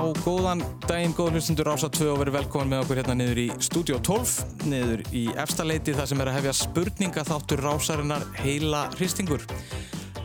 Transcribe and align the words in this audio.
Já, 0.00 0.06
góðan 0.24 0.62
daginn, 0.88 1.12
góð 1.12 1.34
hlustundur 1.34 1.68
ása 1.68 1.90
2 1.92 2.06
og 2.08 2.22
verið 2.22 2.38
velkomin 2.38 2.70
með 2.72 2.86
okkur 2.86 2.98
hérna 3.02 3.16
niður 3.18 3.40
í 3.42 3.42
Studio 3.60 3.98
12, 4.00 4.30
niður 4.70 5.02
í 5.12 5.26
efstaleiti 5.42 5.92
þar 5.92 6.06
sem 6.08 6.22
er 6.24 6.30
að 6.30 6.36
hefja 6.38 6.54
spurninga 6.56 7.24
þáttur 7.28 7.60
rásarinnar 7.66 8.24
heila 8.38 8.86
hristingur. 8.94 9.44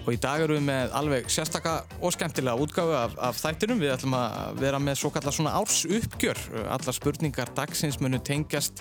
Og 0.05 0.14
í 0.16 0.20
dag 0.23 0.46
erum 0.46 0.62
við 0.62 0.64
með 0.70 0.96
alveg 0.96 1.27
sérstaka 1.27 1.73
og 2.00 2.16
skemmtilega 2.16 2.64
útgáfu 2.64 2.96
af, 3.02 3.18
af 3.20 3.41
þættinum. 3.41 3.84
Við 3.84 3.91
ætlum 3.98 4.16
að 4.16 4.64
vera 4.64 4.80
með 4.80 5.02
svo 5.02 5.12
kallar 5.12 5.36
svona 5.36 5.58
árs 5.59 5.81
uppgjör. 5.84 6.39
Alla 6.78 6.95
spurningar 6.95 7.52
dagsins 7.59 8.00
munu 8.00 8.23
tengjast 8.23 8.80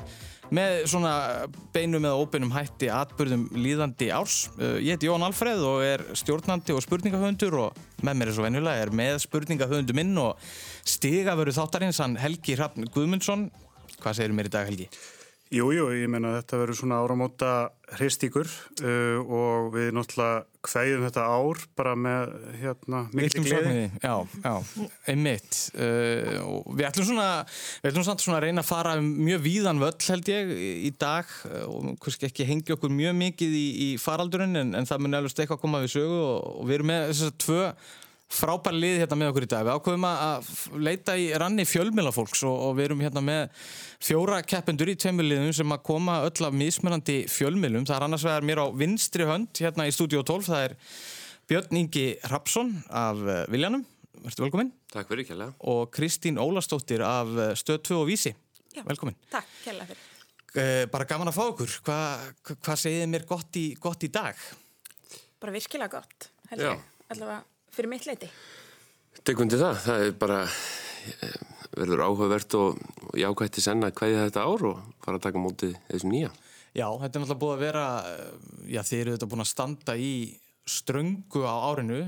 með 0.55 0.85
svona 0.91 1.15
beinum 1.75 2.05
eða 2.05 2.21
óbeinum 2.21 2.53
hætti 2.55 2.91
atbyrðum 2.93 3.47
líðandi 3.57 4.11
árs. 4.15 4.39
Ég 4.61 4.95
heiti 4.95 5.09
Jón 5.09 5.25
Alfreð 5.25 5.65
og 5.69 5.85
er 5.87 6.05
stjórnandi 6.19 6.77
og 6.77 6.85
spurningahöndur 6.85 7.59
og 7.63 7.83
með 8.05 8.21
mér 8.21 8.31
er 8.31 8.37
svo 8.37 8.47
venjulega 8.47 8.85
er 8.85 8.95
með 8.95 9.21
spurningahöndu 9.25 9.97
minn 9.97 10.15
og 10.21 10.41
stigaföru 10.85 11.55
þáttarins 11.57 12.01
hann 12.03 12.19
Helgi 12.21 12.59
Hrafn 12.59 12.89
Guðmundsson. 12.95 13.49
Hvað 14.01 14.19
segir 14.21 14.37
mér 14.37 14.51
í 14.51 14.55
dag 14.55 14.69
Helgi? 14.69 14.89
Jújú, 15.55 15.77
jú, 15.77 15.91
ég 15.95 16.11
menna 16.11 16.33
að 16.33 16.41
þetta 16.41 16.59
verður 16.63 16.79
svona 16.81 16.99
áramóta 17.05 17.51
hristíkur 17.99 18.49
uh, 18.49 19.21
og 19.23 19.71
við 19.77 19.93
náttúrulega 19.95 20.43
hvegjum 20.71 21.05
þetta 21.07 21.25
ár 21.29 21.63
bara 21.79 21.95
með 21.99 22.35
hérna 22.61 23.03
mikil 23.15 23.45
gleði. 23.47 23.87
Já, 24.03 24.15
já, 24.45 24.87
einmitt. 25.11 25.59
Uh, 25.77 26.63
við 26.75 26.89
ætlum 26.89 27.09
svona, 27.11 27.29
við 27.83 27.91
ætlum 27.93 28.07
samt 28.09 28.25
svona 28.25 28.39
að 28.41 28.47
reyna 28.49 28.65
að 28.65 28.71
fara 28.71 28.95
um 29.01 29.11
mjög 29.25 29.45
víðan 29.45 29.83
völl 29.83 29.97
held 30.09 30.31
ég 30.33 30.55
í 30.89 30.95
dag 31.01 31.35
og 31.65 31.93
kannski 32.05 32.31
ekki 32.31 32.49
hengja 32.49 32.79
okkur 32.79 32.93
mjög 32.95 33.19
mikið 33.21 33.59
í, 33.59 33.67
í 33.89 33.91
faraldurinn 34.01 34.63
en, 34.63 34.73
en 34.79 34.89
það 34.89 35.05
mun 35.05 35.21
eflust 35.21 35.43
eitthvað 35.43 35.61
að 35.61 35.67
koma 35.67 35.85
við 35.85 35.95
sögu 35.99 36.23
og, 36.23 36.49
og 36.61 36.71
við 36.71 36.79
erum 36.79 36.93
með 36.93 37.07
þessar 37.13 37.37
tvö 37.45 37.69
frábæri 38.35 38.81
lið 38.83 39.01
hérna 39.03 39.19
með 39.21 39.31
okkur 39.33 39.47
í 39.47 39.49
dag. 39.53 39.65
Við 39.67 39.79
ákveðum 39.79 40.07
að 40.09 40.49
leita 40.87 41.17
í 41.19 41.27
ranni 41.41 41.67
fjölmjölafólks 41.69 42.45
og, 42.49 42.55
og 42.67 42.77
við 42.79 42.89
erum 42.89 43.03
hérna 43.05 43.23
með 43.25 43.67
fjóra 44.03 44.41
keppendur 44.45 44.91
í 44.91 44.97
tveimiliðum 45.01 45.55
sem 45.57 45.75
að 45.75 45.85
koma 45.87 46.21
öll 46.27 46.49
af 46.49 46.57
mismunandi 46.59 47.19
fjölmjölum. 47.31 47.87
Það 47.89 47.97
er 47.97 48.07
annars 48.09 48.27
vegar 48.27 48.49
mér 48.51 48.63
á 48.65 48.67
vinstri 48.75 49.29
hönd 49.29 49.63
hérna 49.63 49.87
í 49.89 49.95
Studio 49.95 50.25
12. 50.27 50.49
Það 50.51 50.67
er 50.69 50.77
Björn 51.51 51.81
Ingi 51.83 52.07
Rapsson 52.33 52.75
af 52.91 53.23
Viljanum. 53.53 53.87
Verður 54.25 54.47
velkominn. 54.47 54.75
Takk 54.93 55.11
fyrir, 55.11 55.29
kjærlega. 55.29 55.55
Og 55.71 55.87
Kristín 55.95 56.41
Ólastóttir 56.41 57.05
af 57.05 57.31
Stöð 57.61 57.83
2 57.91 58.01
og 58.01 58.11
Vísi. 58.11 58.35
Já, 58.75 58.83
velkominn. 58.89 59.19
Takk, 59.33 59.49
kjærlega 59.63 59.93
fyrir. 59.93 60.11
Uh, 60.55 60.85
bara 60.91 61.07
gaman 61.11 61.29
að 61.33 61.37
fá 61.37 61.45
okkur. 61.49 61.79
Hvað 61.87 62.29
hva 62.55 62.77
segir 62.79 63.11
mér 63.11 63.27
gott 63.29 63.59
í, 63.59 63.73
gott 63.83 64.07
í 64.07 64.11
dag? 64.15 64.39
Bara 65.43 65.55
virkilega 65.55 65.99
gott, 65.99 66.31
held 66.53 66.65
ég. 66.65 66.87
Allavega 67.13 67.43
fyrir 67.77 67.93
mitt 67.93 68.09
leiti. 68.09 68.31
Tegundi 69.25 69.61
það, 69.61 69.83
það 69.85 70.07
er 70.07 70.17
bara 70.21 70.41
verður 71.75 72.05
áhugavert 72.07 72.57
og, 72.59 72.81
og 73.11 73.19
jákvætti 73.19 73.65
senna 73.65 73.93
hvaðið 73.95 74.25
þetta 74.27 74.47
ár 74.47 74.67
og 74.71 74.81
fara 75.05 75.19
að 75.19 75.27
taka 75.27 75.43
mótið 75.43 75.77
þessum 75.91 76.15
nýja. 76.15 76.33
Já, 76.75 76.89
þetta 76.91 77.19
er 77.19 77.23
náttúrulega 77.23 77.43
búið 77.43 77.55
að 77.55 77.63
vera, 77.63 77.85
já 78.67 78.81
þeir 78.83 79.01
eru 79.05 79.15
þetta 79.15 79.31
búin 79.31 79.45
að 79.45 79.51
standa 79.53 79.95
í 79.95 80.15
ströngu 80.65 81.45
á 81.45 81.55
árinu. 81.69 82.01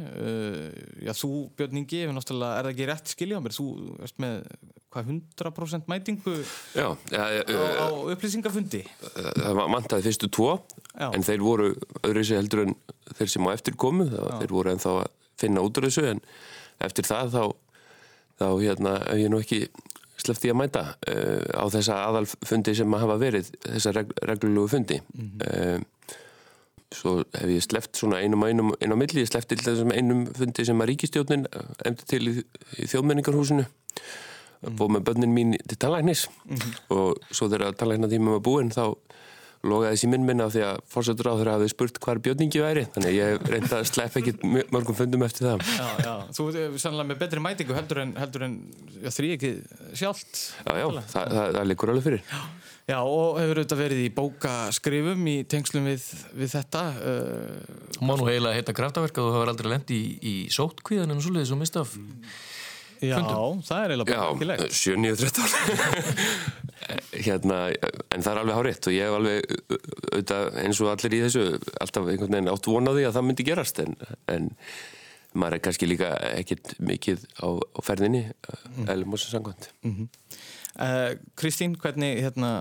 Já 1.04 1.12
þú 1.14 1.30
Björn 1.58 1.82
Ingi, 1.82 2.02
er 2.06 2.16
það 2.16 2.70
ekki 2.72 2.88
rétt 2.88 3.12
skilja 3.12 3.38
á 3.38 3.44
mér? 3.44 3.54
Þú 3.54 3.66
erst 4.06 4.18
með 4.22 4.48
hvað 4.96 5.12
100% 5.12 5.90
mætingu 5.90 6.34
já, 6.72 6.86
ja, 7.12 7.24
á, 7.44 7.84
á 7.84 7.88
upplýsingafundi? 8.14 8.80
Það 9.12 9.60
mantaði 9.68 10.06
fyrstu 10.08 10.30
tvo, 10.32 10.54
já. 10.94 11.10
en 11.10 11.26
þeir 11.26 11.44
voru 11.44 11.68
öðru 12.00 12.22
þessi 12.22 12.38
heldur 12.38 12.64
en 12.64 12.74
þeir 13.18 13.32
sem 13.34 13.48
á 13.48 13.50
eftir 13.52 13.76
komu, 13.76 14.08
þeir 14.08 14.54
voru 14.56 14.72
ennþá 14.72 14.94
að 15.02 15.10
finna 15.40 15.64
út 15.64 15.78
úr 15.78 15.88
þessu 15.88 16.06
en 16.10 16.22
eftir 16.84 17.06
það 17.08 17.34
þá, 17.34 17.44
þá 18.40 18.48
hérna, 18.62 18.94
hef 19.08 19.20
ég 19.22 19.32
nú 19.32 19.40
ekki 19.42 19.60
sleppti 20.20 20.50
að 20.52 20.60
mæta 20.62 20.84
uh, 21.08 21.42
á 21.52 21.64
þessa 21.72 21.98
aðalfundi 22.08 22.74
sem 22.76 22.96
hafa 23.00 23.18
verið 23.20 23.50
þessa 23.64 23.92
reg 23.96 24.14
reglulegu 24.30 24.70
fundi 24.72 25.00
mm 25.00 25.30
-hmm. 25.42 25.80
uh, 25.80 26.16
svo 26.92 27.16
hef 27.34 27.50
ég 27.50 27.64
sleppt 27.64 27.98
svona 28.00 28.20
einum 28.22 28.42
og 28.42 28.48
einum 28.48 28.74
inn 28.80 28.94
á 28.94 28.96
milli, 28.96 29.24
ég 29.24 29.28
sleppti 29.28 29.56
til 29.56 29.66
þessum 29.66 29.92
einum 29.92 30.26
fundi 30.26 30.64
sem 30.64 30.80
að 30.80 30.88
ríkistjónin 30.92 31.46
emdi 31.84 32.06
til 32.06 32.22
í, 32.28 32.44
í 32.80 32.86
þjóðmenningarhúsinu 32.86 33.64
mm 33.64 33.68
-hmm. 34.62 34.76
búið 34.78 34.92
með 34.94 35.04
börnin 35.04 35.34
mín 35.34 35.56
til 35.68 35.78
tannlæknis 35.78 36.28
-hmm. 36.28 36.72
og 36.88 37.18
svo 37.30 37.48
þegar 37.48 37.74
tannlæknatíma 37.74 38.30
var 38.30 38.40
búinn 38.40 38.70
þá 38.70 38.96
logaði 39.68 39.96
þessi 39.96 40.10
minn 40.12 40.26
minna 40.26 40.46
því 40.52 40.62
að 40.66 40.80
fórsættur 40.92 41.28
á 41.30 41.34
þeirra 41.38 41.56
hafið 41.56 41.72
spurt 41.72 42.00
hvar 42.04 42.20
björningi 42.24 42.62
væri 42.62 42.84
þannig 42.94 43.10
að 43.10 43.16
ég 43.16 43.48
reynda 43.52 43.80
að 43.80 43.88
slepp 43.90 44.18
ekki 44.20 44.34
mörgum 44.74 44.98
fundum 44.98 45.24
eftir 45.26 45.48
það. 45.48 45.64
Já, 45.76 45.88
já, 46.06 46.14
þú 46.38 46.46
er 46.52 46.78
sannlega 46.82 47.10
með 47.10 47.20
betri 47.24 47.42
mætingu 47.44 47.76
heldur 47.76 48.02
en, 48.04 48.14
heldur 48.20 48.46
en 48.46 48.56
já, 49.02 49.10
þrý 49.18 49.32
ekki 49.36 49.52
sjálft 49.98 50.40
Já, 50.66 50.72
já, 50.80 50.86
það, 51.12 51.34
það, 51.36 51.52
það 51.58 51.70
likur 51.72 51.92
alveg 51.92 52.08
fyrir. 52.08 52.24
Já, 52.30 52.42
já 52.92 52.98
og 53.02 53.40
hefur 53.42 53.62
auðvitað 53.62 53.82
verið 53.84 54.02
í 54.02 54.10
bókaskrifum 54.16 55.30
í 55.32 55.36
tengslum 55.54 55.88
við, 55.90 56.10
við 56.36 56.52
þetta 56.56 56.84
uh, 56.96 58.02
Má 58.06 58.16
nú 58.18 58.28
heila 58.28 58.54
heita 58.56 58.76
kraftaverk 58.76 59.18
að 59.18 59.30
þú 59.30 59.38
hafa 59.38 59.54
aldrei 59.54 59.72
lendi 59.72 59.96
í, 59.96 60.12
í 60.20 60.36
sótkvíðan 60.54 61.14
en 61.14 61.24
svo 61.24 61.34
leiðis 61.36 61.54
og 61.56 61.62
mistaf 61.62 61.96
Já, 63.00 63.16
Fundum. 63.16 63.62
það 63.66 63.84
er 63.84 63.94
eiginlega 63.94 64.50
leitt. 64.50 64.62
Já, 64.66 64.92
7-9-13 64.94 66.66
hérna, 67.26 67.58
en 68.14 68.22
það 68.22 68.30
er 68.32 68.40
alveg 68.42 68.58
hárétt 68.58 68.88
og 68.88 68.94
ég 68.94 69.08
hef 69.08 69.16
alveg 69.16 69.54
auðvitað 70.12 70.60
eins 70.62 70.82
og 70.82 70.92
allir 70.92 71.16
í 71.16 71.22
þessu 71.24 71.46
alltaf 71.82 72.10
einhvern 72.12 72.36
veginn 72.36 72.52
átt 72.52 72.70
vonaði 72.70 73.06
að 73.08 73.16
það 73.16 73.26
myndi 73.28 73.48
gerast 73.48 73.82
en, 73.82 73.96
en 74.32 74.52
maður 75.36 75.58
er 75.58 75.64
kannski 75.66 75.88
líka 75.88 76.12
ekkert 76.32 76.76
mikið 76.78 77.26
á, 77.42 77.48
á 77.58 77.80
ferðinni 77.84 78.22
mm. 78.28 78.86
eða 78.86 79.10
músið 79.10 79.34
sangvönd 79.34 79.68
mm 79.82 79.96
-hmm. 79.96 80.08
uh, 80.78 81.10
Kristín, 81.36 81.76
hvernig 81.80 82.22
hérna 82.24 82.52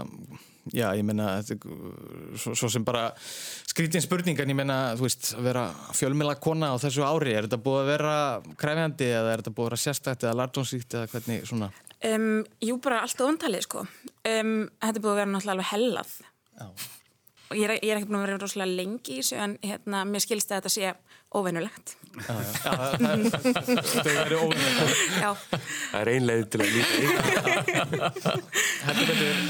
Já, 0.74 0.88
ég 0.98 1.06
menna, 1.06 1.44
svo, 1.46 2.56
svo 2.58 2.68
sem 2.74 2.86
bara 2.86 3.12
skrítin 3.20 4.02
spurningan, 4.02 4.50
ég 4.50 4.58
menna, 4.58 4.78
þú 4.98 5.06
veist, 5.06 5.28
að 5.38 5.46
vera 5.46 5.66
fjölmjöla 5.94 6.40
kona 6.42 6.72
á 6.74 6.76
þessu 6.82 7.06
ári, 7.06 7.36
er 7.38 7.46
þetta 7.46 7.60
búið 7.62 7.82
að 7.84 7.92
vera 7.92 8.14
kræfjandi 8.58 9.10
eða 9.12 9.36
er 9.36 9.44
þetta 9.44 9.54
búið 9.54 9.68
að 9.68 9.70
vera 9.70 9.82
sérstætt 9.84 10.26
eða 10.26 10.40
lartónsíkt 10.42 10.98
eða 10.98 11.12
hvernig 11.14 11.46
svona? 11.46 11.70
Um, 12.10 12.42
jú, 12.66 12.80
bara 12.82 13.04
alltaf 13.06 13.30
ondalið, 13.30 13.68
sko. 13.68 13.86
Um, 14.26 14.56
þetta 14.82 15.04
búið 15.04 15.14
að 15.14 15.22
vera 15.22 15.32
náttúrulega 15.36 15.56
alveg 15.56 15.72
hellað. 15.76 16.16
Já. 16.56 16.68
Og 17.46 17.60
ég 17.60 17.70
er, 17.70 17.76
ég 17.78 17.92
er 17.94 18.00
ekki 18.00 18.10
búin 18.10 18.20
að 18.24 18.26
vera 18.26 18.42
rosalega 18.42 18.78
lengi 18.80 19.20
en 19.38 19.58
hérna, 19.62 20.02
mér 20.10 20.24
skilst 20.26 20.50
að 20.50 20.64
þetta 20.64 20.74
sé 20.74 20.82
óveinulegt. 20.90 21.05
Já, 22.16 22.36
já, 22.40 22.72
já, 23.04 23.82
það 23.84 24.20
er 24.22 24.34
óveinulegt. 24.40 25.00
Já. 25.20 25.32
Það 25.52 26.00
er 26.00 26.12
einlega 26.14 26.46
til 26.54 26.62
að 26.64 26.70
líka 26.72 26.94
í. 26.96 27.06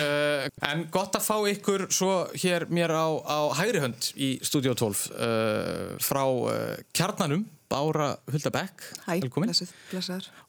uh, 0.01 0.47
en 0.71 0.85
gott 0.93 1.17
að 1.19 1.27
fá 1.27 1.35
ykkur 1.51 1.85
svo 1.93 2.13
hér 2.33 2.65
mér 2.73 2.95
á, 2.95 3.05
á 3.21 3.39
hægri 3.59 3.83
hönd 3.85 4.09
í 4.17 4.31
Studio 4.45 4.73
12 4.73 5.05
uh, 5.13 5.93
frá 6.01 6.23
uh, 6.25 6.49
kjarnanum, 6.95 7.45
Bára 7.69 8.11
Huldabæk. 8.33 8.89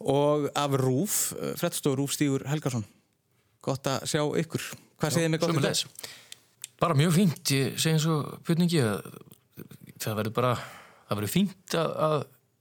Og 0.05 0.49
af 0.57 0.77
Rúf, 0.81 1.21
frettstóður 1.61 2.05
Rúf 2.05 2.17
Stígur 2.17 2.45
Helgarsson. 2.49 2.85
Gott 3.65 3.89
að 3.91 4.05
sjá 4.13 4.23
ykkur. 4.41 4.63
Hvað 5.01 5.17
segir 5.19 5.33
mig 5.33 5.41
gott 5.43 5.57
í 5.57 5.65
þess? 5.65 5.89
Bara 6.81 6.97
mjög 6.97 7.15
fínt, 7.17 7.41
ég 7.57 7.79
segi 7.81 7.97
eins 7.97 8.05
og 8.13 8.37
Björningi 8.45 8.83
að 8.85 9.07
það 10.05 10.19
verður 10.21 10.35
bara, 10.37 10.51
það 11.07 11.21
verður 11.21 11.33
fínt 11.33 11.77
að, 11.79 11.93
að 12.07 12.17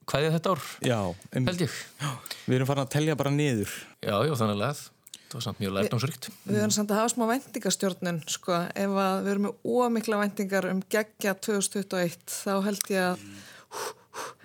hvaðið 0.06 0.36
þetta 0.38 0.54
ár, 0.54 0.66
já, 0.86 1.00
um, 1.10 1.48
held 1.50 1.64
ég. 1.66 1.78
Já, 2.02 2.10
við 2.46 2.58
erum 2.60 2.70
farin 2.70 2.86
að 2.86 2.94
telja 2.96 3.18
bara 3.20 3.34
niður. 3.34 3.74
Já, 4.06 4.16
já, 4.28 4.34
þannig 4.38 4.56
að 4.56 4.84
það 5.26 5.36
var 5.36 5.46
samt 5.48 5.62
mjög 5.64 5.76
lærdámsrikt. 5.76 6.30
Vi, 6.32 6.54
við 6.54 6.62
erum 6.62 6.74
samt 6.76 6.94
að 6.94 7.02
hafa 7.02 7.14
smá 7.16 7.26
vendingastjórnun, 7.32 8.22
sko, 8.32 8.60
ef 8.78 8.96
við 8.96 9.32
erum 9.34 9.48
með 9.48 9.70
ómikla 9.82 10.22
vendingar 10.22 10.70
um 10.70 10.82
gegja 10.94 11.36
2021, 11.48 12.20
þá 12.30 12.54
held 12.68 12.92
ég 12.94 13.10
að 13.10 13.26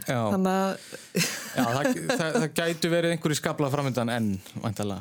Já, 0.08 0.18
þannig 0.32 0.50
að 0.50 0.70
já, 1.54 1.64
það, 1.64 1.88
það, 2.08 2.36
það 2.36 2.46
gætu 2.58 2.90
verið 2.90 3.14
einhverju 3.14 3.38
skabla 3.38 3.70
framöndan 3.70 4.10
enn 4.10 4.28
vantala 4.62 4.96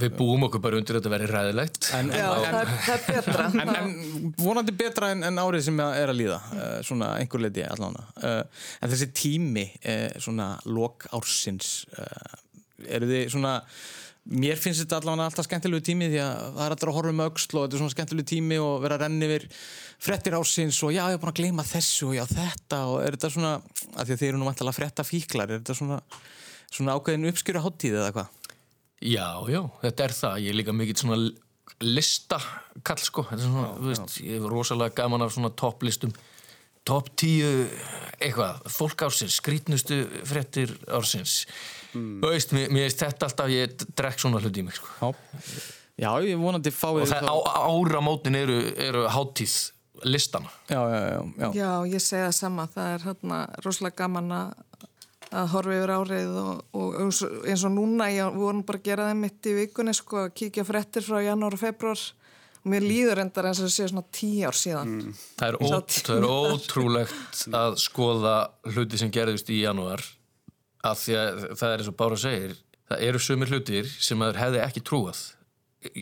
Við 0.00 0.14
búum 0.16 0.46
okkur 0.46 0.62
bara 0.64 0.80
undir 0.80 0.96
þetta 0.96 1.10
að 1.10 1.14
vera 1.16 1.30
ræðilegt 1.34 1.90
en, 1.98 2.12
Já, 2.14 2.26
en, 2.30 2.46
það, 2.46 2.58
er, 2.60 2.72
það 2.86 2.94
er 2.94 3.04
betra. 3.10 3.46
En, 3.60 3.72
en 3.76 4.34
vonandi 4.40 4.76
betra 4.80 5.12
en 5.12 5.42
árið 5.42 5.66
sem 5.68 5.82
er 5.84 6.12
að 6.14 6.20
líða 6.22 6.40
uh, 6.54 6.76
svona 6.86 7.12
einhver 7.20 7.44
leiti 7.44 7.66
allána 7.66 8.06
uh, 8.22 8.66
en 8.80 8.94
þessi 8.94 9.10
tími 9.20 9.66
uh, 9.82 10.08
svona 10.22 10.52
lok 10.70 11.10
ársins 11.16 11.82
eru 12.88 13.08
þið 13.10 13.26
svona 13.34 13.58
mér 14.28 14.58
finnst 14.60 14.82
þetta 14.84 14.98
allavega 15.00 15.28
alltaf 15.30 15.46
skemmtilegu 15.48 15.84
tími 15.84 16.10
því 16.12 16.18
að 16.22 16.42
það 16.56 16.64
er 16.64 16.74
alltaf 16.74 16.90
að 16.90 16.96
horfa 16.98 17.14
um 17.14 17.22
auksl 17.24 17.56
og 17.56 17.64
þetta 17.64 17.76
er 17.76 17.82
svona 17.82 17.94
skemmtilegu 17.94 18.28
tími 18.30 18.58
og 18.60 18.74
vera 18.84 18.98
að 18.98 19.04
renni 19.06 19.28
yfir 19.28 19.46
frettir 20.00 20.36
ásins 20.36 20.80
og 20.84 20.92
já 20.94 21.02
ég 21.06 21.16
er 21.16 21.22
búin 21.22 21.32
að 21.32 21.40
gleyma 21.40 21.66
þessu 21.66 22.10
og 22.10 22.18
já 22.18 22.24
þetta 22.28 22.82
og 22.90 22.98
er 23.04 23.16
þetta 23.16 23.32
svona 23.36 23.54
að 23.56 24.04
því 24.04 24.14
að 24.14 24.20
þeir 24.20 24.28
eru 24.28 24.42
nú 24.42 24.50
vantilega 24.50 24.76
fretta 24.76 25.06
fíklar 25.08 25.50
er 25.50 25.62
þetta 25.62 25.78
svona, 25.80 26.00
svona 26.68 26.98
ákveðin 26.98 27.30
uppskjöru 27.32 27.64
háttíð 27.64 27.96
eða 28.02 28.12
hvað? 28.18 28.36
Já, 29.00 29.40
já, 29.48 29.62
þetta 29.80 30.04
er 30.04 30.12
það. 30.12 30.42
Ég 30.44 30.52
er 30.52 30.58
líka 30.58 30.72
mikið 30.76 31.00
svona 31.00 31.16
listakall 31.80 33.00
sko. 33.00 33.24
Svona, 33.32 33.70
já, 33.72 33.84
veist, 33.86 34.18
ég 34.20 34.36
er 34.36 34.52
rosalega 34.52 34.96
gaman 35.00 35.24
af 35.24 35.32
svona 35.32 35.50
topplistum. 35.56 36.12
Top 36.84 37.08
10 37.20 37.70
eitthvað, 38.20 38.60
fólk 38.72 39.06
ársins 39.06 39.38
skrítnustu 39.40 40.02
frettir 40.28 40.72
ársins 40.88 41.42
mm. 41.92 42.14
þú 42.22 42.32
veist, 42.32 42.54
mér 42.56 42.86
veist 42.86 43.04
þetta 43.04 43.28
alltaf 43.28 43.52
ég 43.52 43.84
drekk 43.98 44.22
svona 44.22 44.40
hluti 44.42 44.62
í 44.62 44.66
mig 44.66 44.78
sko. 44.78 45.12
Já, 46.00 46.10
ég 46.24 46.40
vonandi 46.40 46.72
fáið 46.72 47.04
og 47.04 47.12
það 47.12 47.28
á, 47.28 47.36
áramótin 47.68 48.38
eru, 48.40 48.62
eru 48.80 49.04
háttíð 49.12 49.58
listana 50.08 50.48
já, 50.70 50.80
já, 50.88 51.00
já, 51.12 51.48
já, 51.52 51.70
ég 51.92 52.00
segja 52.00 52.30
það 52.30 52.36
sama. 52.38 52.66
Það 52.72 52.94
er 52.94 53.06
hérna 53.10 53.40
rosalega 53.60 53.98
gaman 54.04 54.32
að 54.32 54.58
að 55.30 55.50
horfa 55.52 55.74
yfir 55.76 55.92
árið 55.94 56.38
og, 56.40 56.62
og 56.74 56.96
eins 57.46 57.64
og 57.66 57.74
núna, 57.74 58.08
ég, 58.10 58.30
við 58.34 58.46
vorum 58.46 58.64
bara 58.66 58.80
að 58.80 58.88
gera 58.88 59.10
það 59.10 59.20
mitt 59.20 59.46
í 59.46 59.52
vikunni, 59.60 59.92
sko, 59.94 60.24
að 60.24 60.32
kíkja 60.40 60.64
frettir 60.66 61.06
frá 61.06 61.20
janúar 61.22 61.54
og 61.54 61.62
februar 61.62 62.00
og 62.60 62.72
mér 62.72 62.84
líður 62.84 63.22
endar 63.22 63.48
eins 63.48 63.60
og 63.60 63.68
það 63.68 63.76
séu 63.76 63.90
svona 63.92 64.06
tíu 64.16 64.48
ár 64.48 64.58
síðan. 64.58 64.96
Mm. 64.96 65.20
Það 65.38 65.52
er, 65.52 65.58
ó, 65.60 65.68
það 65.94 66.16
er 66.16 66.26
ótrúlegt 66.34 67.44
að 67.60 67.78
skoða 67.80 68.34
hluti 68.74 69.00
sem 69.00 69.12
gerðist 69.14 69.52
í 69.54 69.62
janúar 69.62 70.02
af 70.86 71.02
því 71.02 71.16
að 71.20 71.42
það 71.60 71.72
er 71.72 71.82
eins 71.82 71.90
og 71.90 71.98
Bára 71.98 72.18
segir 72.20 72.56
það 72.90 73.04
eru 73.08 73.20
sumir 73.22 73.52
hlutir 73.52 73.90
sem 73.98 74.18
maður 74.20 74.40
hefði 74.44 74.62
ekki 74.64 74.82
trúað 74.86 75.20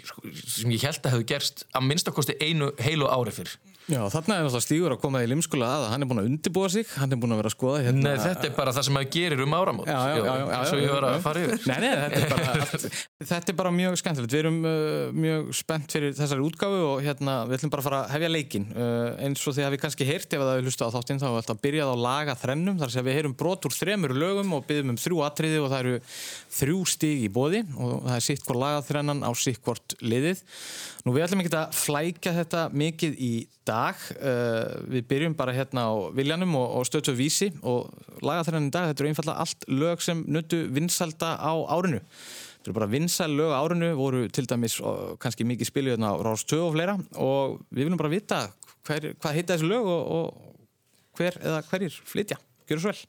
sko, 0.07 0.23
sem 0.43 0.75
ég 0.75 0.87
held 0.87 1.03
að 1.05 1.15
hefði 1.17 1.29
gerst 1.33 1.65
að 1.73 1.89
minnstakosti 1.89 2.39
einu 2.43 2.71
heilu 2.83 3.11
ári 3.11 3.35
fyrr 3.35 3.55
Já, 3.89 4.03
þarna 4.13 4.35
er 4.37 4.43
náttúrulega 4.45 4.65
Stígur 4.67 4.93
að 4.93 5.01
koma 5.01 5.21
í 5.25 5.29
limskula 5.31 5.69
að 5.79 5.85
hann 5.95 6.05
er 6.05 6.09
búin 6.11 6.19
að 6.21 6.27
undibúa 6.29 6.69
sig, 6.69 6.85
hann 7.01 7.15
er 7.15 7.21
búin 7.21 7.33
að 7.33 7.39
vera 7.41 7.49
að 7.49 7.55
skoða 7.55 7.79
hérna. 7.87 8.03
Nei, 8.05 8.19
þetta 8.21 8.45
er 8.45 8.53
bara 8.59 8.75
það 8.77 8.85
sem 8.85 8.97
maður 8.99 9.11
gerir 9.15 9.41
um 9.45 9.55
áramót. 9.57 9.89
Já 9.89 10.59
Svo 10.69 10.81
ég 10.83 10.93
var 10.93 11.07
að 11.09 11.17
fara 11.25 11.45
yfir. 11.47 11.63
Nei, 11.71 11.79
nei, 11.85 11.93
þetta 12.03 12.21
er 12.21 12.35
bara, 12.35 12.67
þetta 13.31 13.55
er 13.55 13.59
bara 13.63 13.73
mjög 13.79 13.97
skemmtilegt. 14.03 14.35
Við 14.35 14.43
erum 14.43 14.59
uh, 14.69 15.15
mjög 15.25 15.49
spennt 15.57 15.97
fyrir 15.97 16.13
þessari 16.19 16.45
útgáfu 16.45 16.83
og 16.91 17.01
hérna 17.07 17.39
við 17.49 17.57
ætlum 17.59 17.73
bara 17.73 17.85
að 17.85 17.89
fara 17.89 18.03
að 18.03 18.13
hefja 18.17 18.31
leikin. 18.35 18.69
Uh, 18.77 19.09
eins 19.25 19.47
og 19.49 19.57
því 19.57 19.65
að 19.65 19.75
við 19.75 19.83
kannski 19.87 20.09
heyrti 20.11 20.37
ef 20.37 20.45
það 20.45 20.61
við 20.61 20.69
hlusta 20.69 20.91
á 20.93 20.95
þáttinn 20.99 21.23
þá 21.25 21.29
er 21.31 21.41
alltaf 21.41 21.65
byrjað 21.65 21.93
á 21.93 21.97
laga 22.05 22.37
þrennum. 22.45 22.79
Þar 22.83 22.93
að 22.93 23.09
við 23.09 23.19
heyrum 23.23 23.39
brot 23.41 23.69
úr 23.71 23.79
þremur 23.79 24.17
lögum 24.21 24.57
og 24.59 24.69
byggjum 24.69 24.93
um 24.93 25.01
þrjú 25.01 25.25
atriði 25.25 25.65
og 25.65 25.73
það 25.73 25.85
eru 25.87 25.99
þrjú 26.61 26.85
stíg 26.93 27.25
í 27.25 27.33
bóði 27.33 27.65
og 27.79 27.97
það 28.05 28.17
er 28.19 28.27
sitt 28.29 28.45
hvort 28.45 28.63
lagaþrennan 28.67 29.25
á 29.25 29.31
sitt 29.39 29.63
hvort 29.65 29.97
liðið. 30.05 30.45
Nú 31.07 31.15
við 31.17 31.25
ætlum 31.25 31.41
ekki 31.45 31.57
að 31.57 31.79
flækja 31.79 32.35
þetta 32.43 32.67
mikið 32.77 33.23
í 33.23 33.33
dag. 33.69 33.78
Uh, 34.19 34.85
við 34.93 35.07
byrjum 35.11 35.35
bara 35.39 35.55
hérna 35.57 35.87
á 35.89 35.93
Viljanum 36.17 36.57
og, 36.59 36.67
og 36.79 36.87
stöðtöð 36.89 37.19
vísi 37.19 37.49
og 37.63 37.91
lagaþrennan 38.25 38.71
í 38.71 38.75
dag, 38.75 38.91
þetta 38.91 39.05
eru 39.05 39.11
einfallega 39.13 39.45
allt 39.45 39.67
lög 39.71 40.05
sem 40.05 40.23
nöttu 40.27 40.63
vinsalda 40.75 41.35
á 41.39 41.53
árinu. 41.75 42.01
Þetta 42.59 42.71
eru 42.71 42.79
bara 42.81 42.91
vinsal 42.93 43.31
lög 43.39 43.55
á 43.55 43.59
árinu, 43.63 43.93
voru 43.99 44.25
til 44.35 44.49
dæmis 44.51 44.79
og, 44.81 45.15
kannski 45.23 45.47
mikið 45.49 45.71
spilið 45.71 45.97
hérna 45.97 46.15
á 46.15 46.21
Rás 46.27 46.43
2 46.49 46.59
og 46.65 46.75
fleira 46.75 46.99
og 47.15 47.61
við 47.71 47.87
viljum 47.87 48.01
bara 48.01 48.13
vita 48.13 48.43
hver, 48.89 49.13
hvað 49.21 49.39
heita 49.39 49.55
þessu 49.55 49.71
lög 49.71 49.93
og, 49.95 50.03
og 50.19 51.19
hver 51.19 51.39
eða 51.43 51.63
hverjir 51.71 52.03
flytja. 52.09 52.43
Gjör 52.69 52.83
svo 52.83 52.93
vel. 52.93 53.07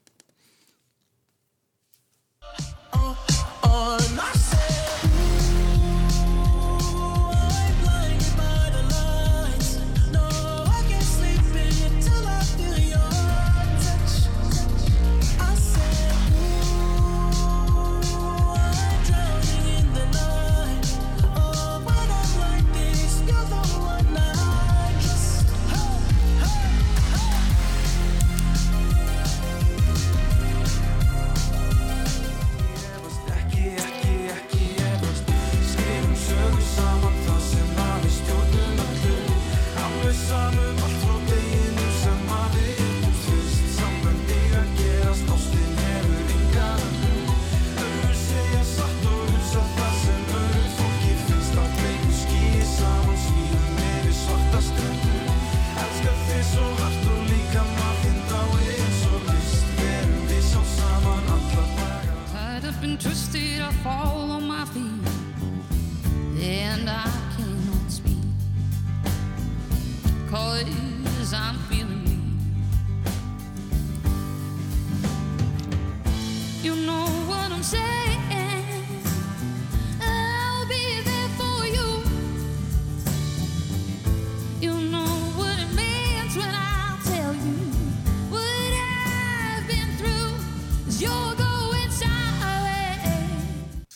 I've 62.80 62.86
been 62.86 62.98
twisted, 62.98 63.60
I 63.60 63.74
fall 63.84 64.32
on 64.32 64.48
my 64.48 64.64
feet, 64.64 65.06
and 66.42 66.90
I 66.90 67.12
cannot 67.36 67.92
speak. 67.92 68.16
Cause 70.30 71.34
I'm 71.34 71.58
feeling 71.68 72.06
weak. 72.06 72.22
You 76.64 76.76
know 76.86 77.04
what 77.28 77.52
I'm 77.52 77.64
saying? 77.64 78.09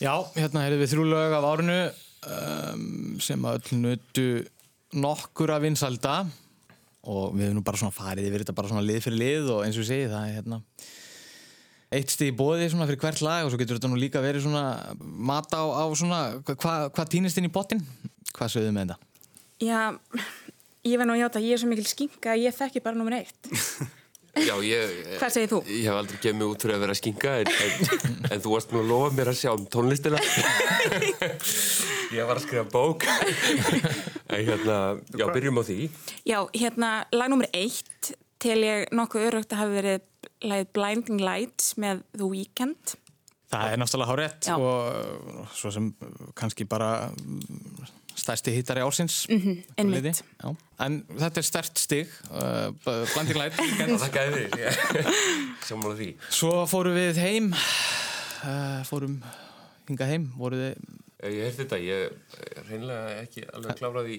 Já, 0.04 0.18
hérna 0.36 0.66
erum 0.66 0.82
við 0.82 0.90
þrjú 0.92 1.04
lög 1.08 1.32
af 1.32 1.44
árinu 1.48 1.76
um, 1.88 3.14
sem 3.24 3.46
að 3.48 3.60
öll 3.60 3.78
nötu 3.80 4.26
nokkur 5.00 5.52
að 5.54 5.64
vinsalda 5.64 6.16
og 7.08 7.32
við 7.32 7.46
hefum 7.46 7.56
nú 7.58 7.62
bara 7.64 7.80
svona 7.80 7.94
farið 7.94 8.28
yfir 8.28 8.44
þetta 8.44 8.56
bara 8.58 8.70
svona 8.70 8.84
lið 8.84 9.00
fyrir 9.06 9.20
lið 9.22 9.48
og 9.54 9.62
eins 9.64 9.78
og 9.78 9.84
ég 9.86 9.88
segi 9.88 10.10
það 10.12 10.26
er 10.26 10.36
hérna 10.36 10.60
eitt 11.94 12.12
stið 12.12 12.32
í 12.32 12.36
bóði 12.36 12.68
svona 12.68 12.88
fyrir 12.90 13.00
hvert 13.00 13.24
lag 13.24 13.46
og 13.46 13.52
svo 13.52 13.60
getur 13.62 13.78
þetta 13.78 13.92
nú 13.94 14.00
líka 14.02 14.22
verið 14.24 14.44
svona 14.44 14.64
mat 15.00 15.56
á, 15.56 15.62
á 15.62 15.84
svona 15.96 16.20
hvað 16.52 16.86
hva 16.98 17.08
týnist 17.08 17.40
inn 17.40 17.48
í 17.48 17.54
pottin? 17.54 17.80
Hvað 18.34 18.56
sögðu 18.58 18.76
með 18.76 18.92
þetta? 18.92 19.10
Já, 19.64 19.82
ég 20.84 21.00
verð 21.00 21.08
nú 21.08 21.16
að 21.16 21.22
hjáta 21.22 21.44
ég 21.46 21.56
er 21.56 21.64
svo 21.64 21.72
mikil 21.72 21.88
skinga 21.88 22.34
að 22.34 22.44
ég 22.44 22.56
þekki 22.60 22.84
bara 22.84 23.00
nummer 23.00 23.22
eitt 23.22 23.52
Já, 24.34 24.54
ég, 24.66 24.94
Hvað 25.20 25.30
segir 25.30 25.50
þú? 25.52 25.58
Ég 25.70 25.84
hef 25.86 25.98
aldrei 26.00 26.18
gefið 26.18 26.38
mig 26.40 26.48
út 26.50 26.64
fyrir 26.64 26.74
að 26.74 26.82
vera 26.84 26.96
skinga 26.98 27.34
en, 27.42 27.50
en, 27.64 28.00
en 28.34 28.42
þú 28.42 28.54
varst 28.56 28.74
nú 28.74 28.80
að 28.80 28.88
lofa 28.90 29.10
mér 29.14 29.30
að 29.30 29.38
sjá 29.38 29.50
um 29.52 29.66
tónlistina 29.70 30.18
Ég 32.16 32.26
var 32.26 32.40
að 32.40 32.42
skrifa 32.46 32.64
bók 32.72 33.06
en 34.34 34.42
hérna, 34.48 34.78
já, 35.14 35.24
byrjum 35.30 35.62
á 35.62 35.64
því 35.68 35.78
Já, 36.26 36.38
hérna, 36.50 36.90
lag 37.14 37.30
nr. 37.30 37.46
1 37.54 38.12
til 38.44 38.58
ég 38.66 38.90
nokkuð 38.94 39.28
örugt 39.30 39.54
að 39.54 39.62
hafa 39.62 39.76
verið 39.78 40.04
lagið 40.44 40.70
Blinding 40.76 41.24
Lights 41.24 41.74
með 41.80 42.02
The 42.16 42.26
Weeknd 42.28 42.96
Það 43.54 43.70
er 43.70 43.78
náttúrulega 43.78 44.10
hárétt 44.10 44.48
og 44.58 45.52
svo 45.54 45.70
sem 45.70 45.92
kannski 46.34 46.66
bara 46.66 47.12
stærsti 48.14 48.52
hittari 48.54 48.82
ársins 48.84 49.26
mm 49.28 49.40
-hmm, 49.40 49.56
en 50.86 51.04
þetta 51.18 51.38
er 51.40 51.46
stert 51.46 51.78
stig 51.78 52.08
uh, 52.30 52.70
því 55.68 55.96
því. 55.98 56.10
Svo 56.30 56.66
fórum 56.70 56.94
við 56.94 57.18
heim 57.22 57.52
uh, 57.52 58.84
fórum 58.84 59.22
hinga 59.88 60.06
heim 60.06 60.32
voruð 60.36 60.60
þið 60.64 60.74
ég 61.24 61.44
heyrði 61.44 61.58
þetta, 61.62 61.78
ég 61.78 62.12
reynilega 62.68 63.22
ekki 63.22 63.40
alveg 63.52 63.76
kláraði 63.78 64.16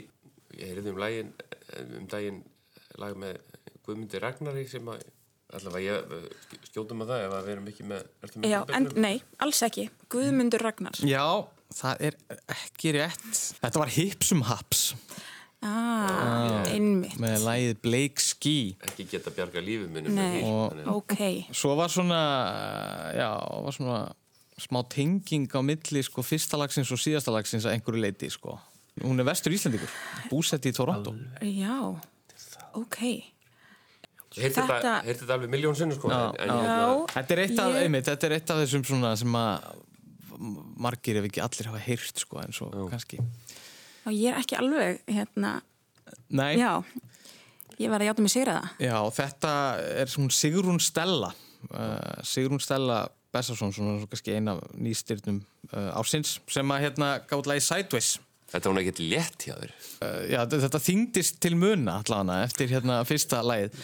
ég 0.56 0.66
heyrði 0.72 0.90
um 0.92 0.98
lagin 0.98 1.34
um 1.80 2.08
daginn 2.08 2.44
lag 2.98 3.14
með 3.18 3.38
Guðmundi 3.86 4.20
Ragnari 4.20 4.68
sem 4.68 4.88
að 4.90 5.04
allavega 5.56 5.86
ég 5.86 5.96
skjóðum 6.70 7.04
að 7.06 7.12
það 7.12 7.26
ef 7.26 7.32
að 7.36 7.46
við 7.46 7.54
erum 7.54 7.68
ekki 7.72 7.86
með, 7.90 8.02
með 8.24 8.30
Já, 8.50 8.60
en, 8.78 8.84
nei, 8.96 9.22
alls 9.38 9.62
ekki. 9.66 9.86
Guðmundur 10.10 10.62
Ragnar. 10.66 10.98
Já 11.06 11.26
það 11.74 12.04
er 12.10 12.20
ekki 12.56 12.94
rétt. 12.98 13.40
Þetta 13.62 13.82
var 13.82 13.94
Hipsum 13.96 14.44
Haps. 14.50 14.84
Ah, 15.66 16.62
einmitt. 16.70 17.16
Með 17.22 17.40
lægið 17.42 17.80
Blake 17.82 18.22
Ski. 18.22 18.76
Ekki 18.86 19.08
geta 19.10 19.34
bjarga 19.34 19.64
lífið 19.66 19.90
minni 19.96 20.14
Nei, 20.14 20.44
og, 20.46 20.76
ok. 20.92 21.18
Svo 21.56 21.74
var 21.80 21.90
svona 21.90 22.22
já, 23.18 23.30
var 23.66 23.74
svona 23.74 24.00
smá 24.62 24.84
tenging 24.92 25.50
á 25.52 25.60
milli 25.66 26.04
sko 26.06 26.24
fyrsta 26.24 26.60
lagsins 26.60 26.92
og 26.94 27.02
síðasta 27.02 27.34
lagsins 27.34 27.66
að 27.66 27.80
einhverju 27.80 28.04
leiti 28.04 28.30
sko. 28.32 28.60
Hún 29.02 29.20
er 29.20 29.28
vestur 29.28 29.56
Íslandíkur, 29.56 29.90
búsett 30.30 30.70
í 30.70 30.72
Toronto. 30.76 31.16
Já, 31.44 31.80
ok. 32.78 33.00
Heyrti 34.36 34.62
þetta, 34.62 34.94
þetta 35.08 35.34
alveg 35.36 35.52
miljónsinu 35.52 35.96
sko 35.96 36.12
þetta, 36.12 37.36
er 37.36 37.42
af, 37.64 37.72
ég... 37.72 37.82
einmitt, 37.86 38.08
þetta 38.08 38.28
er 38.28 38.38
eitt 38.38 38.52
af 38.52 38.62
þessum 38.62 38.84
sem 39.16 39.38
að 39.40 39.68
margir 40.38 41.20
ef 41.20 41.30
ekki 41.30 41.44
allir 41.44 41.70
hafa 41.72 41.82
heyrt 41.86 42.22
sko 42.24 42.42
en 42.44 42.56
svo 42.56 42.70
Já. 42.74 42.86
kannski 42.94 43.22
og 44.06 44.14
ég 44.14 44.32
er 44.32 44.40
ekki 44.42 44.60
alveg 44.60 45.02
hérna 45.10 45.60
Nei 46.30 46.56
Já. 46.60 46.84
Ég 47.82 47.92
var 47.92 48.00
að 48.00 48.08
hjáta 48.08 48.24
mig 48.24 48.32
sigra 48.32 48.54
það. 48.56 48.84
Já, 48.86 48.98
þetta 49.18 49.52
er 50.00 50.12
svona 50.12 50.36
Sigrún 50.38 50.78
Stella 50.80 51.32
uh, 51.34 52.22
Sigrún 52.24 52.62
Stella 52.64 53.02
Bessarsson, 53.36 53.74
svona 53.76 53.98
svo 54.00 54.08
kannski 54.12 54.36
eina 54.38 54.54
nýstyrnum 54.80 55.42
uh, 55.74 55.90
ásins 56.00 56.38
sem 56.48 56.72
að 56.72 56.86
hérna 56.86 57.10
gátt 57.28 57.50
lagi 57.52 57.66
Sideways 57.66 58.14
Þetta 58.54 58.72
var 58.72 58.84
ekki 58.86 59.08
létt 59.10 59.48
hjá 59.48 59.56
þér 59.58 59.74
uh, 59.74 60.22
Já, 60.32 60.40
þetta 60.54 60.84
þyngdist 60.86 61.42
til 61.44 61.58
muna 61.60 61.98
allavega 62.04 62.46
eftir 62.46 62.72
hérna 62.72 63.02
fyrsta 63.10 63.42
lagið 63.44 63.76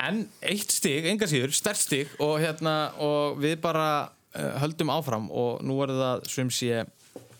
en 0.00 0.24
eitt 0.46 0.72
stig, 0.72 1.04
enga 1.10 1.28
síður, 1.28 1.52
stert 1.54 1.80
stig 1.80 2.12
og 2.24 2.38
hérna, 2.40 2.94
og 3.04 3.38
við 3.42 3.58
bara 3.62 4.08
höldum 4.34 4.92
áfram 4.94 5.30
og 5.30 5.62
nú 5.66 5.80
er 5.84 5.94
það 5.96 6.26
sem 6.30 6.50
sé 6.54 6.84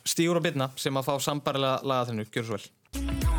stígur 0.05 0.41
og 0.41 0.47
bitna 0.49 0.71
sem 0.81 0.97
að 0.97 1.11
fá 1.11 1.15
sambarilega 1.23 1.83
laga 1.87 2.11
þennu, 2.11 2.31
gjör 2.35 2.49
svo 2.51 2.59
vel 2.59 3.30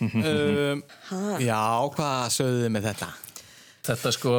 um, 0.00 0.82
Já, 1.42 1.60
hvað 1.96 2.18
sögðu 2.36 2.64
þið 2.64 2.74
með 2.76 2.90
þetta? 2.90 3.12
Þetta 3.90 4.12
sko 4.16 4.34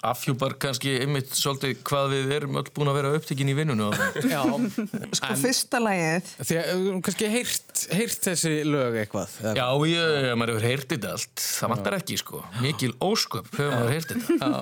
afhjúpar 0.00 0.54
kannski 0.60 0.94
einmitt 1.02 1.34
svolítið 1.36 1.80
hvað 1.84 2.12
við 2.14 2.30
erum 2.38 2.54
öll 2.60 2.68
búin 2.72 2.88
að 2.88 2.96
vera 2.96 3.10
upptekinn 3.18 3.50
í 3.52 3.56
vinnunum 3.58 3.92
Já, 4.30 4.40
Sko 5.18 5.34
fyrsta 5.42 5.80
lagið. 5.82 6.30
Því 6.38 6.56
að 6.56 6.70
við 6.70 6.86
höfum 6.86 7.02
kannski 7.04 7.30
heyrt, 7.34 7.82
heyrt 7.98 8.28
þessi 8.30 8.52
lög 8.68 8.96
eitthvað 9.02 9.34
Já, 9.58 9.66
ég, 9.90 10.30
maður 10.40 10.54
hefur 10.54 10.68
heyrt 10.70 10.94
þetta 10.94 11.12
allt 11.18 11.44
það 11.44 11.72
vantar 11.74 11.98
ekki 11.98 12.18
sko, 12.22 12.42
mikil 12.64 12.92
ósköp 13.04 13.50
hefur 13.52 13.74
maður 13.74 13.94
heyrt 13.98 14.14
þetta. 14.14 14.38
Já, 14.40 14.58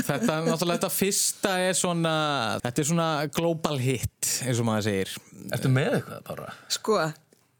þetta, 0.00 0.40
náttúrulega 0.48 0.78
þetta 0.78 0.92
fyrsta 0.96 1.56
er 1.66 1.76
svona 1.76 2.14
þetta 2.64 2.84
er 2.84 2.92
svona 2.94 3.10
global 3.36 3.76
hit 3.84 4.32
eins 4.46 4.62
og 4.62 4.70
maður 4.70 4.88
segir. 4.88 5.16
Ertu 5.50 5.74
með 5.76 5.98
eitthvað 6.00 6.24
bara? 6.32 6.54
Sko, 6.72 7.02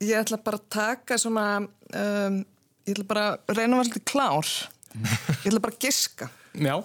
ég 0.00 0.16
ætla 0.20 0.40
bara 0.44 0.60
að 0.60 0.68
taka 0.72 1.18
svona 1.20 1.46
um, 1.60 2.38
ég 2.86 2.94
ætla 2.94 3.08
bara 3.10 3.26
að 3.36 3.58
reyna 3.58 3.76
að 3.76 3.80
vera 3.80 3.88
svolítið 3.88 4.06
klár. 4.10 4.52
Ég 4.94 5.50
ætla 5.50 5.64
bara 5.66 5.76
að 5.76 5.86
giska. 5.86 6.30
Já, 6.58 6.76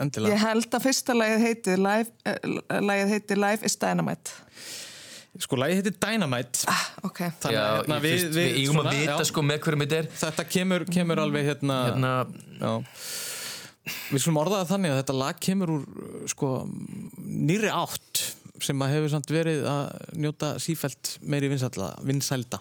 endilega. 0.00 0.34
Ég 0.34 0.42
held 0.44 0.78
að 0.78 0.86
fyrsta 0.88 1.16
lagið 1.16 1.44
heiti 1.48 1.76
Life, 1.80 2.16
uh, 2.28 2.80
lagið 2.84 3.14
heiti 3.14 3.38
Life 3.38 3.70
is 3.70 3.78
Dynamite. 3.80 4.40
Sko, 5.42 5.58
lagi 5.58 5.80
heitir 5.80 5.94
Dynamite. 5.98 6.66
Ah, 6.70 6.82
ok, 7.08 7.24
Þannig 7.42 7.56
Já, 7.56 7.62
að 7.64 7.78
hérna, 7.80 7.96
við, 8.04 8.12
við, 8.20 8.36
við 8.36 8.58
eigum 8.60 8.76
svona, 8.78 8.90
að 8.90 9.00
vita 9.00 9.16
já, 9.16 9.28
sko 9.30 9.42
með 9.42 9.62
hverjum 9.64 9.82
þetta 9.82 9.96
er. 9.98 10.10
Þetta 10.20 10.44
kemur, 10.46 10.84
kemur 10.94 11.22
alveg 11.24 11.48
hérna, 11.48 11.78
hérna, 11.88 12.12
já. 12.60 12.74
Við 13.84 14.22
skulum 14.22 14.38
orðaða 14.40 14.68
þannig 14.68 14.92
að 14.94 15.00
þetta 15.02 15.16
lag 15.18 15.40
kemur 15.44 15.72
úr 15.74 16.28
sko, 16.30 16.50
nýri 17.18 17.72
átt 17.74 18.22
sem 18.66 18.84
að 18.86 18.94
hefur 18.96 19.12
samt 19.14 19.32
verið 19.34 19.64
að 19.70 20.14
njóta 20.24 20.52
sífælt 20.62 21.16
meiri 21.22 21.50
vinsælda, 21.52 21.90
vinsælda. 22.08 22.60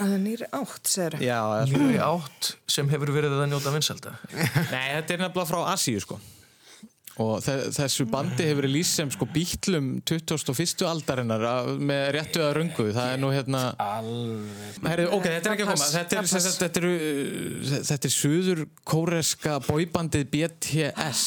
uh, 0.00 0.14
nýri 0.18 0.46
átt, 0.56 0.86
segir 0.88 1.18
Já, 1.20 1.40
nýri 1.68 1.98
átt 2.00 2.54
sem 2.70 2.88
hefur 2.92 3.12
verið 3.12 3.34
að 3.40 3.50
njóta 3.52 3.74
vinsalda 3.74 4.14
Nei, 4.74 4.86
þetta 5.00 5.18
er 5.18 5.26
nefnilega 5.26 5.50
frá 5.52 5.66
Asíu 5.74 6.00
sko. 6.00 6.20
Og 7.20 7.42
þe 7.44 7.54
þessu 7.76 8.06
bandi 8.08 8.46
hefur 8.48 8.62
verið 8.62 8.72
lýst 8.72 8.96
sem 8.96 9.10
sko 9.12 9.26
bítlum 9.28 9.90
21. 10.08 10.86
aldarinnar 10.88 11.42
að- 11.44 11.74
með 11.84 12.06
réttu 12.16 12.40
að 12.40 12.54
röngu. 12.56 12.86
Það 12.96 13.10
er 13.12 13.20
nú 13.20 13.28
hérna 13.34 13.60
Herri, 14.86 15.04
ok, 15.12 15.26
þetta 15.28 15.50
er 15.50 15.52
ekki 15.58 15.66
að 15.66 15.70
koma. 15.74 15.90
Þetta 15.92 16.16
er, 16.22 16.30
þetta, 16.32 16.54
þetta 16.62 16.80
er, 16.80 17.84
þetta 17.90 18.08
er 18.08 18.14
suður 18.16 18.64
kóreska 18.88 19.58
bóibandið 19.68 20.24
BTS 20.32 21.26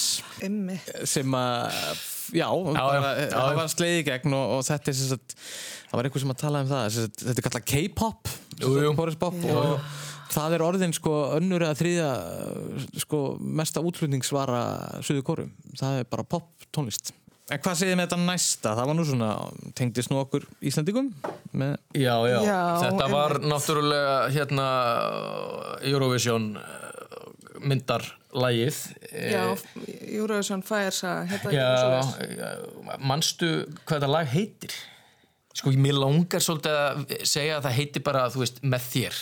sem 1.14 1.38
að 1.38 2.02
já, 2.34 2.48
bara, 2.50 3.12
já, 3.20 3.30
það 3.34 3.60
var 3.60 3.72
sleiði 3.74 4.02
í 4.02 4.06
gegn 4.10 4.36
og, 4.38 4.56
og 4.58 4.66
þetta 4.68 4.92
er 4.92 4.98
sem 5.00 5.12
sagt 5.14 5.36
það 5.90 6.00
var 6.00 6.10
einhver 6.10 6.24
sem 6.26 6.34
að 6.34 6.42
tala 6.42 6.64
um 6.64 6.72
það 6.72 6.88
sem 6.96 7.08
sagt, 7.08 7.26
þetta 7.28 7.42
er 7.42 7.48
kallað 7.50 7.68
K-pop. 7.72 8.34
Kóresk-pop 9.00 9.38
og 9.52 9.76
það 10.36 10.56
er 10.58 10.64
orðin 10.66 10.96
sko 10.96 11.14
önnur 11.38 11.68
eða 11.68 11.78
þriðja 11.80 12.10
sko 13.06 13.22
mesta 13.40 13.84
útflutningsvara 13.86 14.64
Suður 15.06 15.28
Kóru, 15.28 15.46
það 15.80 16.02
er 16.02 16.10
bara 16.12 16.28
pop 16.28 16.68
tónlist. 16.76 17.14
En 17.54 17.60
hvað 17.62 17.76
segir 17.78 17.92
þið 17.94 18.00
með 18.00 18.08
þetta 18.08 18.26
næsta? 18.26 18.72
Það 18.74 18.88
var 18.90 18.96
nú 18.98 19.04
svona, 19.06 19.28
tengdist 19.78 20.10
nú 20.10 20.18
okkur 20.18 20.48
Íslandingum 20.66 21.12
með 21.54 21.76
Já, 21.94 22.16
já, 22.26 22.38
Já, 22.42 22.62
þetta 22.82 23.10
var 23.12 23.36
náttúrulega 23.46 24.16
hérna 24.34 24.66
Eurovision 25.86 26.48
myndarlægið 27.66 28.80
Já, 29.12 29.44
Eurovision 30.16 30.64
Fire 30.66 30.94
Saga 30.96 31.26
hérna 31.30 31.54
Já, 31.56 32.52
manstu 33.02 33.52
hvað 33.84 33.96
þetta 33.98 34.12
lag 34.12 34.30
heitir? 34.34 34.76
Sko, 35.56 35.72
mér 35.80 35.96
langar 35.98 36.44
svolítið 36.44 36.76
að 36.82 37.16
segja 37.24 37.60
að 37.60 37.68
það 37.70 37.78
heitir 37.80 38.04
bara, 38.06 38.26
þú 38.34 38.44
veist, 38.44 38.60
með 38.64 38.90
þér 38.92 39.22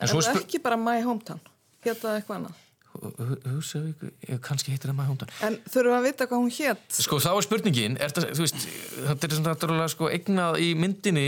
En 0.00 0.06
Er 0.08 0.12
svo 0.14 0.24
spur... 0.24 0.42
ekki 0.42 0.60
bara 0.64 0.78
My 0.80 1.02
Hometown? 1.04 1.42
Hérna 1.84 2.16
eitthvað 2.18 2.40
annað 2.40 2.66
Húsavík, 2.90 4.02
kannski 4.44 4.74
heitir 4.74 4.90
það 4.90 4.96
maður 4.98 5.12
hóndan 5.14 5.34
En 5.46 5.58
þurfum 5.70 5.96
að 5.96 6.06
vita 6.08 6.26
hvað 6.30 6.42
hún 6.42 6.54
hétt 6.56 6.98
Sko 7.00 7.20
þá 7.22 7.30
er 7.32 7.46
spurningin, 7.46 7.98
er 8.02 8.14
það, 8.16 8.26
þú 8.34 8.46
veist, 8.46 8.66
þetta 9.10 9.28
er 9.30 9.44
náttúrulega 9.46 9.92
sko 9.94 10.10
eignað 10.10 10.58
í 10.64 10.70
myndinni 10.78 11.26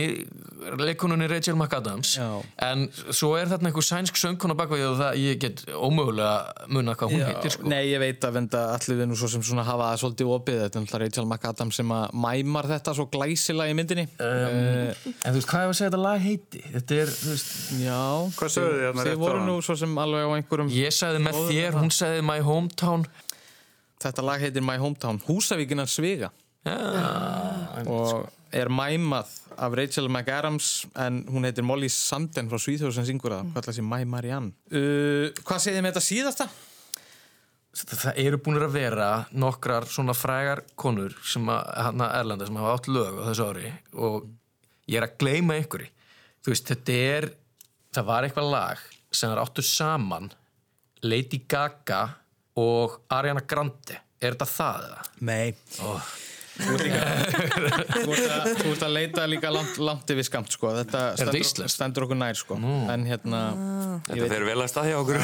leikonunni 0.79 1.27
Rachel 1.27 1.57
McAdams. 1.57 2.17
Já. 2.17 2.43
en 2.63 2.85
svo 3.11 3.33
er 3.39 3.49
þarna 3.51 3.71
einhver 3.71 3.85
sænsk 3.87 4.19
söngkona 4.21 4.55
bakvið 4.59 4.85
og 4.93 4.99
það 5.01 5.19
ég 5.23 5.41
get 5.43 5.63
ómögulega 5.75 6.69
munna 6.73 6.95
hvað 6.99 7.15
hún 7.15 7.25
heitir 7.27 7.55
sko. 7.57 7.69
Nei, 7.71 7.81
ég 7.91 8.03
veit 8.03 8.23
að 8.27 8.37
venda 8.39 8.63
allir 8.77 9.01
við 9.01 9.11
nú 9.11 9.19
svo 9.19 9.31
sem 9.33 9.45
svona 9.47 9.65
hafa 9.67 9.91
það 9.93 10.03
svolítið 10.03 10.33
opið. 10.37 10.61
Þetta 10.67 10.83
er 10.83 11.05
Rachel 11.05 11.27
McAdams 11.27 11.81
sem 11.81 11.95
að 11.97 12.17
mæmar 12.27 12.69
þetta 12.71 12.95
svo 12.99 13.09
glæsilega 13.13 13.75
í 13.75 13.79
myndinni. 13.79 14.07
Um, 14.23 14.71
En 15.23 15.35
þú 15.35 15.39
veist, 15.39 15.49
hvað 15.51 15.65
er 15.65 15.73
að 15.73 15.77
segja 15.79 15.91
þetta 15.91 16.03
lag 16.03 16.23
heiti? 16.23 16.63
Þetta 16.73 16.99
er, 17.03 17.13
þú 17.13 17.33
veist, 17.33 17.51
Já, 17.83 18.01
þið 18.43 19.03
þið 19.03 19.19
voru 19.23 19.43
nú 19.47 19.57
svo 19.65 19.77
sem 19.79 19.99
alveg 20.05 20.27
á 20.27 20.31
einhverjum 20.39 20.73
þarna. 21.61 21.83
hún 21.85 21.95
sagði 21.95 22.25
my 22.29 22.39
hometown. 22.47 23.07
Þetta 24.03 24.25
lag 24.27 24.43
heitir 24.43 24.65
My 24.67 24.79
Hometown, 24.83 25.21
Húsavíkinan 25.29 25.87
Svega 25.91 26.33
Já, 26.67 26.75
og 27.91 28.29
er 28.55 28.71
mæmað 28.71 29.31
af 29.59 29.77
Rachel 29.79 30.09
McAdams 30.11 30.69
en 31.01 31.23
hún 31.31 31.47
heitir 31.47 31.65
Molly 31.67 31.89
Sanden 31.91 32.51
frá 32.51 32.59
Svíþjóður 32.61 32.97
sem 32.99 33.07
syngur 33.09 33.35
það, 33.35 33.49
hvað 33.53 33.63
ætla 33.63 33.73
að 33.75 33.79
sé 33.79 33.85
My 33.87 34.05
Marianne. 34.09 34.53
Uh, 34.71 35.31
Hvað 35.43 35.65
segið 35.65 35.79
þið 35.79 35.87
með 35.87 35.93
þetta 35.95 36.05
síðasta? 36.09 36.49
það 37.73 38.19
eru 38.21 38.37
búin 38.45 38.59
að 38.61 38.75
vera 38.75 39.07
nokkrar 39.33 39.87
svona 39.89 40.13
frægar 40.13 40.61
konur 40.77 41.15
sem 41.25 41.47
að, 41.49 41.71
hana 41.87 42.11
Erlanda 42.19 42.45
sem 42.45 42.59
hafa 42.61 42.75
átt 42.77 42.91
lög 42.93 43.17
á 43.17 43.23
þessu 43.31 43.47
ári 43.49 43.71
og 43.97 44.27
ég 44.93 44.99
er 45.01 45.07
að 45.07 45.15
gleyma 45.23 45.57
einhverju. 45.57 45.89
Þú 46.45 46.53
veist, 46.53 46.69
þetta 46.69 46.99
er 47.15 47.29
það 47.97 48.09
var 48.11 48.27
eitthvað 48.29 48.53
lag 48.53 48.83
sem 49.13 49.33
er 49.33 49.41
áttu 49.41 49.65
saman 49.65 50.29
Lady 51.03 51.43
Gaga 51.49 52.03
og 52.63 53.01
Ariana 53.11 53.43
Grande 53.49 53.97
er 54.23 54.37
þetta 54.37 54.47
það 54.47 54.85
eða? 54.89 55.07
Nei 55.27 55.55
oh. 55.83 56.13
Þú 56.53 56.75
ert, 56.77 56.83
líka, 56.85 56.99
þú, 58.05 58.11
ert 58.13 58.33
að, 58.35 58.49
þú 58.59 58.73
ert 58.75 58.83
að 58.85 58.91
leita 58.93 59.23
líka 59.31 59.51
langt, 59.51 59.79
langt 59.81 60.11
yfir 60.13 60.27
skamt 60.29 60.53
sko. 60.53 60.69
þetta 60.77 61.01
stendur, 61.17 61.71
stendur 61.73 62.05
okkur 62.05 62.19
nær 62.21 62.37
sko. 62.37 62.59
mm. 62.61 62.83
en 62.93 63.07
hérna 63.09 63.41
ah. 63.49 63.95
Þetta 64.11 64.29
fer 64.35 64.45
vel 64.51 64.59
að 64.61 64.69
staðja 64.71 64.99
okkur 65.01 65.19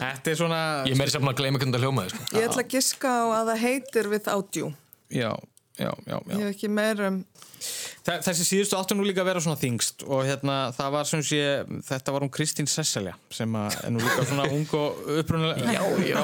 Þetta 0.00 0.32
er 0.32 0.40
svona 0.40 0.62
Ég 0.88 0.96
meiri 0.98 1.12
saman 1.12 1.34
að 1.34 1.42
gleyma 1.42 1.60
hvernig 1.60 1.76
það 1.76 1.84
hljómaði 1.84 2.14
sko. 2.14 2.26
Ég 2.32 2.48
ætla 2.48 2.64
að 2.64 2.72
giska 2.74 3.12
á 3.12 3.24
að 3.28 3.52
það 3.52 3.62
heitir 3.66 4.10
with 4.14 4.32
audio 4.32 4.72
Já, 5.12 5.30
já, 5.76 5.92
já, 5.92 6.16
já. 6.16 6.16
Ég 6.32 6.42
hef 6.46 6.52
ekki 6.56 6.72
meirum 6.80 7.20
Þessi 8.10 8.46
síðustu 8.46 8.78
áttu 8.78 8.96
nú 8.96 9.04
líka 9.06 9.22
að 9.22 9.30
vera 9.30 9.42
svona 9.44 9.60
þingst 9.60 10.04
og 10.08 10.24
hérna 10.26 10.56
það 10.76 10.94
var 10.96 11.08
sem 11.08 11.22
sé 11.26 11.40
þetta 11.86 12.14
var 12.14 12.24
hún 12.24 12.32
Kristín 12.32 12.68
Sesselja 12.70 13.12
sem 13.34 13.56
er 13.60 13.92
nú 13.92 14.00
líka 14.02 14.24
svona 14.28 14.46
ung 14.50 14.74
og 14.78 15.10
upprunalega 15.20 15.74
já 15.76 15.82
já. 16.08 16.20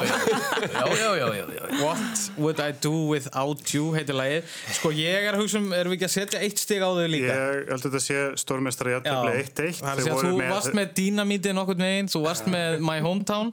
Já, 0.72 0.84
já, 0.96 1.10
já, 1.20 1.44
já 1.58 1.64
What 1.82 2.30
would 2.38 2.60
I 2.60 2.72
do 2.72 2.94
without 3.10 3.74
you 3.74 3.92
heitir 3.94 4.16
lagið. 4.16 4.48
Sko 4.78 4.92
ég 4.96 5.28
er 5.28 5.36
að 5.36 5.44
hugsa 5.44 5.60
um, 5.60 5.68
erum 5.76 5.92
við 5.92 5.98
ekki 6.00 6.08
að 6.08 6.14
setja 6.14 6.42
eitt 6.46 6.62
stig 6.62 6.82
á 6.82 6.88
þau 6.88 7.06
líka? 7.10 7.36
Ég 7.36 7.70
held 7.70 7.76
að 7.76 7.86
þetta 7.86 8.02
sé 8.06 8.22
stórmestari 8.42 8.94
jættefli 8.96 9.34
1-1 9.42 9.78
Það 9.80 9.92
að 9.92 10.02
segja 10.02 10.16
að 10.16 10.24
þú 10.24 10.32
með... 10.40 10.50
varst 10.54 10.78
með 10.78 10.92
Dynamite 11.00 11.54
nokkur 11.56 11.80
meginn, 11.80 12.10
þú 12.12 12.22
varst 12.24 12.50
með 12.50 12.80
My 12.86 12.98
Hometown 13.04 13.52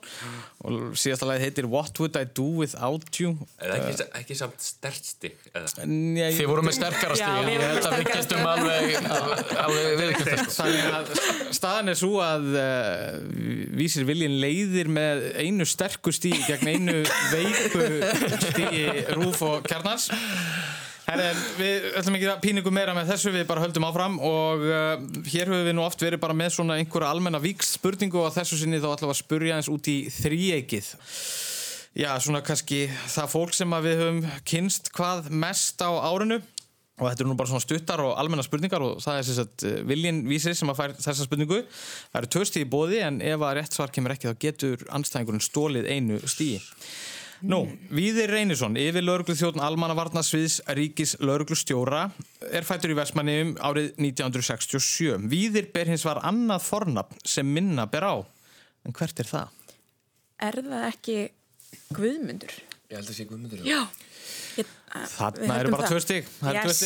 og 0.63 0.97
síðasta 0.99 1.27
lagið 1.27 1.47
heitir 1.49 1.69
What 1.73 1.99
would 1.99 2.17
I 2.19 2.23
do 2.23 2.47
without 2.61 3.19
you? 3.19 3.35
Er 3.59 3.75
ekki, 3.77 4.07
ekki 4.21 4.39
samt 4.39 4.63
stert 4.63 5.11
stig? 5.11 5.37
Þið 5.53 6.45
voru 6.49 6.65
með 6.65 6.79
sterkara 6.79 7.19
stig 7.19 7.73
held 7.74 7.88
að 7.89 7.98
við 8.00 8.10
getum 8.13 8.48
alveg, 8.53 8.96
alveg 9.63 9.89
viðkvæmt 10.01 10.53
sko. 10.53 10.70
staðan 11.58 11.94
er 11.94 12.00
svo 12.00 12.22
að 12.24 12.48
uh, 12.53 13.18
vísir 13.77 14.08
viljin 14.08 14.39
leiðir 14.44 14.92
með 14.94 15.25
einu 15.42 15.68
sterkur 15.68 16.15
stíg 16.15 16.39
gegn 16.48 16.72
einu 16.75 17.01
veiku 17.34 17.89
stígi 18.48 18.88
Rúf 19.18 19.44
og 19.48 19.68
Kjarnars 19.68 20.10
Herre, 21.03 21.34
við 21.58 21.88
ætlum 22.00 22.15
ekki 22.15 22.27
að 22.32 22.46
ykkur 22.62 22.74
meira 22.74 22.94
með 22.96 23.10
þessu, 23.12 23.32
við 23.36 23.44
bara 23.50 23.63
höldum 23.65 23.86
áfram 23.89 24.13
og 24.24 24.62
uh, 24.63 24.94
hér 25.27 25.51
höfum 25.51 25.65
við 25.68 25.75
nú 25.75 25.84
oft 25.84 26.00
verið 26.03 26.22
bara 26.24 26.36
með 26.38 26.53
svona 26.56 26.77
einhverja 26.80 27.10
almenna 27.12 27.42
víks 27.44 27.74
spurningu 27.75 28.22
og 28.24 28.32
þessu 28.32 28.62
sinni 28.62 28.80
þá 28.80 28.94
ætlum 28.94 29.12
við 29.12 29.15
að 29.18 29.20
spurja 29.20 29.58
eins 29.58 29.72
út 29.74 29.89
í 29.92 29.98
þrýeikið. 30.15 30.94
Já, 32.00 32.10
svona 32.24 32.39
kannski 32.42 32.86
það 32.89 33.34
fólk 33.36 33.53
sem 33.53 33.75
við 33.86 34.00
höfum 34.00 34.24
kynst 34.48 34.88
hvað 34.96 35.27
mest 35.44 35.84
á 35.84 35.92
árinu 35.92 36.39
og 37.00 37.07
þetta 37.07 37.23
er 37.23 37.29
nú 37.29 37.38
bara 37.39 37.50
svona 37.50 37.63
stuttar 37.63 38.03
og 38.03 38.13
almenna 38.21 38.45
spurningar 38.45 38.83
og 38.85 39.00
það 39.01 39.19
er 39.19 39.25
sérstaklega 39.27 39.79
uh, 39.81 39.88
Viljin 39.89 40.21
Vísir 40.29 40.53
sem 40.57 40.69
að 40.69 40.77
fær 40.77 40.93
þessa 41.00 41.25
spurningu. 41.25 41.63
Það 42.12 42.19
eru 42.21 42.31
tvö 42.35 42.45
stíði 42.50 42.69
bóði 42.69 43.01
en 43.07 43.17
ef 43.25 43.41
að 43.41 43.55
rétt 43.57 43.77
svar 43.77 43.93
kemur 43.93 44.13
ekki 44.13 44.29
þá 44.29 44.43
getur 44.45 44.85
anstæðingurinn 44.93 45.43
stólið 45.43 45.89
einu 45.89 46.21
stíði. 46.29 46.62
Nú, 47.43 47.65
Víðir 47.91 48.31
Reynisson, 48.31 48.77
yfir 48.79 49.03
lauruglu 49.03 49.33
þjóðn 49.35 49.59
Almannavarnasviðs 49.65 50.62
Ríkis 50.77 51.17
lauruglustjóra 51.19 52.05
er 52.55 52.63
fættur 52.63 52.93
í 52.93 52.95
Vestmanniðum 52.95 53.57
árið 53.59 53.89
1967. 54.00 55.25
Víðir 55.27 55.67
ber 55.73 55.91
hins 55.91 56.05
var 56.07 56.21
annað 56.23 56.63
fornafn 56.69 57.19
sem 57.27 57.50
minna 57.57 57.83
ber 57.91 58.07
á. 58.07 58.15
En 58.88 58.95
hvert 58.95 59.19
er 59.19 59.27
það? 59.27 59.75
Er 60.39 60.59
það 60.62 60.88
ekki 60.88 61.17
Guðmundur? 61.91 62.55
Ég 62.88 62.95
held 62.95 63.03
að 63.03 63.12
það 63.12 63.19
sé 63.19 63.27
Guðmundur. 63.27 63.67
Já. 63.67 63.81
Þarna 64.94 65.56
eru 65.60 65.72
bara 65.74 65.90
tvö. 65.90 66.20
Yes. 66.53 66.82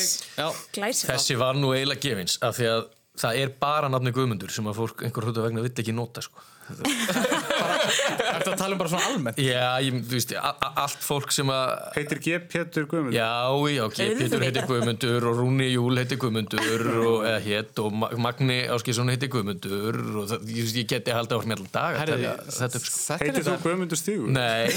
Þessi 1.03 1.35
var 1.39 1.57
nú 1.59 1.73
eiginlega 1.75 2.03
gefins 2.05 2.37
af 2.45 2.55
því 2.59 2.69
að 2.71 2.85
það 3.17 3.39
er 3.41 3.55
bara 3.59 3.89
nafni 3.91 4.13
Guðmundur 4.15 4.53
sem 4.53 4.69
að 4.69 4.79
fólk 4.81 5.03
einhver 5.03 5.27
hlutu 5.27 5.43
vegna 5.43 5.63
vill 5.65 5.73
ekki 5.73 5.95
nota 5.95 6.23
sko. 6.23 6.43
Þetta 6.67 8.51
að 8.51 8.57
tala 8.59 8.75
um 8.75 8.79
bara 8.81 8.91
svona 8.91 9.09
almennt? 9.11 9.39
Já, 9.39 9.79
ég, 9.83 9.99
þú 10.03 10.17
veist, 10.17 10.33
allt 10.37 11.05
fólk 11.05 11.31
sem 11.35 11.51
að 11.53 11.67
Heitir 11.95 12.19
G. 12.23 12.39
Pétur 12.51 12.87
Guðmundur? 12.91 13.15
Já, 13.15 13.31
já, 13.71 13.83
G. 13.93 14.07
Pétur 14.19 14.43
heitir 14.43 14.67
Guðmundur 14.67 15.27
og 15.29 15.39
Rúni 15.41 15.69
Júl 15.71 15.95
heitir 15.99 16.19
Guðmundur 16.21 16.83
og, 17.03 17.17
eða 17.29 17.39
hétt 17.45 17.81
og 17.83 17.87
Magni 18.19 18.59
Áskísson 18.73 19.11
heitir 19.13 19.31
Guðmundur 19.33 19.99
og 20.21 20.27
það, 20.33 20.39
ég, 20.57 20.73
ég 20.81 20.89
geti 20.91 21.15
halda 21.15 21.39
á 21.39 21.41
mér 21.47 21.63
alltaf 21.63 21.75
dag 21.77 21.99
Herri, 22.01 22.31
þetta, 22.57 22.81
sko. 22.83 23.19
Heitir 23.21 23.47
þú 23.47 23.55
Guðmundur 23.63 24.01
Stígur? 24.01 24.29
Nei 24.33 24.67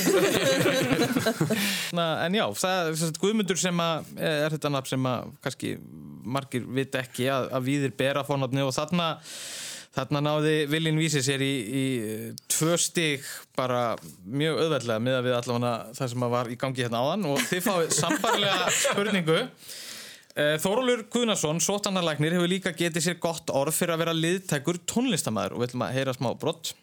En 2.21 2.39
já, 2.39 2.47
það 2.61 2.93
er 2.93 3.19
Guðmundur 3.25 3.59
sem 3.61 3.83
að 3.83 4.15
er 4.21 4.55
þetta 4.55 4.73
nafn 4.77 4.95
sem 4.95 5.11
að 5.11 5.35
kannski 5.45 5.75
margir 6.31 6.67
vit 6.69 6.95
ekki 7.01 7.27
að, 7.33 7.49
að 7.57 7.67
viðir 7.67 7.97
bera 7.99 8.25
fórnafni 8.27 8.63
og 8.65 8.75
þarna 8.77 9.07
Þarna 9.91 10.21
náði 10.23 10.55
Viljin 10.71 10.99
Vísi 11.01 11.19
sér 11.27 11.43
í, 11.43 11.51
í 11.67 11.85
tvö 12.53 12.77
stygg 12.79 13.27
bara 13.59 13.97
mjög 14.23 14.61
auðveldlega 14.63 15.03
með 15.03 15.17
að 15.19 15.27
við 15.27 15.37
allavega 15.41 15.73
það 15.99 16.13
sem 16.13 16.27
var 16.37 16.51
í 16.51 16.59
gangi 16.61 16.85
hérna 16.85 17.01
áðan 17.03 17.27
og 17.33 17.43
þið 17.51 17.65
fáið 17.67 17.95
sambarlega 17.99 18.71
spurningu. 18.85 19.41
Eh, 20.39 20.55
Þórólur 20.63 21.03
Guðnarsson, 21.11 21.59
sótanarlæknir, 21.65 22.39
hefur 22.39 22.53
líka 22.55 22.71
getið 22.79 23.09
sér 23.09 23.19
gott 23.23 23.51
orð 23.51 23.75
fyrir 23.81 23.97
að 23.97 24.05
vera 24.05 24.15
liðtækur 24.15 24.79
tónlistamæður 24.87 25.57
og 25.59 25.65
við 25.65 25.73
ætlum 25.73 25.87
að 25.89 25.97
heyra 25.99 26.15
smá 26.21 26.31
brott. 26.39 26.75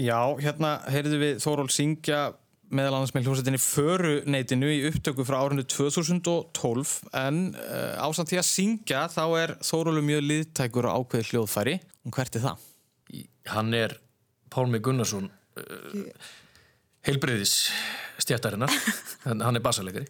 Já, 0.00 0.20
hérna 0.40 0.78
heyrðu 0.88 1.18
við 1.20 1.40
Þóról 1.42 1.68
syngja 1.72 2.20
meðal 2.70 3.00
annars 3.00 3.12
með 3.12 3.26
hljómsveitinni 3.26 3.60
Föruneitinu 3.60 4.70
í 4.70 4.78
upptöku 4.88 5.26
frá 5.26 5.40
árunni 5.42 5.64
2012 5.68 6.92
en 7.18 7.40
uh, 7.58 7.98
ásamt 8.06 8.30
því 8.30 8.38
að 8.40 8.46
syngja 8.48 9.02
þá 9.12 9.24
er 9.42 9.54
Þórólu 9.66 10.04
mjög 10.06 10.22
liðtækur 10.28 10.88
á 10.88 10.94
ákveði 10.94 11.28
hljóðfæri. 11.32 11.76
Og 12.06 12.16
hvert 12.16 12.38
er 12.38 12.46
það? 12.46 12.64
Hann 13.50 13.76
er 13.76 13.96
Pálmi 14.54 14.80
Gunnarsson 14.80 15.28
uh, 15.28 16.30
heilbreyðis 17.04 17.58
stjættarinnar 18.20 18.72
hann 19.26 19.58
er 19.58 19.64
bassalegari 19.64 20.08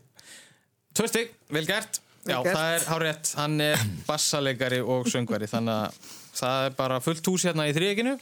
Tvö 0.95 1.07
stygg, 1.07 1.35
vel 1.55 1.67
gert. 1.69 2.01
Já, 2.27 2.41
vel 2.43 2.51
það 2.51 2.73
er 2.75 2.87
hárétt, 2.91 3.29
hann 3.39 3.61
er 3.65 3.83
bassalegari 4.07 4.81
og 4.83 5.07
söngveri 5.11 5.47
þannig 5.49 5.87
að 5.87 6.11
það 6.41 6.65
er 6.67 6.75
bara 6.79 6.99
fullt 7.03 7.31
hús 7.31 7.47
hérna 7.49 7.67
í 7.71 7.75
þrýeginu 7.75 8.19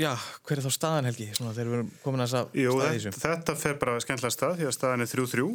já, 0.00 0.12
hver 0.46 0.60
er 0.60 0.66
þá 0.66 0.74
staðan 0.76 1.08
Helgi? 1.10 1.28
Svona, 1.36 1.54
þegar 1.56 1.70
við 1.70 1.78
erum 1.78 1.92
komin 2.04 2.24
að 2.24 2.32
þessa 2.32 2.42
staði 2.52 2.98
þessu. 2.98 3.14
Þetta 3.22 3.56
fer 3.62 3.78
bara 3.80 3.96
skemmtilega 4.04 4.36
stað 4.36 4.58
því 4.60 4.68
að 4.68 4.76
staðan 4.76 5.04
er 5.04 5.10
3-3. 5.12 5.46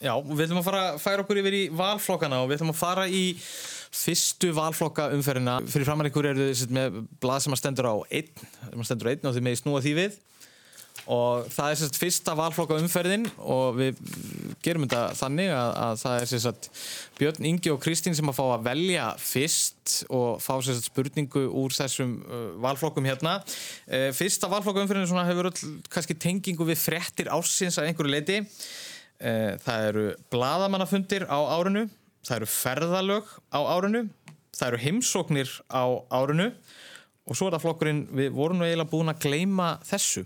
Já, 0.00 0.14
við 0.26 0.46
ætlum 0.46 0.60
að 0.62 0.66
fara 0.66 0.80
að 0.88 0.96
færa 1.04 1.24
okkur 1.24 1.40
yfir 1.42 1.56
í 1.58 1.62
valflokkana 1.78 2.40
og 2.42 2.48
við 2.50 2.58
ætlum 2.58 2.72
að 2.72 2.80
fara 2.80 3.04
í 3.06 3.22
fyrstu 4.00 4.50
valflokka 4.56 5.10
umferðina. 5.14 5.60
Fyrir 5.70 5.86
framar 5.86 6.08
ykkur 6.10 6.30
eru 6.32 6.48
þið 6.56 6.74
með 6.74 6.98
blað 7.22 7.44
sem 7.44 7.54
að 7.54 7.60
stendur 7.62 7.90
á 7.90 7.96
einn, 8.08 8.32
sem 8.64 8.82
að 8.82 8.88
stendur 8.88 9.10
á 9.10 9.12
einn 9.12 9.30
og 9.30 9.36
þið 9.36 9.46
meði 9.46 9.60
snúa 9.60 9.82
því 9.84 9.94
við 9.98 10.18
og 11.08 11.46
það 11.52 11.70
er 11.70 11.78
sérst 11.80 11.98
fyrsta 12.00 12.34
valflokka 12.38 12.78
umferðin 12.80 13.26
og 13.38 13.78
við 13.78 14.00
gerum 14.64 14.84
þetta 14.84 15.16
þannig 15.18 15.52
að, 15.54 15.70
að 15.84 15.94
það 16.02 16.16
er 16.16 16.30
sérst 16.32 16.68
Björn 17.20 17.48
Ingi 17.50 17.72
og 17.72 17.80
Kristín 17.84 18.16
sem 18.16 18.32
að 18.32 18.38
fá 18.40 18.44
að 18.48 18.66
velja 18.68 19.06
fyrst 19.20 19.96
og 20.12 20.42
fá 20.44 20.52
sérst 20.64 20.90
spurningu 20.90 21.46
úr 21.62 21.74
þessum 21.74 22.18
uh, 22.24 22.42
valflokkum 22.64 23.08
hérna. 23.08 23.38
Uh, 23.88 24.10
fyrsta 24.16 24.50
valflokka 24.52 24.84
umferðin 24.84 25.30
hefur 25.30 25.50
öll, 25.50 25.74
kannski 25.92 26.18
tengingu 26.20 26.68
við 26.68 26.82
frettir 26.82 27.32
ársins 27.32 27.80
að 27.80 27.90
einhverju 27.90 28.14
leiti 28.14 28.40
uh, 28.42 29.56
það 29.64 29.88
eru 29.88 30.06
bladamannafundir 30.32 31.26
á 31.30 31.38
árinu 31.56 31.88
það 32.26 32.36
eru 32.40 32.50
ferðalög 32.52 33.34
á 33.48 33.60
árinu 33.72 34.04
það 34.56 34.68
eru 34.68 34.82
heimsóknir 34.84 35.52
á 35.72 35.84
árinu 36.12 36.50
og 37.30 37.38
svo 37.38 37.48
er 37.48 37.56
það 37.56 37.64
flokkurinn 37.64 38.04
við 38.16 38.32
vorum 38.36 38.62
eiginlega 38.64 38.90
búin 38.90 39.12
að 39.12 39.24
gleima 39.24 39.72
þessu 39.86 40.24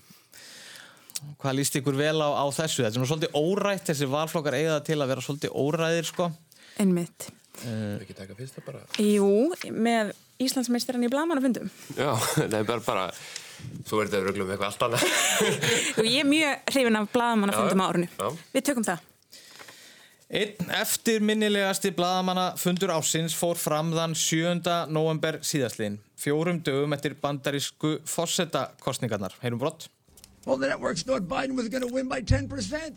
Hvað 1.41 1.57
líst 1.59 1.79
ykkur 1.79 1.97
vel 1.99 2.19
á, 2.21 2.29
á 2.35 2.45
þessu? 2.55 2.83
Þetta 2.83 2.99
er 2.99 3.03
nú 3.03 3.09
svolítið 3.09 3.39
órætt, 3.39 3.87
þessi 3.89 4.11
valflokkar 4.11 4.59
eiga 4.59 4.75
það 4.75 4.85
til 4.89 4.99
að 4.99 5.11
vera 5.13 5.25
svolítið 5.25 5.57
óræðir 5.63 6.11
sko. 6.11 6.29
Einmitt. 6.83 7.31
Uh, 7.63 8.61
bara? 8.67 8.83
Jú, 8.99 9.31
með 9.71 10.13
Íslandsmeistarann 10.43 11.07
í 11.07 11.11
Blamanafundum. 11.13 11.71
Já, 11.95 12.11
það 12.35 12.59
er 12.59 12.69
bara 12.69 12.85
bara, 12.85 13.09
svo 13.87 14.03
er 14.03 14.11
þetta 14.11 14.23
röglum 14.27 14.51
eitthvað 14.51 14.71
allt 14.73 14.87
annað. 14.89 15.09
Ég 16.03 16.21
er 16.25 16.31
mjög 16.31 16.71
hrifin 16.75 17.01
af 17.01 17.11
Blamanafundum 17.15 17.85
árunni. 17.87 18.11
Við 18.57 18.71
tökum 18.71 18.87
það. 18.87 19.11
Einn 20.35 20.71
eftirminnilegasti 20.81 21.93
bladamannafundur 21.95 22.91
ásins 22.97 23.37
fór 23.39 23.59
fram 23.61 23.93
þann 23.95 24.17
7. 24.19 24.57
november 24.91 25.39
síðastliðin, 25.47 26.01
fjórum 26.19 26.59
dögum 26.65 26.97
eftir 26.97 27.15
bandarísku 27.21 27.99
fórsetakostningarnar. 28.09 29.37
Heyrum 29.45 29.61
brott. 29.63 29.87
Well, 30.47 30.57
the 30.57 30.69
networks 30.69 31.03
thought 31.03 31.23
Biden 31.23 31.57
was 31.57 31.69
going 31.69 31.87
to 31.87 31.93
win 31.93 32.09
by 32.09 32.21
10%. 32.21 32.95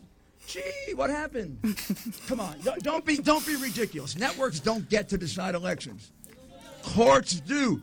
Gee, 0.47 0.93
what 0.95 1.09
happened? 1.09 1.59
Come 2.27 2.39
on, 2.39 2.55
don't, 2.81 3.05
be 3.05 3.17
don't 3.17 3.45
be 3.45 3.55
ridiculous. 3.55 4.17
Networks 4.17 4.59
don't 4.59 4.87
get 4.89 5.09
to 5.09 5.17
decide 5.17 5.55
elections. 5.55 6.11
Courts 6.95 7.41
do. 7.41 7.81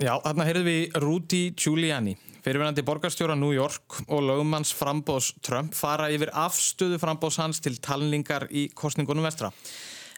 Já, 0.00 0.16
þarna 0.24 0.46
heyrðum 0.48 0.66
við 0.66 0.94
Rudy 1.04 1.40
Giuliani, 1.60 2.14
fyrirvenandi 2.40 2.82
borgarstjóra 2.88 3.36
New 3.36 3.52
York 3.52 4.00
og 4.08 4.22
lögumanns 4.24 4.72
frambóðs 4.72 5.34
Trump 5.44 5.76
fara 5.76 6.08
yfir 6.10 6.32
afstöðu 6.32 6.96
frambóðs 7.02 7.36
hans 7.42 7.60
til 7.60 7.76
talningar 7.84 8.48
í 8.48 8.70
kostningunum 8.72 9.28
vestra. 9.28 9.52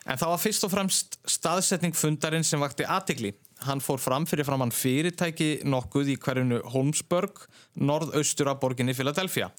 En 0.06 0.18
það 0.18 0.32
var 0.32 0.42
fyrst 0.42 0.66
og 0.66 0.72
fremst 0.72 1.18
staðsetning 1.30 1.98
fundarinn 1.98 2.46
sem 2.46 2.62
vakti 2.62 2.86
aðtikli. 2.86 3.34
Hann 3.66 3.82
fór 3.84 4.00
fram 4.02 4.26
fyrir 4.26 4.46
framann 4.48 4.72
fyrirtæki 4.74 5.62
nokkuð 5.68 6.12
í 6.14 6.18
hverjunu 6.22 6.60
Holmesburg, 6.72 7.44
norðaustur 7.78 8.50
af 8.52 8.60
borginni 8.62 8.94
Philadelphia. 8.96 9.50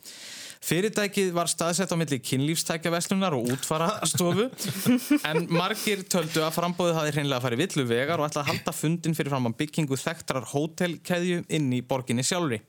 Fyrirtækið 0.63 1.33
var 1.35 1.49
staðsett 1.51 1.91
á 1.91 1.99
milli 1.99 2.21
kynlífstækjaveslunar 2.23 3.35
og 3.35 3.49
útfarastofu 3.51 4.45
en 5.29 5.49
margir 5.51 6.05
töldu 6.07 6.39
að 6.45 6.55
frambóðið 6.55 6.99
hafi 6.99 7.13
hreinlega 7.17 7.41
að 7.41 7.47
fara 7.47 7.57
í 7.57 7.61
villu 7.63 7.85
vegar 7.89 8.23
og 8.23 8.29
ætla 8.29 8.45
að 8.45 8.51
halda 8.53 8.75
fundin 8.75 9.17
fyrir 9.17 9.33
framann 9.33 9.57
byggingu 9.59 9.99
þekktrar 9.99 10.47
hótelkeðju 10.53 11.43
inn 11.51 11.67
í 11.75 11.81
borginni 11.83 12.23
sjálfri. 12.23 12.61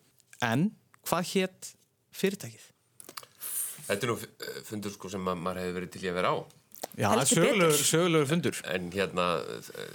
En 0.43 0.73
hvað 1.07 1.31
hétt 1.37 1.71
fyrirtækið? 2.19 2.67
Þetta 3.85 4.01
er 4.01 4.11
nú 4.11 4.19
fundur 4.67 4.95
sko 4.97 5.13
sem 5.13 5.23
maður 5.23 5.63
hefði 5.63 5.79
verið 5.79 5.95
til 5.95 6.05
í 6.07 6.11
að 6.11 6.19
vera 6.19 6.35
á. 6.35 6.37
Já, 6.99 7.09
sögulegur, 7.27 7.77
sögulegur 7.79 8.31
fundur. 8.31 8.63
En 8.71 8.91
hérna, 8.95 9.29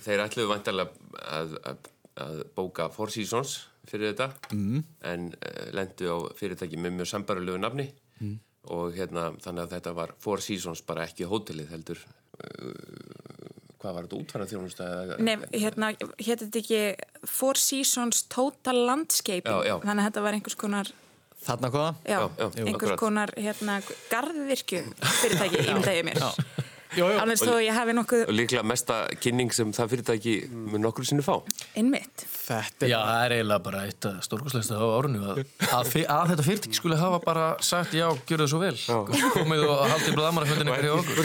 þeir 0.06 0.26
ætluðu 0.26 0.52
vantarlega 0.52 1.18
að, 1.24 1.58
að, 1.72 1.90
að 2.26 2.42
bóka 2.58 2.90
Four 2.94 3.14
Seasons 3.14 3.60
fyrir 3.90 4.14
þetta 4.14 4.30
mm. 4.56 4.86
en 5.10 5.32
uh, 5.34 5.66
lendu 5.76 6.12
á 6.14 6.18
fyrirtæki 6.38 6.80
með 6.80 7.00
mjög 7.00 7.12
sambarulegu 7.14 7.62
nafni 7.62 7.88
mm. 8.20 8.38
og 8.76 8.96
hérna 8.98 9.30
þannig 9.42 9.66
að 9.66 9.76
þetta 9.78 9.96
var 9.98 10.16
Four 10.22 10.46
Seasons 10.46 10.84
bara 10.86 11.08
ekki 11.10 11.28
hótelið 11.30 11.74
heldur 11.74 12.02
uh, 12.04 12.74
hvað 13.80 13.96
var 13.96 14.08
þetta 14.08 14.20
útfærað 14.20 14.54
þjónust? 14.54 14.82
Nei, 15.24 15.36
hérna, 15.56 15.94
hétt 16.20 16.44
þetta 16.46 16.64
ekki 16.64 16.82
Four 17.30 17.60
Seasons 17.62 18.26
Total 18.32 18.84
Landscape 18.90 19.48
já, 19.48 19.72
já. 19.72 19.78
þannig 19.86 20.04
að 20.04 20.10
þetta 20.10 20.26
var 20.28 20.40
einhvers 20.40 20.60
konar 20.60 20.96
Þarna 21.40 21.70
hvaða? 21.72 21.92
Já, 22.04 22.18
já 22.36 22.66
einhvers 22.68 22.98
konar 23.00 23.32
hérna 23.40 23.78
garðvirkju 24.12 24.82
fyrirtæki 25.22 25.62
í 25.64 25.70
myndægið 25.72 26.10
mér 26.10 26.26
Ánvegs 26.98 27.44
þó 27.46 27.60
ég 27.62 27.76
hafi 27.76 27.94
nokkuð 27.94 28.24
Og 28.26 28.34
líklega 28.34 28.64
mesta 28.66 28.96
kynning 29.22 29.54
sem 29.54 29.70
það 29.76 29.92
fyrirtæki 29.94 30.34
mun 30.50 30.82
nokkur 30.82 31.06
sinni 31.06 31.22
fá. 31.26 31.36
Innmitt 31.78 32.24
Þetta 32.50 32.88
er 32.88 32.90
Já, 32.90 32.98
það 33.06 33.26
er 33.26 33.36
eiginlega 33.36 33.64
bara 33.68 33.84
eitt 33.86 34.08
stórkosleista 34.26 34.80
á 34.82 34.86
árunni 34.90 35.20
að, 35.22 35.42
að, 35.70 35.92
að 36.10 36.32
þetta 36.32 36.46
fyrirtæki 36.48 36.80
skulle 36.80 36.98
hafa 36.98 37.20
bara 37.22 37.46
sagt 37.62 37.94
já, 37.94 38.08
gjör 38.26 38.42
það 38.42 38.50
svo 38.54 38.62
vel. 38.64 38.74
Já. 38.80 38.98
komið 39.36 39.66
og 39.68 39.84
haldið 39.92 40.18
bladamaraföndinu 40.18 40.74
hverju 40.74 40.96
okkur. 41.04 41.18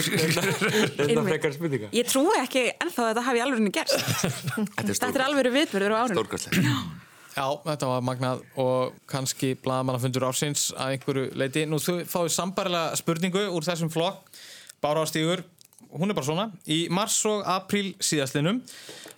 Ég 1.97 2.11
trúi 2.11 2.37
ekki 2.43 2.67
ennþá 2.75 3.07
að 3.07 3.09
þetta 3.09 3.25
hafi 3.31 3.43
alveg 3.47 3.73
gerst. 3.79 3.97
Þetta 4.85 5.11
er 5.15 5.25
alveg 5.25 5.51
viðbörður 5.55 5.97
á 5.97 5.99
árunni 6.03 6.19
Stórkosleista 6.19 7.03
Já, 7.35 7.49
þetta 7.65 7.87
var 7.89 8.03
magnað 8.07 8.43
og 8.63 8.93
kannski 9.11 9.55
bladamannafundur 9.59 10.23
ársins 10.23 10.69
að 10.71 10.93
einhverju 10.95 11.25
leiti. 11.35 11.65
Nú 11.67 11.81
þú 11.83 11.97
fáið 12.07 12.29
sambarilega 12.31 12.95
spurningu 13.01 13.43
úr 13.51 13.65
þessum 13.65 13.91
flokk. 13.91 14.29
Bára 14.79 15.03
Stígur, 15.09 15.41
hún 15.95 16.11
er 16.11 16.17
bara 16.17 16.27
svona. 16.27 16.45
Í 16.67 16.85
mars 16.93 17.17
og 17.29 17.43
apríl 17.49 17.93
síðastlinum 18.03 18.61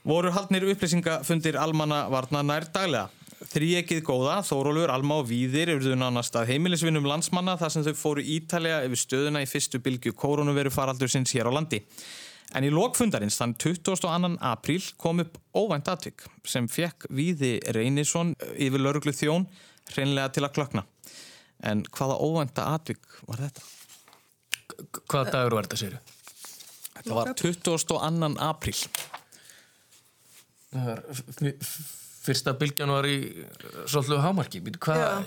voru 0.07 0.31
haldnir 0.35 0.67
upplýsingafundir 0.71 1.57
almanna 1.59 2.05
varna 2.13 2.43
nær 2.45 2.67
daglega. 2.73 3.09
Þríekið 3.47 3.99
góða, 4.01 4.39
Þórólur, 4.41 4.89
Alma 4.89 5.19
og 5.21 5.27
Víðir 5.29 5.69
eruðu 5.75 5.93
nánast 5.99 6.35
að 6.39 6.55
heimilisvinnum 6.55 7.05
landsmanna 7.05 7.53
þar 7.59 7.73
sem 7.73 7.83
þau 7.85 7.99
fóru 7.99 8.23
ítalega 8.25 8.81
yfir 8.87 9.01
stöðuna 9.03 9.43
í 9.45 9.49
fyrstu 9.49 9.79
bylgu 9.83 10.15
koronaviru 10.17 10.71
faraldur 10.73 11.11
sinns 11.11 11.35
hér 11.37 11.49
á 11.49 11.53
landi. 11.53 11.83
En 12.57 12.65
í 12.65 12.71
lokfundarins 12.73 13.37
þann 13.37 13.53
22. 13.59 14.33
apríl 14.41 14.81
kom 14.97 15.21
upp 15.21 15.37
óvænt 15.53 15.89
atvik 15.91 16.25
sem 16.47 16.67
fekk 16.71 17.09
Víði 17.13 17.57
Reynisson 17.75 18.33
yfir 18.55 18.81
lauruglu 18.81 19.13
þjón 19.13 19.45
hreinlega 19.93 20.33
til 20.33 20.45
að 20.47 20.53
klökna. 20.57 20.87
En 21.63 21.85
hvaða 21.93 22.19
óvænta 22.21 22.67
atvik 22.73 23.21
var 23.27 23.45
þetta? 23.45 23.65
Hvaða 25.07 25.33
dagur 25.33 25.57
var 25.57 25.67
þetta, 25.67 25.79
séru? 25.83 26.16
Þetta 26.97 27.17
var 27.17 27.31
22. 27.38 28.29
apríl. 28.43 28.81
Fyrsta 32.27 32.53
bylgjan 32.60 32.91
var 32.91 33.07
í 33.07 33.17
svolítið 33.88 34.21
hámarki. 34.25 34.62
Hvaða... 34.77 35.25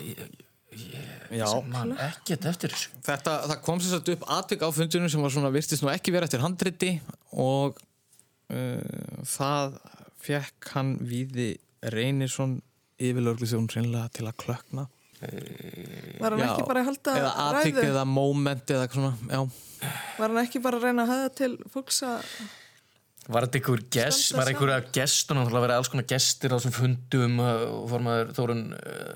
Já, 1.35 1.47
man 1.67 1.97
ekkert 1.99 2.45
eftir 2.47 2.71
þessu 2.71 2.93
Þetta, 3.03 3.33
það 3.51 3.63
kom 3.67 3.81
sér 3.83 3.97
satt 3.97 4.11
upp 4.13 4.27
atvik 4.37 4.63
á 4.63 4.69
fundunum 4.75 5.11
sem 5.11 5.23
var 5.23 5.33
svona 5.35 5.51
virtist 5.51 5.83
nú 5.83 5.91
ekki 5.91 6.15
verið 6.15 6.29
eftir 6.29 6.45
handriti 6.45 6.91
og 7.43 7.81
uh, 8.55 9.25
það 9.27 9.81
fekk 10.23 10.71
hann 10.77 10.93
Víði 11.11 11.53
Reynisson 11.95 12.61
reynilega 13.01 14.07
til 14.15 14.29
að 14.29 14.39
klökna 14.45 14.87
Var 15.21 16.33
hann 16.33 16.41
já, 16.41 16.47
ekki 16.49 16.65
bara 16.69 16.81
að 16.81 16.89
halda 16.89 17.19
eða 17.19 17.33
atvik 17.49 17.83
eða 17.83 18.07
moment 18.09 18.73
eða 18.73 18.87
svona, 18.95 19.11
já. 19.29 19.43
Var 20.17 20.33
hann 20.33 20.41
ekki 20.47 20.63
bara 20.65 20.81
að 20.81 20.87
reyna 20.89 21.05
að 21.05 21.13
hafa 21.13 21.31
til 21.43 21.53
fólks 21.73 22.01
að 22.09 22.25
Var 23.31 23.45
þetta 23.45 23.59
einhver 23.61 23.83
gest, 23.95 24.33
var 24.35 24.49
einhver 24.51 24.73
að 24.75 24.89
gestur 24.97 25.37
náttúrulega 25.37 25.61
að 25.61 25.65
vera 25.67 25.77
alls 25.79 25.91
konar 25.93 26.07
gestir 26.09 26.51
á 26.51 26.57
þessum 26.57 26.73
fundum 26.75 27.37
og 27.45 27.85
formaður 27.93 28.33
Þórun 28.35 28.63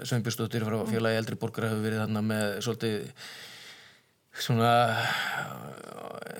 Sveinbjörnsdóttir 0.06 0.66
frá 0.68 0.76
félagi 0.86 1.20
eldri 1.22 1.38
borgar 1.40 1.66
hefur 1.70 1.82
verið 1.82 2.02
þarna 2.04 2.22
með 2.28 2.54
svolítið 2.66 2.94
svona 4.44 4.72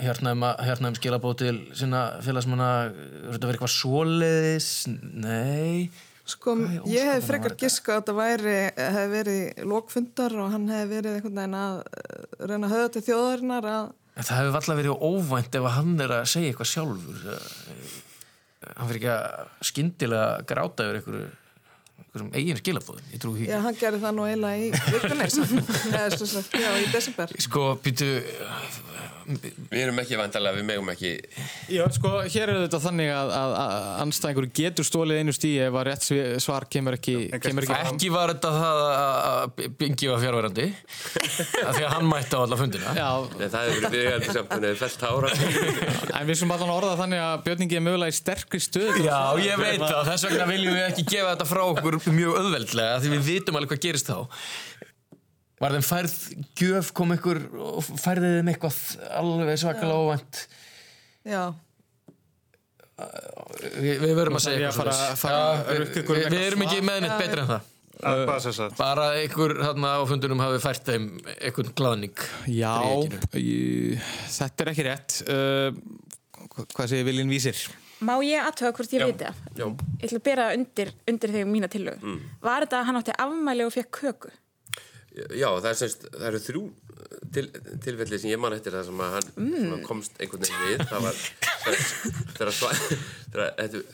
hérnaðum 0.05 0.99
skilabóð 1.01 1.37
til 1.41 1.55
sína 1.75 2.05
félagsmanna. 2.23 2.71
Verður 2.93 3.39
þetta 3.39 3.49
verið 3.49 3.57
eitthvað 3.57 3.77
svoleiðis? 3.79 4.71
Nei 5.25 5.91
Sko, 6.25 6.55
ég 6.89 7.11
hef 7.11 7.27
frekar 7.29 7.53
giska 7.61 7.99
að 7.99 7.99
þetta 7.99 8.15
væri 8.17 8.57
hef 8.79 9.11
verið 9.13 9.67
lókfundar 9.69 10.33
og 10.41 10.55
hann 10.55 10.71
hef 10.73 10.87
verið 10.89 11.19
einhvern 11.19 11.37
veginn 11.37 11.59
að 11.59 11.83
reyna 12.41 12.71
að 12.71 12.75
höða 12.75 12.93
til 12.95 13.03
þjóðarinnar 13.11 13.69
að 13.75 13.85
það 14.23 14.41
hefur 14.41 14.59
alltaf 14.61 14.79
verið 14.79 15.05
óvænt 15.05 15.57
ef 15.59 15.71
hann 15.75 15.95
er 16.01 16.13
að 16.21 16.29
segja 16.31 16.53
eitthvað 16.53 16.71
sjálfur. 16.71 17.25
Hann 18.65 18.91
fyrir 18.91 19.01
ekki 19.01 19.11
að 19.13 19.65
skindilega 19.69 20.29
gráta 20.49 20.87
yfir 20.87 21.01
einhverju, 21.01 21.25
einhverjum 22.05 22.31
eigin 22.39 22.61
skilabóðum. 22.61 23.09
Ég 23.13 23.23
trú 23.25 23.35
því. 23.35 23.49
Já, 23.51 23.59
hann 23.67 23.79
gerir 23.81 24.03
það 24.05 24.17
nú 24.17 24.29
eiginlega 24.29 24.63
í 24.63 24.71
vikunnes. 24.95 25.39
Já, 26.65 26.71
í 26.79 26.89
desember. 26.95 27.35
Sko, 27.43 27.67
býtu... 27.85 28.09
Við 29.25 29.81
erum 29.81 29.99
ekki 30.03 30.19
vantarlega, 30.19 30.59
við 30.59 30.67
megum 30.69 30.91
ekki... 30.93 31.13
Já, 31.73 31.83
sko, 31.97 32.11
hér 32.31 32.53
er 32.53 32.59
þetta 32.65 32.81
þannig 32.85 33.11
að, 33.15 33.31
að, 33.39 33.55
að 33.63 33.87
anstæðingur 34.05 34.47
getur 34.59 34.87
stólið 34.89 35.21
einu 35.23 35.35
stíi 35.35 35.55
ef 35.65 35.79
að 35.81 35.87
rétt 35.89 36.09
svar 36.45 36.67
kemur 36.73 36.99
ekki... 36.99 37.15
Kemur 37.45 37.67
ekki, 37.67 37.79
ekki 37.93 38.11
var 38.15 38.35
þetta 38.35 38.53
það 38.59 38.83
að 38.89 39.63
Bingi 39.81 40.11
var 40.11 40.23
fjárverandi, 40.25 40.67
af 41.65 41.73
því 41.79 41.87
að 41.87 41.93
hann 41.95 42.11
mætti 42.11 42.37
á 42.37 42.41
alla 42.43 42.59
fundina. 42.61 42.95
Já. 42.99 43.09
Nei, 43.39 43.47
það 43.55 43.71
hefur 43.71 43.87
verið 43.87 44.05
viðhældi 44.05 44.37
samt 44.37 44.55
með 44.65 44.77
felt 44.83 45.07
ára. 45.09 45.33
En 46.21 46.29
við 46.29 46.41
sem 46.43 46.55
allan 46.55 46.75
orða 46.75 46.95
þannig 47.01 47.25
að 47.25 47.35
Björningi 47.49 47.81
er 47.81 47.85
mögulega 47.89 48.15
í 48.15 48.19
sterkri 48.19 48.61
stöð. 48.63 49.01
Já, 49.05 49.19
ég 49.41 49.61
veit 49.61 49.83
það. 49.83 50.03
Þess 50.11 50.29
vegna 50.29 50.51
viljum 50.53 50.77
við 50.77 50.87
ekki 50.91 51.07
gefa 51.15 51.33
þetta 51.33 51.49
frá 51.49 51.63
okkur 51.65 51.99
mjög 52.13 52.39
öðveldlega, 52.43 53.03
því 53.03 53.13
við 53.17 53.27
vitum 53.31 53.61
alveg 53.61 53.75
hvað 53.75 53.85
gerist 53.89 54.13
þá. 54.13 54.19
Var 55.65 55.73
þeim 55.79 55.85
færð 55.87 56.15
gjöf, 56.61 56.91
kom 56.93 57.15
ykkur 57.15 57.39
og 57.57 57.85
færðið 57.89 58.35
þeim 58.39 58.51
eitthvað 58.53 58.81
alveg 59.17 59.61
svakalega 59.63 60.01
óvænt? 60.03 60.41
Já. 61.25 61.45
Vi, 63.81 63.95
við 64.03 64.13
verum 64.19 64.37
að 64.37 64.45
segja 64.45 64.69
eitthvað 64.69 64.91
svona. 65.23 66.19
Við 66.29 66.43
erum 66.43 66.67
ekki 66.67 66.83
meðnitt 66.85 67.17
betri 67.17 67.47
en 67.47 67.55
það. 67.55 67.71
Bara 68.77 69.07
einhver 69.23 69.55
þarna 69.63 69.95
á 69.97 70.03
fundunum 70.11 70.43
hafi 70.43 70.61
fært 70.63 70.91
þeim 70.91 71.09
einhvern 71.39 71.73
glaðning 71.79 72.25
Já, 72.51 72.75
ég, 73.39 74.03
þetta 74.35 74.65
er 74.65 74.71
ekki 74.73 74.87
rétt 74.89 75.19
uh, 75.31 75.71
hvað 76.75 76.91
segir 76.91 77.09
Viljinn 77.09 77.33
Vísir? 77.33 77.63
Má 78.05 78.17
ég 78.27 78.43
aðtöða 78.45 78.75
hvort 78.77 78.97
ég 78.99 79.07
veit 79.07 79.23
það? 79.23 79.43
Já 79.57 79.67
Ég 79.71 80.09
ætla 80.09 80.21
að 80.21 80.27
bera 80.27 80.49
undir, 80.59 80.91
undir 81.09 81.35
þegar 81.39 81.53
mína 81.55 81.71
tilög 81.73 82.03
mm. 82.03 82.19
Var 82.45 82.67
þetta 82.67 82.81
að 82.81 82.89
hann 82.91 83.01
átti 83.01 83.17
afmæli 83.25 83.69
og 83.69 83.77
fekk 83.79 84.03
köku? 84.03 84.35
Já, 85.15 85.47
það, 85.47 85.69
er 85.71 85.77
semst, 85.79 86.09
það 86.11 86.29
eru 86.29 86.41
þrjú 86.43 86.63
til, 87.35 87.45
tilfelli 87.85 88.19
sem 88.19 88.33
ég 88.33 88.41
man 88.43 88.57
eftir 88.57 88.75
það 88.75 88.89
sem 88.89 89.03
að 89.05 89.13
hann 89.15 89.29
mm. 89.45 89.77
komst 89.87 90.17
einhvern 90.19 90.43
veginn 90.43 90.65
við. 90.65 90.87
Það 90.91 91.05
var 91.05 91.21
þegar 92.35 93.53
þetta 93.61 93.85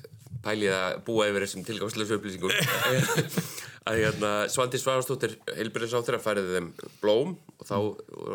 pælið 0.45 0.75
að 0.77 0.95
búa 1.05 1.27
yfir 1.29 1.45
þessum 1.45 1.67
tilgáðslösu 1.69 2.17
upplýsingum. 2.17 2.55
Að 3.91 3.97
hérna, 3.97 4.31
Svandi 4.53 4.79
Svavarstóttir 4.79 5.39
heilbyrðisáþur 5.57 6.19
að 6.19 6.25
færiði 6.25 6.59
þeim 6.59 6.67
blóm 7.01 7.31
og 7.57 7.63
þá 7.65 7.77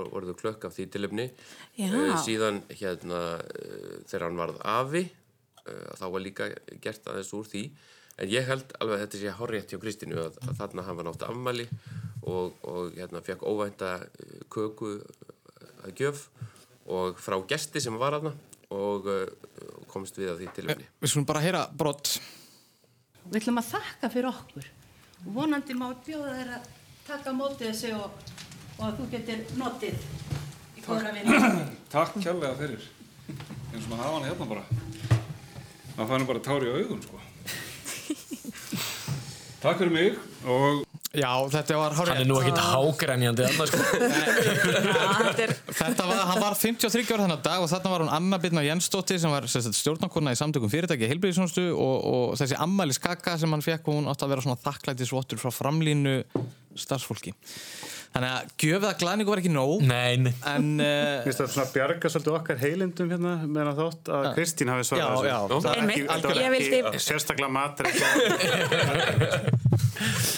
voru 0.09 0.31
þau 0.31 0.39
klökk 0.39 0.65
af 0.65 0.73
því 0.73 0.85
tilöfni 0.95 1.27
uh, 1.29 2.15
síðan 2.25 2.63
hérna 2.73 3.19
uh, 3.37 3.91
þegar 4.09 4.25
hann 4.25 4.39
varð 4.41 4.57
afi 4.73 5.03
uh, 5.05 5.91
þá 6.01 6.05
var 6.15 6.25
líka 6.25 6.49
gert 6.81 7.05
aðeins 7.11 7.29
úr 7.37 7.45
því. 7.51 7.63
En 8.17 8.31
ég 8.31 8.49
held 8.49 8.73
alveg 8.81 8.97
að 8.97 9.05
þetta 9.05 9.21
sé 9.21 9.35
horrið 9.37 9.69
hjá 9.69 9.79
Kristínu 9.85 10.19
að, 10.23 10.41
að 10.47 10.57
þarna 10.63 10.87
hafa 10.89 11.05
nátt 11.05 11.27
afmæli 11.29 11.69
og, 12.25 12.55
og 12.65 12.95
hérna 12.97 13.21
fekk 13.25 13.45
óvænta 13.45 13.95
eh, 14.01 14.41
köku 14.49 14.97
að 15.85 15.99
gjöf 15.99 16.27
og 16.85 17.19
frá 17.21 17.37
gesti 17.49 17.81
sem 17.81 17.97
var 18.01 18.17
aðna 18.17 18.33
og 18.73 19.07
uh, 19.09 19.25
komst 19.89 20.17
við 20.17 20.31
að 20.31 20.41
því 20.41 20.47
tilvægni. 20.57 20.87
Við 21.01 21.11
skulum 21.11 21.27
bara 21.29 21.43
heyra 21.43 21.61
brott. 21.69 22.15
Við 23.25 23.39
ætlum 23.39 23.61
að 23.61 23.69
þakka 23.75 24.09
fyrir 24.13 24.29
okkur. 24.31 24.69
Vonandi 25.35 25.77
má 25.77 25.87
bjóða 26.05 26.33
að 26.57 26.69
taka 27.07 27.33
á 27.33 27.37
mótið 27.37 27.69
þessu 27.71 27.93
og, 27.97 28.17
og 28.77 28.83
að 28.87 28.97
þú 28.99 29.07
getur 29.13 29.43
notið 29.61 30.07
í 30.77 30.85
góðra 30.85 31.13
vinna. 31.15 31.53
Takk 31.95 32.17
kjærlega 32.19 32.57
fyrir. 32.61 32.89
Eins 33.73 33.85
og 33.85 33.91
maður 33.91 34.03
hafa 34.03 34.17
hana 34.17 34.31
hérna 34.31 34.49
bara. 34.53 34.65
maður 35.95 36.09
fannir 36.11 36.29
bara 36.33 36.45
tár 36.49 36.65
í 36.65 36.73
augun 36.73 37.05
sko. 37.05 37.21
Takk 39.65 39.81
fyrir 39.81 39.93
mig 39.93 40.19
og 40.45 40.84
Já, 41.19 41.31
þetta 41.53 41.77
var 41.79 41.95
hárið. 41.97 42.11
Hann 42.11 42.23
er 42.23 42.29
nú 42.29 42.37
ekkert 42.41 42.61
hágrænjandi 42.65 43.45
annars 43.47 43.71
sko. 43.71 43.79
Þetta 45.79 46.07
var, 46.09 46.21
hann 46.31 46.41
var 46.41 46.57
53 46.59 47.03
ára 47.11 47.25
þennan 47.25 47.43
dag 47.45 47.63
og 47.63 47.69
þarna 47.71 47.93
var 47.93 48.03
hún 48.05 48.13
Anna 48.17 48.39
Birna 48.41 48.63
Jensdóttir 48.65 49.19
sem 49.21 49.33
var 49.33 49.47
stjórnarkona 49.49 50.33
í 50.35 50.39
samtökum 50.39 50.71
fyrirtæki 50.71 51.09
heilbríðisjónstu 51.11 51.65
og, 51.73 51.95
og 52.11 52.37
þessi 52.39 52.59
ammæli 52.61 52.95
skaka 52.95 53.35
sem 53.41 53.51
hann 53.55 53.65
fekk 53.65 53.89
og 53.91 53.99
hún 53.99 54.09
átti 54.11 54.27
að 54.27 54.35
vera 54.35 54.45
svona 54.45 54.63
þakklættisvottur 54.63 55.41
frá 55.41 55.51
framlínu 55.55 56.17
starfsfólki. 56.75 57.35
Þannig 58.15 58.31
að 58.31 58.47
gjöfið 58.63 58.85
að 58.87 58.99
glæningu 59.01 59.27
var 59.33 59.39
ekki 59.41 59.49
nóg. 59.51 59.81
Nei, 59.83 60.15
nei. 60.23 60.31
En... 60.47 60.67
Uh, 60.79 60.85
Mér 60.85 61.25
finnst 61.25 61.39
það 61.41 61.49
svona 61.51 61.67
bjarga 61.73 62.07
svolítið 62.13 62.35
okkar 62.37 62.55
heilindum 62.61 63.09
hérna 63.11 63.33
meðan 63.43 63.75
þátt 63.75 64.07
að 64.15 64.27
Kristín 64.37 64.71
hafi 64.71 64.85
svarað 64.87 65.25
Já, 65.27 65.33
já. 65.33 65.39
Það 65.51 65.67
Einmitt. 65.73 65.97
ekki, 65.97 66.07
þetta 66.13 66.27
var 66.31 66.39
Ég 66.39 66.47
vildi- 66.55 66.79
ekki 66.79 66.99
sérstaklega 67.03 67.51
matur 67.51 67.91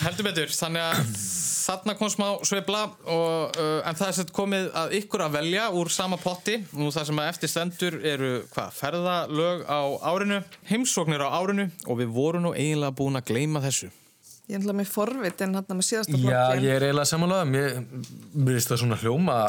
Heldur 0.08 0.26
betur, 0.30 0.50
þannig 0.58 0.84
að 0.88 0.98
þarna 1.68 1.94
kom 2.00 2.08
smá 2.12 2.28
sveifla 2.48 2.82
og, 3.12 3.58
uh, 3.60 3.80
en 3.90 3.98
það 4.00 4.08
er 4.08 4.16
sett 4.22 4.32
komið 4.36 4.66
að 4.82 4.94
ykkur 5.02 5.22
að 5.28 5.34
velja 5.38 5.66
úr 5.76 5.88
sama 5.92 6.18
potti 6.22 6.56
nú 6.80 6.88
það 6.96 7.06
sem 7.12 7.20
að 7.22 7.30
eftir 7.34 7.50
stendur 7.52 7.94
eru 8.08 8.30
hvað, 8.54 8.70
ferðalög 8.78 9.60
á 9.68 9.80
árinu 10.14 10.38
heimsóknir 10.72 11.22
á 11.28 11.30
árinu 11.42 11.66
og 11.86 11.96
við 12.02 12.10
vorum 12.16 12.44
nú 12.48 12.52
eiginlega 12.56 12.96
búin 12.98 13.20
að 13.20 13.28
gleyma 13.34 13.60
þessu 13.68 13.88
Ég 14.48 14.56
er 14.56 14.62
náttúrulega 14.62 14.80
með 14.80 14.92
forvit 14.94 15.42
en 15.44 15.58
hann 15.60 15.66
með 15.76 15.88
síðasta 15.90 16.14
Já, 16.16 16.22
flokkin. 16.24 16.62
ég 16.64 16.76
er 16.78 16.86
eiginlega 16.88 17.10
samanlega. 17.10 17.48
Mér 17.52 18.54
finnst 18.54 18.72
það 18.72 18.82
svona 18.84 19.00
hljóma 19.02 19.40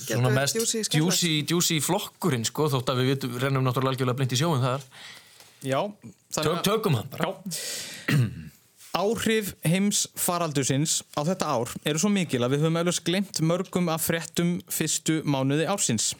svona 0.00 0.32
mest 0.32 0.56
juicy, 0.96 1.32
juicy 1.48 1.78
flokkurinn 1.84 2.44
sko, 2.48 2.68
þótt 2.72 2.92
að 2.92 3.00
við 3.02 3.10
vitum, 3.14 3.38
rennum 3.40 3.64
náttúrulega 3.66 3.96
algjörlega 3.96 4.18
blind 4.20 4.34
í 4.36 4.40
sjóin 4.40 4.64
þar. 4.64 4.84
Já, 5.66 5.80
Tök, 6.36 6.60
tökum 6.66 6.98
hann 6.98 7.08
bara. 7.12 7.32
Áhrif 8.96 9.50
heims 9.66 10.06
faraldusins 10.16 11.02
á 11.16 11.20
þetta 11.28 11.48
ár 11.52 11.72
eru 11.84 12.00
svo 12.00 12.08
mikil 12.12 12.40
að 12.46 12.54
við 12.54 12.62
höfum 12.64 12.78
auðvitað 12.80 13.02
glemt 13.10 13.40
mörgum 13.44 13.90
af 13.92 14.06
fréttum 14.08 14.54
fyrstu 14.72 15.18
mánuði 15.28 15.66
ársins. 15.68 16.14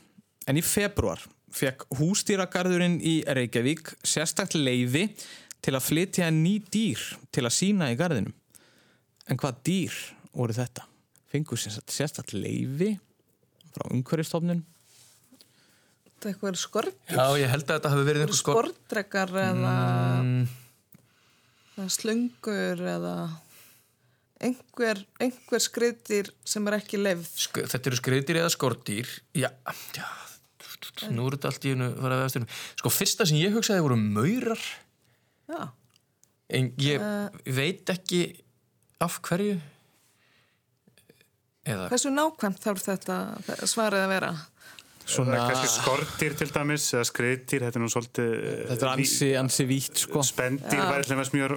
En 0.48 0.60
í 0.60 0.64
februar 0.64 1.22
fekk 1.56 1.86
hústýragarðurinn 1.96 2.98
í 3.00 3.22
Reykjavík 3.24 3.94
sérstakt 4.04 4.58
leiði 4.58 5.06
til 5.66 5.74
að 5.74 5.82
flytja 5.82 6.28
ný 6.30 6.56
dýr 6.70 7.02
til 7.34 7.42
að 7.46 7.56
sína 7.56 7.90
í 7.90 7.96
garðinum. 7.98 8.34
En 9.26 9.38
hvað 9.40 9.58
dýr 9.66 9.96
voru 10.36 10.54
þetta? 10.54 10.84
Fengur 11.32 11.58
sérstakt 11.58 12.30
leiði 12.36 12.92
frá 13.74 13.88
umhverfistofnun? 13.90 14.62
Þetta 16.06 16.28
er 16.28 16.32
eitthvað 16.32 16.60
skorpjur. 16.60 17.16
Já, 17.18 17.24
ég 17.42 17.50
held 17.52 17.66
að 17.66 17.74
þetta 17.74 17.90
hafi 17.92 18.04
verið 18.06 18.22
einhver 18.24 18.38
skor... 18.38 18.60
Sportrekar 18.70 19.34
eða, 19.42 19.72
Mm, 20.22 20.46
eða 21.76 21.88
slöngur 21.92 22.84
eða 22.94 23.16
einhver, 24.46 25.02
einhver 25.20 25.64
skriðdýr 25.66 26.30
sem 26.46 26.70
er 26.70 26.78
ekki 26.78 27.02
leifð. 27.02 27.28
sk 27.42 27.66
þetta 27.66 27.90
eru 27.90 28.00
skriðdýr 28.00 28.40
eða 28.44 28.54
skordýr. 28.54 29.10
Já, 29.36 29.50
já, 29.96 30.06
nú 31.12 31.26
er 31.26 31.36
þetta 31.36 31.52
allt 31.52 31.68
í 31.68 31.74
hennu 31.74 31.90
farað 31.98 32.22
við 32.22 32.26
eftir. 32.30 32.48
Sko, 32.80 32.92
fyrsta 32.96 33.28
sem 33.28 33.42
ég 33.42 33.56
hugsaði 33.56 33.84
voru 33.84 33.98
maurar. 34.00 34.64
Já. 35.46 35.62
En 36.56 36.68
ég 36.78 37.02
veit 37.56 37.90
ekki 37.90 38.20
af 39.02 39.20
hverju. 39.26 39.56
Eða... 41.66 41.88
Hversu 41.90 42.12
nákvæmt 42.14 42.60
þarf 42.62 42.84
þetta 42.86 43.16
svarið 43.66 44.04
að 44.04 44.12
vera? 44.14 44.30
Svona... 45.06 45.38
Kannski 45.38 45.68
skortir 45.70 46.34
til 46.34 46.48
dæmis 46.50 46.88
eða 46.94 47.06
skriðdýr, 47.06 47.62
þetta 47.68 47.78
er 47.78 47.82
nú 47.84 47.90
svolítið 47.92 48.32
Þetta 48.72 48.86
er 48.86 48.90
ansi, 48.90 49.28
ansi 49.38 49.66
vítt 49.68 50.00
sko. 50.02 50.22
Spendir 50.26 50.80
Já. 50.80 50.86
var 50.88 50.98
eitthvað 50.98 51.20
með 51.20 51.28
smjör 51.30 51.52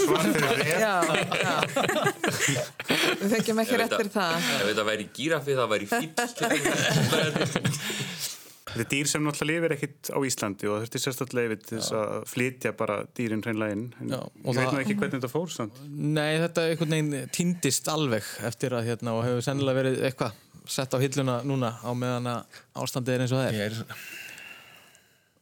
svar 0.00 0.24
fyrir 0.32 0.48
þér 0.62 0.80
Já, 0.80 0.96
já. 1.42 1.56
Við 3.20 3.28
fengjum 3.34 3.60
ekki 3.64 3.76
rétt 3.82 3.94
fyrir 3.98 4.12
það. 4.16 4.32
Ef 4.40 4.64
þetta 4.70 4.88
væri 4.88 5.06
gírafi, 5.20 5.52
það 5.60 5.68
væri 5.76 5.86
fýll. 5.92 6.12
Þetta 8.68 8.84
er 8.84 8.90
dýr 8.92 9.08
sem 9.08 9.24
náttúrulega 9.24 9.60
lifir 9.62 9.74
ekkit 9.76 10.10
á 10.12 10.18
Íslandi 10.28 10.68
og 10.68 10.74
það 10.74 10.84
þurfti 10.84 11.00
sérstaklega 11.02 11.58
til 11.62 11.78
þess 11.78 11.94
að 11.98 12.26
flytja 12.28 12.72
bara 12.78 12.98
dýrin 13.16 13.44
hreinlega 13.44 13.76
inn. 13.76 13.86
En 14.02 14.12
Já, 14.12 14.18
ég 14.20 14.58
veit 14.58 14.74
nú 14.74 14.82
ekki 14.82 14.96
hvernig 14.98 15.16
þetta 15.16 15.32
fór 15.32 15.54
samt. 15.54 15.80
Nei, 15.88 16.36
þetta 16.42 16.66
einhvern 16.68 16.94
veginn 16.96 17.32
týndist 17.34 17.88
alveg 17.92 18.28
eftir 18.48 18.76
að 18.76 18.90
hérna 18.90 19.16
og 19.16 19.24
hefur 19.26 19.46
sennilega 19.46 19.80
verið 19.80 20.04
eitthvað 20.08 20.44
sett 20.68 20.92
á 20.92 20.98
hilluna 21.00 21.38
núna 21.48 21.72
á 21.80 21.90
meðan 21.96 22.30
að 22.34 22.60
ástandið 22.84 23.14
er 23.14 23.24
eins 23.24 23.34
og 23.34 23.40
það 23.40 23.48
er. 23.48 23.58
Ég 23.58 23.72
er... 23.72 24.06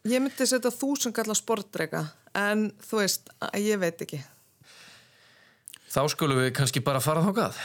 Ég 0.06 0.22
myndi 0.22 0.46
setja 0.46 0.70
þúsund 0.70 1.16
galla 1.16 1.34
sportreka 1.34 2.04
en 2.38 2.68
þú 2.86 3.00
veist, 3.02 3.32
ég 3.58 3.80
veit 3.82 4.06
ekki. 4.06 4.20
Þá 5.90 6.02
skulum 6.12 6.38
við 6.44 6.52
kannski 6.54 6.82
bara 6.84 7.00
fara 7.02 7.24
þákað. 7.24 7.58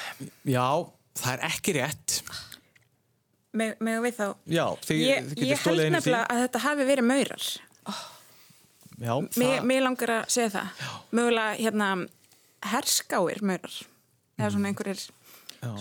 Já, 0.50 0.66
það 1.22 1.34
er 1.36 1.46
ekki 1.52 1.76
rétt. 1.78 2.22
Með, 3.52 3.74
með 3.84 3.98
við 4.06 4.14
þá. 4.16 4.28
Já, 4.48 4.66
þið, 4.88 5.00
Ég, 5.04 5.32
ég 5.42 5.64
held 5.66 5.82
því. 5.82 5.90
nefnilega 5.92 6.28
að 6.32 6.44
þetta 6.46 6.60
hafi 6.64 6.86
verið 6.88 7.08
maurar. 7.10 7.48
Já, 9.02 9.16
Mér, 9.42 9.64
mér 9.66 9.82
langar 9.88 10.14
að 10.20 10.30
segja 10.32 10.52
það. 10.54 10.86
Mögulega 11.18 11.58
hérna 11.58 11.90
herskáir 12.72 13.42
maurar. 13.44 13.76
Eða 14.38 14.54
svona 14.54 14.72
einhverjir, 14.72 15.04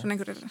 svona 0.00 0.16
einhverjir. 0.16 0.42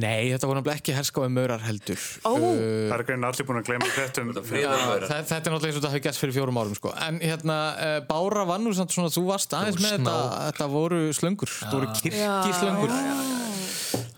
nei, 0.00 0.30
þetta 0.32 0.48
voru 0.48 0.58
náttúrulega 0.60 0.80
ekki 0.80 0.94
herskáði 0.96 1.32
maurar 1.36 1.64
heldur. 1.64 2.04
Ó. 2.24 2.32
Það 2.36 2.94
er 2.96 3.04
greina 3.08 3.30
allir 3.30 3.48
búin 3.48 3.60
að 3.62 3.86
fréttum. 3.94 4.32
Friðarmaurar. 4.50 5.06
Það, 5.10 5.24
þetta 5.30 5.38
er 5.40 5.54
náttúrulega 5.54 5.70
eins 5.70 5.78
og 5.78 5.82
þetta 5.82 5.92
hafi 5.94 6.02
gæst 6.08 6.22
fyrir 6.24 6.36
fjórum 6.36 6.60
árum 6.60 6.76
sko. 6.78 6.92
En 7.06 7.20
hérna, 7.24 7.58
uh, 7.76 7.96
Bára 8.08 8.44
var 8.48 8.60
nú 8.60 8.74
samt 8.76 8.92
svona, 8.94 9.12
þú 9.14 9.24
varst 9.30 9.56
aðeins 9.56 9.80
með 9.80 9.96
þetta, 9.98 10.16
þetta 10.50 10.68
voru 10.74 11.00
slöngur, 11.16 11.54
þetta 11.60 11.78
voru 11.78 11.94
kirkislöngur. 12.00 13.49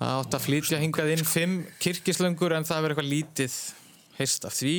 Það 0.02 0.16
átti 0.18 0.34
að 0.34 0.42
flytja 0.42 0.78
hingað 0.82 1.10
inn 1.12 1.20
fimm 1.28 1.52
kirkislöngur 1.78 2.52
en 2.56 2.64
það 2.66 2.80
verður 2.82 2.96
eitthvað 2.96 3.10
lítið 3.12 3.56
heist 4.16 4.46
af 4.48 4.54
því. 4.56 4.72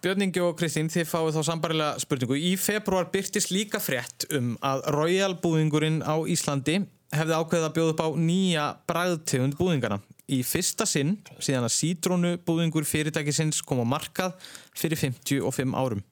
Björn 0.00 0.22
Ingi 0.22 0.42
og 0.44 0.52
Kristín, 0.60 0.90
þið 0.92 1.08
fáið 1.10 1.34
þá 1.34 1.40
sambarilega 1.48 2.02
spurningu. 2.04 2.36
Í 2.38 2.52
februar 2.54 3.08
byrtist 3.10 3.50
líka 3.50 3.80
frétt 3.82 4.28
um 4.36 4.52
að 4.62 4.84
Royal 4.94 5.32
búðingurinn 5.42 5.98
á 6.06 6.14
Íslandi 6.22 6.76
hefði 7.10 7.34
ákveðið 7.34 7.66
að 7.66 7.74
bjóða 7.80 7.94
upp 7.96 8.02
á 8.06 8.08
nýja 8.22 8.66
bræðtegund 8.86 9.56
búðingana. 9.58 9.98
Í 10.30 10.38
fyrsta 10.46 10.86
sinn, 10.86 11.16
síðan 11.42 11.66
að 11.66 11.74
sítrónu 11.74 12.30
búðingur 12.46 12.86
fyrirtækisins 12.86 13.64
kom 13.66 13.82
á 13.82 13.86
markað 13.96 14.36
fyrir 14.78 15.00
55 15.02 15.74
árum. 15.74 16.04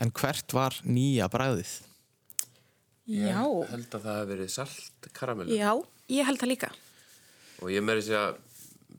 En 0.00 0.14
hvert 0.16 0.56
var 0.56 0.78
nýja 0.88 1.28
bræðið? 1.28 1.74
Já. 3.04 3.28
Ég 3.28 3.68
held 3.74 3.98
að 3.98 4.08
það 4.08 4.16
hefði 4.16 4.32
verið 4.32 4.50
salt 4.56 5.12
karamellu. 5.12 5.60
Já, 5.60 5.76
ég 6.16 6.30
held 6.30 6.40
það 6.40 6.52
líka. 6.54 6.72
Og 7.62 7.70
ég 7.70 7.86
að 8.18 8.40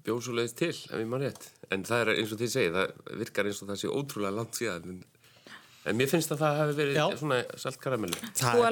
bjóð 0.04 0.21
svo 0.26 0.36
leiðist 0.38 0.60
til, 0.60 0.73
ef 0.73 0.99
ég 0.99 1.10
mann 1.10 1.23
rétt. 1.23 1.49
En 1.71 1.84
það 1.88 2.04
er 2.04 2.12
eins 2.17 2.34
og 2.34 2.39
þið 2.41 2.54
segið, 2.54 2.78
það 2.78 3.19
virkar 3.21 3.49
eins 3.49 3.62
og 3.63 3.69
það 3.71 3.80
sé 3.82 3.91
ótrúlega 3.91 4.36
langt 4.38 4.60
síðan. 4.60 4.89
En, 4.91 5.52
en 5.89 5.99
mér 5.99 6.12
finnst 6.12 6.34
að 6.36 6.43
það 6.43 6.60
hefði 6.62 6.78
verið 6.82 6.99
Já. 6.99 7.06
svona 7.21 7.39
salt 7.63 7.80
karamellu. 7.84 8.19
Það, 8.39 8.65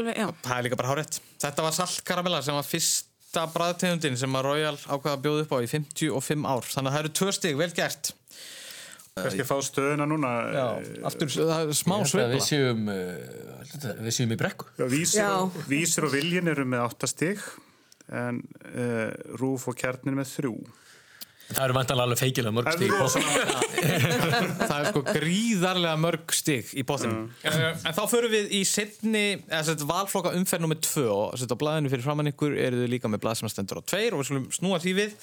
það 0.44 0.58
er 0.58 0.68
líka 0.68 0.80
bara 0.82 0.92
hárétt. 0.92 1.22
Þetta 1.44 1.68
var 1.68 1.78
saltkaramella 1.78 2.42
sem 2.46 2.58
var 2.58 2.68
fyrsta 2.68 3.46
bræðtegundin 3.56 4.20
sem 4.20 4.40
að 4.40 4.48
Royal 4.50 4.76
ákvaða 4.82 5.14
að 5.16 5.24
bjóða 5.28 5.46
upp 5.46 5.56
á 5.56 5.58
í 5.62 5.72
55 5.72 6.50
ár. 6.52 6.68
Þannig 6.74 6.92
að 6.92 6.98
það 6.98 7.06
eru 7.06 7.14
tvö 7.22 7.38
stig, 7.38 7.58
vel 7.62 7.72
gert. 7.80 8.14
Kannski 9.12 9.44
fá 9.44 9.58
stöðuna 9.64 10.06
núna. 10.08 10.30
Já, 10.56 10.68
aftur, 11.10 11.32
það 11.36 11.74
er 11.74 11.76
smá 11.76 11.98
að 11.98 12.06
sveifla. 12.14 12.38
Við 12.38 12.46
séum, 12.48 12.86
uh, 12.92 13.98
við 14.06 14.14
séum 14.16 14.32
í 14.32 14.38
brekku. 14.40 14.70
Já, 14.80 14.86
vísir, 14.92 15.20
Já. 15.20 15.32
Og, 15.42 15.58
vísir 15.68 16.08
og 16.08 16.16
viljin 16.16 16.48
eru 16.52 16.64
með 16.68 16.86
áttastig 16.86 17.44
en 18.12 18.42
uh, 18.76 19.10
Rúf 19.40 19.70
og 19.72 19.78
Kjarnin 19.80 20.18
með 20.20 20.32
þrjú. 20.36 20.56
Það 21.52 21.66
eru 21.66 21.76
vantanlega 21.76 22.08
alveg 22.08 22.20
feikilega 22.22 22.56
mörg 22.56 22.76
stík. 22.76 22.94
Það 24.70 24.76
er 24.78 24.86
sko 24.88 25.02
gríðarlega 25.08 25.96
mörg 26.00 26.36
stig 26.36 26.70
í 26.80 26.86
bóttinum. 26.88 27.26
En 27.44 27.96
þá 27.98 28.04
förum 28.12 28.32
við 28.32 28.54
í 28.56 28.62
setni, 28.68 29.26
valflokka 29.88 30.32
umferð 30.38 30.66
nummið 30.66 30.84
tvö 30.88 31.08
og 31.12 31.36
á 31.36 31.56
blaðinu 31.60 31.92
fyrir 31.92 32.06
framann 32.06 32.32
ykkur 32.32 32.56
eru 32.56 32.86
þau 32.86 32.94
líka 32.94 33.12
með 33.12 33.24
blað 33.26 33.42
sem 33.42 33.52
stendur 33.52 33.82
á 33.84 33.90
tveir 33.92 34.16
og 34.16 34.22
við 34.22 34.32
skulum 34.32 34.48
snúa 34.56 34.80
því 34.84 34.96
við. 35.02 35.18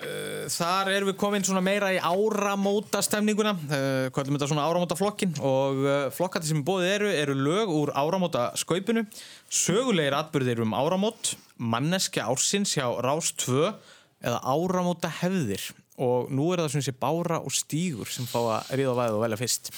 Uh, 0.00 0.46
þar 0.48 0.90
erum 0.94 1.10
við 1.10 1.16
komin 1.20 1.44
meira 1.60 1.90
í 1.92 1.98
áramóta 2.00 3.02
stemninguna, 3.04 3.52
hvað 3.60 4.20
er 4.22 4.32
þetta 4.32 4.48
svona 4.48 4.64
áramóta 4.64 4.96
flokkin 4.96 5.34
og 5.44 5.82
uh, 5.84 5.96
flokkati 6.14 6.48
sem 6.48 6.62
bóðið 6.64 6.92
eru 6.94 7.10
eru 7.12 7.36
lög 7.36 7.72
úr 7.74 7.92
áramóta 7.92 8.48
skaupinu, 8.56 9.04
sögulegir 9.52 10.16
atbyrðir 10.16 10.62
um 10.64 10.72
áramót, 10.78 11.34
manneski 11.60 12.22
ársins 12.24 12.72
hjá 12.78 12.86
Rás 13.04 13.34
2 13.44 13.74
eða 14.24 14.40
áramóta 14.48 15.10
hefðir 15.20 15.68
og 16.00 16.32
nú 16.32 16.48
er 16.54 16.62
það 16.62 16.72
svona 16.72 16.86
þessi 16.86 16.96
bára 17.00 17.42
og 17.44 17.52
stígur 17.52 18.08
sem 18.08 18.28
fá 18.28 18.40
að 18.40 18.72
ríða 18.80 18.96
væðið 18.96 19.18
og 19.18 19.26
velja 19.26 19.40
fyrst. 19.40 19.70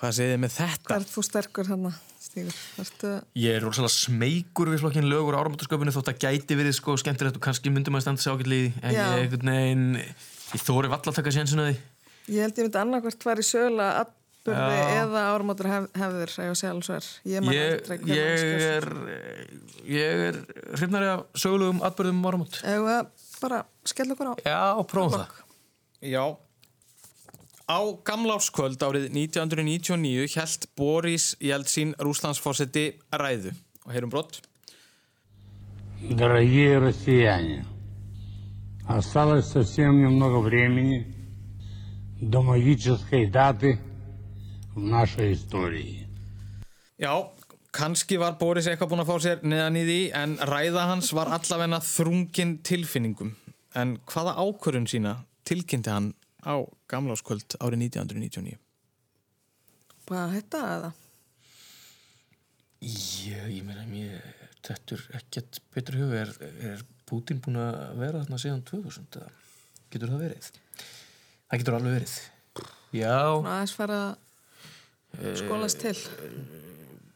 Hvað 0.00 0.16
segir 0.16 0.32
þið 0.32 0.42
með 0.46 0.56
þetta? 0.56 0.96
Er 0.96 1.06
þú 1.12 1.24
sterkur 1.28 1.68
hann 1.68 1.90
að 1.92 2.00
stígur? 2.22 2.56
Ertu... 2.82 3.12
Ég 3.42 3.56
er 3.58 3.64
rosalega 3.64 3.92
smeykur 3.94 4.70
við 4.72 4.82
flokkin 4.84 5.08
lögur 5.10 5.36
áramótasköpunni 5.38 5.94
þótt 5.94 6.12
að 6.12 6.22
gæti 6.24 6.58
verið 6.58 6.76
sko 6.78 6.96
skemmtilegt 7.00 7.38
og 7.38 7.44
kannski 7.44 7.72
myndum 7.74 7.98
að 7.98 8.04
standa 8.06 8.22
sig 8.22 8.32
ágætli 8.34 8.60
en 8.82 8.94
Já. 8.94 9.04
ég 9.18 9.32
veginn 9.34 9.86
ég 9.98 10.62
þóri 10.62 10.90
valla 10.92 11.12
að 11.12 11.18
taka 11.18 11.34
sénsuna 11.34 11.68
því 11.70 11.78
Ég 12.32 12.44
held 12.46 12.58
ég 12.60 12.68
myndi 12.68 12.78
annarkvært 12.78 13.24
var 13.26 13.40
í 13.42 13.46
sögulega 13.46 14.04
atbyrði 14.04 14.76
Já. 14.78 14.92
eða 15.02 15.22
áramótur 15.32 15.68
hef, 15.72 15.88
hefðir 15.98 16.32
að 16.36 16.46
ég 16.46 16.58
sé 16.60 16.68
alveg 16.70 16.86
sver. 16.86 17.08
Ég, 17.26 17.48
Ég, 17.50 17.90
ég 18.12 18.62
er 18.68 18.86
ég 19.90 20.22
er 20.28 20.38
hrifnari 20.76 21.10
af 21.16 21.24
sögulegum 21.34 21.82
atbyrðum 21.86 22.22
áramót 22.30 22.60
Ef 22.62 22.86
við 22.86 23.28
bara 23.42 23.64
skella 23.90 24.14
okkur 24.14 24.30
á. 24.30 24.34
Já, 24.46 24.60
prófum 24.90 25.18
það 25.18 25.42
Já. 26.12 26.24
Á 27.67 27.79
gamláskvöld 28.07 28.79
árið 28.79 29.09
1999 29.11 30.37
held 30.39 30.67
Boris 30.79 31.35
Jeltsin 31.43 31.91
Rúslandsfósetti 31.99 32.93
ræðu 33.11 33.51
og 33.83 33.91
heyrum 33.91 34.09
brott. 34.13 34.39
Дорогие 35.99 36.79
россияне, 36.79 37.65
осталось 38.87 39.47
совсем 39.51 39.99
немного 39.99 40.39
времени 40.39 41.05
до 42.21 42.41
магической 42.41 43.25
даты 43.25 43.79
в 44.75 44.79
нашей 44.79 45.33
истории. 45.33 46.07
Já, 46.97 47.29
kannski 47.71 48.17
var 48.17 48.37
Boris 48.39 48.67
eitthvað 48.67 48.89
búinn 48.89 49.03
að 49.03 49.09
fá 49.11 49.17
sér 49.21 49.43
neðan 49.43 49.75
í 49.77 49.83
því 49.85 49.99
en 50.17 50.37
ræða 50.49 50.85
hans 50.93 51.11
var 51.13 51.29
allavegna 51.35 51.81
þrungin 51.83 52.57
tilfinningum. 52.63 53.35
En 53.75 53.97
hvaða 54.07 54.37
ákvörðun 54.39 54.87
sína 54.89 55.17
tilkynnti 55.43 55.91
hann 55.91 56.13
á 56.42 56.54
gamláskvöld 56.90 57.56
árið 57.62 57.84
1999? 57.86 58.58
Bara 60.08 60.28
þetta 60.34 60.60
eða? 60.76 60.90
Já, 62.82 63.44
ég 63.46 63.62
meina 63.66 63.84
mér 63.86 64.22
þetta 64.66 64.96
er 64.96 65.04
ekkert 65.20 65.60
betur 65.74 66.00
hug 66.00 66.14
er, 66.18 66.32
er 66.72 66.82
Putin 67.06 67.38
búin 67.44 67.58
að 67.62 67.76
vera 68.00 68.22
þarna 68.24 68.40
síðan 68.42 68.64
2000 68.66 69.20
eða 69.20 69.30
getur 69.92 70.10
það 70.14 70.24
verið? 70.26 70.48
Það 71.52 71.62
getur 71.62 71.76
alveg 71.78 71.96
verið 71.98 72.16
Já 72.92 73.14
Aðeins 73.38 73.74
fara 73.76 74.00
að 75.12 75.38
skólast 75.42 75.78
til. 75.82 75.94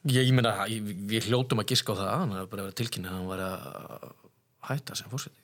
Ég, 0.06 0.22
ég 0.28 0.32
meina, 0.36 0.52
ég- 0.70 0.84
við 1.10 1.26
hljótum 1.30 1.60
að 1.62 1.70
giska 1.72 1.96
á 1.96 1.98
það 1.98 2.12
hann 2.20 2.34
er 2.36 2.46
bara 2.46 2.62
að 2.62 2.68
vera 2.70 2.78
tilkynna 2.78 3.10
að 3.10 3.16
hann 3.16 3.30
var 3.32 3.42
að 3.46 4.06
hætta 4.70 4.96
sem 5.00 5.10
fórseti 5.10 5.42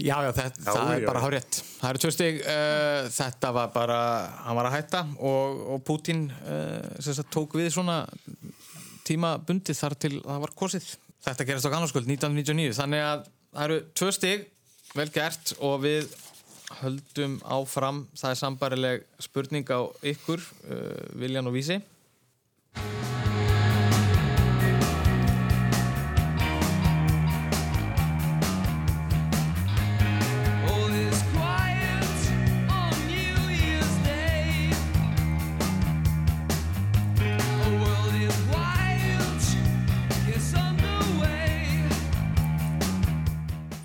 Já, 0.00 0.16
já, 0.24 0.30
þetta, 0.36 0.62
Já, 0.64 0.70
það 0.70 0.92
er 0.94 1.02
já. 1.02 1.08
bara 1.10 1.22
hárétt. 1.24 1.58
Það 1.80 1.90
eru 1.90 2.00
tvö 2.02 2.12
stig. 2.14 2.40
Uh, 2.44 3.10
þetta 3.16 3.52
var 3.56 3.74
bara, 3.74 3.98
hann 4.46 4.58
var 4.58 4.68
að 4.70 4.76
hætta 4.78 5.02
og, 5.18 5.60
og 5.74 5.84
Putin 5.86 6.24
uh, 6.40 7.20
tók 7.34 7.56
við 7.58 7.70
svona 7.74 7.98
tímabundið 9.08 9.78
þar 9.80 9.96
til 10.00 10.14
það 10.22 10.42
var 10.46 10.54
kosið. 10.62 10.88
Þetta 11.26 11.46
gerast 11.50 11.68
á 11.68 11.74
kannarskvöld 11.74 12.08
1999. 12.08 12.74
Þannig 12.80 13.04
að 13.04 13.28
það 13.50 13.66
eru 13.66 13.78
tvö 14.00 14.10
stig, 14.16 14.48
vel 14.96 15.08
gert 15.12 15.54
og 15.58 15.78
við 15.84 16.10
höldum 16.80 17.38
áfram. 17.44 18.04
Það 18.16 18.34
er 18.34 18.42
sambarileg 18.44 19.08
spurning 19.20 19.68
á 19.68 19.80
ykkur, 20.14 20.44
uh, 20.70 21.16
Viljan 21.20 21.50
og 21.50 21.58
Vísi. 21.58 21.80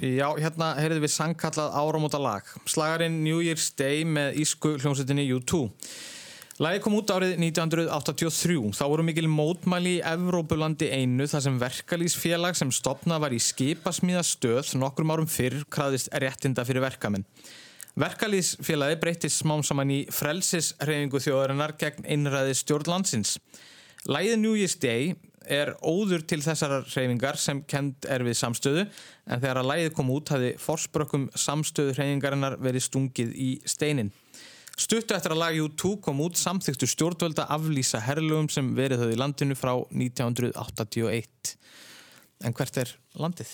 Já, 0.05 0.27
hérna 0.37 0.75
heyrðum 0.77 1.01
við 1.01 1.11
sangkallað 1.15 1.77
áramóta 1.79 2.19
lag. 2.21 2.45
Slagarinn 2.69 3.23
New 3.23 3.39
Year's 3.41 3.71
Day 3.73 4.03
með 4.05 4.35
ísku 4.43 4.75
hljómsveitinni 4.77 5.25
U2. 5.33 5.63
Lagi 6.61 6.83
kom 6.83 6.93
út 6.99 7.09
árið 7.09 7.33
1983. 7.41 8.59
Þá 8.77 8.83
voru 8.91 9.05
mikil 9.07 9.25
mótmæli 9.31 9.95
í 9.97 10.03
Evrópulandi 10.05 10.91
einu 10.93 11.25
þar 11.31 11.45
sem 11.47 11.57
verkalýsfélag 11.59 12.59
sem 12.59 12.69
stopnað 12.75 13.23
var 13.25 13.33
í 13.33 13.41
skipasmíðastöð 13.41 14.75
nokkrum 14.77 15.15
árum 15.15 15.31
fyrr 15.31 15.65
kraðist 15.73 16.13
réttinda 16.13 16.67
fyrir 16.69 16.85
verkamenn. 16.85 17.25
Verkalýsfélagi 17.97 19.01
breytist 19.01 19.41
smám 19.41 19.65
saman 19.65 19.95
í 19.95 20.03
frelsisreyfingu 20.13 21.23
þjóðarinnar 21.23 21.73
gegn 21.81 22.05
einræði 22.05 22.59
stjórn 22.61 22.93
landsins. 22.93 23.39
Lægið 24.05 24.37
New 24.43 24.53
Year's 24.53 24.77
Day 24.77 25.15
er 25.51 25.73
óður 25.85 26.25
til 26.27 26.41
þessar 26.43 26.81
reyfingar 26.83 27.39
sem 27.39 27.61
kend 27.69 28.07
er 28.09 28.25
við 28.25 28.37
samstöðu 28.39 28.85
en 28.85 29.41
þegar 29.41 29.61
að 29.61 29.69
lægið 29.71 29.95
kom 29.97 30.11
út 30.13 30.33
hafði 30.33 30.51
forsprökkum 30.61 31.29
samstöðu 31.37 31.95
reyfingarinnar 31.97 32.59
verið 32.61 32.87
stungið 32.87 33.33
í 33.35 33.49
steinin. 33.69 34.11
Stuttu 34.75 35.15
eftir 35.15 35.31
að 35.31 35.39
lag 35.39 35.55
U2 35.55 35.93
kom 36.03 36.19
út 36.25 36.35
samþyktu 36.35 36.87
stjórnvölda 36.91 37.45
aflýsa 37.55 38.01
herrlugum 38.03 38.49
sem 38.51 38.73
verið 38.75 39.05
höfðu 39.05 39.15
í 39.15 39.19
landinu 39.21 39.55
frá 39.55 39.71
1981. 39.87 41.55
En 42.43 42.55
hvert 42.55 42.79
er 42.83 42.91
landið? 43.15 43.53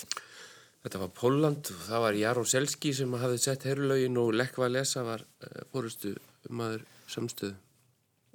Þetta 0.82 1.02
var 1.04 1.12
Póland 1.14 1.70
og 1.70 1.84
það 1.86 2.04
var 2.08 2.18
Jaró 2.18 2.46
Selski 2.50 2.94
sem 2.98 3.14
hafði 3.22 3.42
sett 3.44 3.68
herrlaugin 3.70 4.18
og 4.18 4.32
Lech 4.34 4.58
Walesa 4.58 5.04
var 5.06 5.22
uh, 5.22 5.62
fórustu 5.70 6.16
maður 6.50 6.88
samstöðu. 7.06 7.54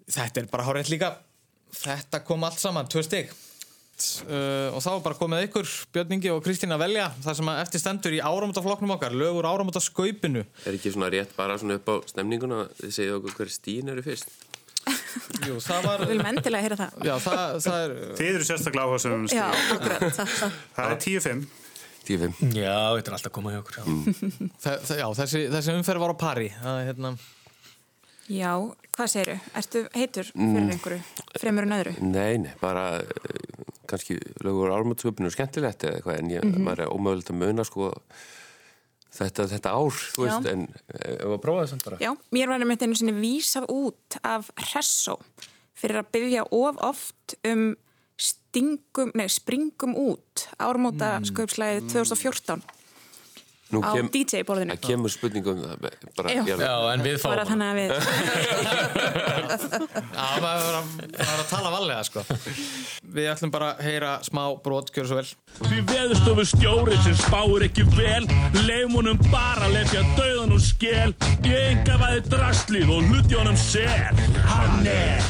Þetta 0.06 0.44
er 0.44 0.52
bara 0.52 0.68
hárið 0.68 0.92
líka. 0.94 1.16
Þetta 1.76 2.22
kom 2.26 2.46
allt 2.46 2.62
saman, 2.62 2.88
tvö 2.90 3.04
stygg. 3.06 3.34
Uh, 3.96 4.74
og 4.76 4.82
þá 4.84 4.90
er 4.90 5.04
bara 5.06 5.16
komið 5.16 5.46
ykkur, 5.46 5.70
Björn 5.94 6.10
Ingi 6.18 6.28
og 6.28 6.42
Kristín 6.44 6.74
að 6.74 6.82
velja 6.82 7.06
það 7.24 7.38
sem 7.38 7.48
að 7.48 7.60
eftir 7.62 7.80
stendur 7.80 8.16
í 8.16 8.18
áramótaflokknum 8.20 8.92
okkar, 8.92 9.16
lögur 9.16 9.48
áramótaskaupinu. 9.48 10.42
Er 10.68 10.76
ekki 10.76 10.92
svona 10.92 11.08
rétt 11.14 11.32
bara 11.38 11.56
svona 11.56 11.78
upp 11.80 11.88
á 11.88 11.94
stemninguna 12.12 12.66
þið 12.76 12.92
segja 12.92 13.16
okkur 13.16 13.38
hver 13.38 13.52
stín 13.54 13.88
eru 13.94 14.04
fyrst? 14.04 14.28
Jú, 15.46 15.56
það 15.64 15.86
var... 15.88 16.02
Við 16.04 16.12
viljum 16.12 16.28
endilega 16.28 16.66
heyra 16.66 16.78
það. 16.78 16.98
Já, 17.08 17.14
það, 17.24 17.44
það 17.64 17.78
er... 17.84 17.94
Þið 18.18 18.28
eru 18.34 18.48
sérstaklega 18.50 18.84
áhuga 18.84 18.98
sem 19.02 19.24
Já, 19.32 19.46
akkurat. 19.72 20.20
Það 20.76 20.92
er 20.92 21.00
10-5. 21.06 21.46
10-5. 22.06 22.36
Já, 22.54 22.76
þetta 22.98 23.10
er 23.10 23.16
alltaf 23.16 23.34
komað 23.34 23.56
hjá 23.56 23.60
okkur 23.62 23.78
já. 23.78 23.86
Það, 24.62 24.76
það, 24.86 25.00
já, 25.00 25.06
þessi, 25.20 25.42
þessi 25.56 25.74
umferð 25.80 26.04
var 26.04 26.14
á 26.14 26.16
pari. 26.20 26.50
Það, 26.60 26.80
er, 26.82 26.90
hérna... 26.90 27.12
Já, 28.26 28.52
hvað 28.96 29.10
segiru? 29.12 29.36
Ertu 29.60 29.82
heitur 29.94 30.30
fyrir 30.32 30.70
einhverju? 30.72 31.00
Fremur 31.40 31.66
en 31.68 31.76
öðru? 31.78 31.94
Nei, 32.02 32.36
nei, 32.42 32.52
bara 32.60 32.86
uh, 33.02 33.06
kannski 33.90 34.16
lögur 34.44 34.72
ármöldskupinu 34.74 35.30
skemmtilegt 35.30 35.84
eða 35.86 36.00
eitthvað 36.00 36.18
en 36.22 36.30
ég, 36.32 36.44
Mhm. 36.46 36.64
maður 36.66 36.86
er 36.86 36.94
ómögulegt 36.96 37.30
að 37.30 37.40
muna 37.42 37.64
sko 37.64 37.92
þetta, 39.16 39.46
þetta 39.48 39.70
ár, 39.72 39.90
þú 40.12 40.26
Já. 40.26 40.28
veist, 40.28 40.48
en 40.52 40.66
ef 41.00 41.26
að 41.30 41.40
prófa 41.44 41.62
það 41.64 41.68
samt 41.70 41.84
bara. 41.84 41.98
Já, 42.02 42.10
mér 42.36 42.48
var 42.48 42.60
einmitt 42.60 42.82
einu 42.84 42.94
sinni 42.98 43.14
vísað 43.16 43.66
út 43.72 44.18
af 44.24 44.50
Hressó 44.56 45.18
fyrir 45.76 46.00
að 46.02 46.10
byggja 46.12 46.46
of 46.52 46.76
oft 46.84 47.36
um 47.44 47.76
stingum, 48.16 49.10
nei, 49.14 49.26
springum 49.28 49.94
út 49.96 50.46
áramóta 50.58 51.18
Mm. 51.20 51.24
skaupslæðið 51.30 51.90
2014 51.92 52.62
Nú 53.74 53.80
á 53.82 53.90
kem- 53.96 54.10
DJ-borðinu. 54.14 54.76
Það 54.76 54.84
kemur 54.86 55.10
spurningum 55.10 55.58
það 55.64 55.76
bara, 56.16 56.28
Já. 56.30 56.42
Já, 56.54 56.74
en 56.92 57.00
við 57.02 57.16
fáum 57.18 57.32
Bara 57.34 57.46
þannig 57.48 57.66
að 57.66 57.76
við 57.80 57.88
maður 60.42 60.66
var 60.66 60.76
að, 60.78 61.42
tala 61.50 61.70
valega, 61.74 62.02
sko. 62.06 62.22
Við 63.16 63.26
ætlum 63.32 63.52
bara 63.54 63.72
að 63.74 63.82
heyra 63.88 64.12
smá 64.26 64.42
brot, 64.62 64.92
gjör 64.94 65.08
svo 65.10 65.18
vel. 65.18 65.26
Því 65.66 65.80
veðurstofu 65.90 66.44
stjóri 66.50 66.96
sem 67.04 67.16
spáir 67.18 67.64
ekki 67.66 67.84
vel 67.96 68.24
Leifum 68.66 68.98
honum 69.00 69.18
bara 69.32 69.66
lefja 69.72 70.02
döðan 70.18 70.52
og 70.56 70.60
skel 70.62 71.14
Ég 71.46 71.72
enga 71.72 71.96
væði 72.02 72.20
drastlið 72.32 72.92
og 72.92 73.06
hluti 73.10 73.38
honum 73.38 73.56
sel 73.56 74.20
Hann 74.50 74.86
er 74.90 75.24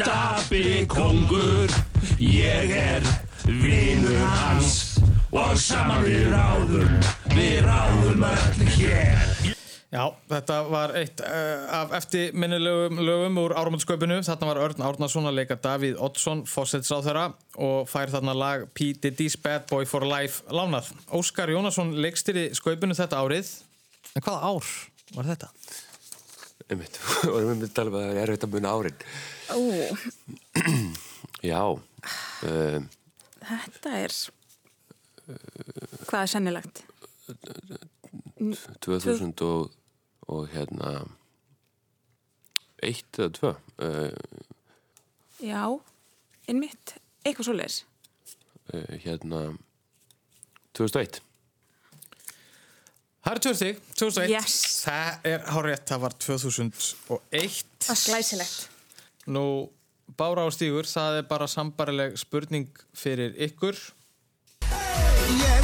Dabi 0.00 0.82
kongur 0.90 1.70
Ég 2.18 2.74
er 2.76 3.06
vinur 3.46 4.18
hans 4.42 4.98
Og 5.30 5.54
saman 5.60 6.02
við 6.08 6.28
ráðum 6.34 6.98
Við 7.38 7.58
ráðum 7.62 8.24
öll 8.26 8.70
hér 8.74 9.54
Já, 9.88 10.02
þetta 10.28 10.56
var 10.68 10.92
eitt 10.98 11.20
uh, 11.22 11.62
af 11.78 11.92
eftirminnilegum 11.96 12.98
lögum 13.00 13.38
úr 13.40 13.54
áramöndsköpunu. 13.56 14.18
Þarna 14.26 14.48
var 14.50 14.58
Örn 14.66 14.82
Árnason 14.84 15.28
að 15.30 15.38
leika 15.38 15.56
Davíð 15.64 16.00
Oddsson, 16.04 16.42
fósetsráþara 16.50 17.28
og 17.64 17.86
fær 17.88 18.10
þarna 18.12 18.34
lag 18.36 18.66
P. 18.76 18.90
Diddy's 19.00 19.38
Bad 19.40 19.64
Boy 19.70 19.86
for 19.88 20.04
Life 20.04 20.44
lánað. 20.52 20.90
Óskar 21.14 21.54
Jónasson 21.54 21.94
leikstýri 22.02 22.50
sköpunu 22.58 22.98
þetta 22.98 23.22
árið. 23.22 23.54
En 24.12 24.26
hvaða 24.26 24.50
ár 24.50 24.74
var 25.14 25.30
þetta? 25.30 25.48
Einmitt, 26.68 27.00
og 27.30 27.38
við 27.38 27.48
myndum 27.54 27.72
tala 27.78 27.94
um 27.94 27.96
að 27.96 28.04
það 28.04 28.12
er 28.12 28.22
erfitt 28.26 28.48
að 28.48 28.58
muna 28.58 28.74
árin. 28.74 29.00
Ó, 29.54 29.60
Já, 31.54 31.62
um, 31.70 32.92
þetta 33.54 33.96
er... 34.02 34.20
Hvað 36.08 36.20
er 36.20 36.36
sennilegt? 36.36 36.84
2000 38.80 39.32
og, 39.46 39.70
og 40.28 40.48
hérna, 40.52 40.92
eitt 42.84 43.18
eða 43.18 43.30
tvö. 43.38 43.52
Uh, 43.82 44.10
Já, 45.42 45.62
innmitt, 46.50 46.96
eitthvað 47.26 47.50
svoleiðis. 47.50 47.80
uh, 48.74 48.92
hérna, 49.04 49.42
2001. 50.78 51.20
Það 53.28 53.34
er 53.34 53.40
20 53.44 53.56
stig, 53.58 53.80
2001. 53.98 54.30
Yes. 54.32 54.58
Það 54.86 55.26
er 55.28 55.42
hárétt, 55.52 55.84
það 55.90 56.00
var 56.06 56.14
2001. 56.22 57.66
Það 57.84 57.92
er 57.92 58.04
glæsilegt. 58.08 58.70
Nú, 59.28 59.44
Bára 60.16 60.46
og 60.48 60.54
Stígur, 60.56 60.86
það 60.88 61.18
er 61.20 61.26
bara 61.28 61.46
sambarileg 61.50 62.16
spurning 62.16 62.70
fyrir 62.96 63.34
ykkur. 63.48 63.76
Ég 64.64 65.44
er 65.44 65.57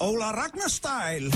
Óla 0.00 0.30
Ragnarstæl 0.32 1.28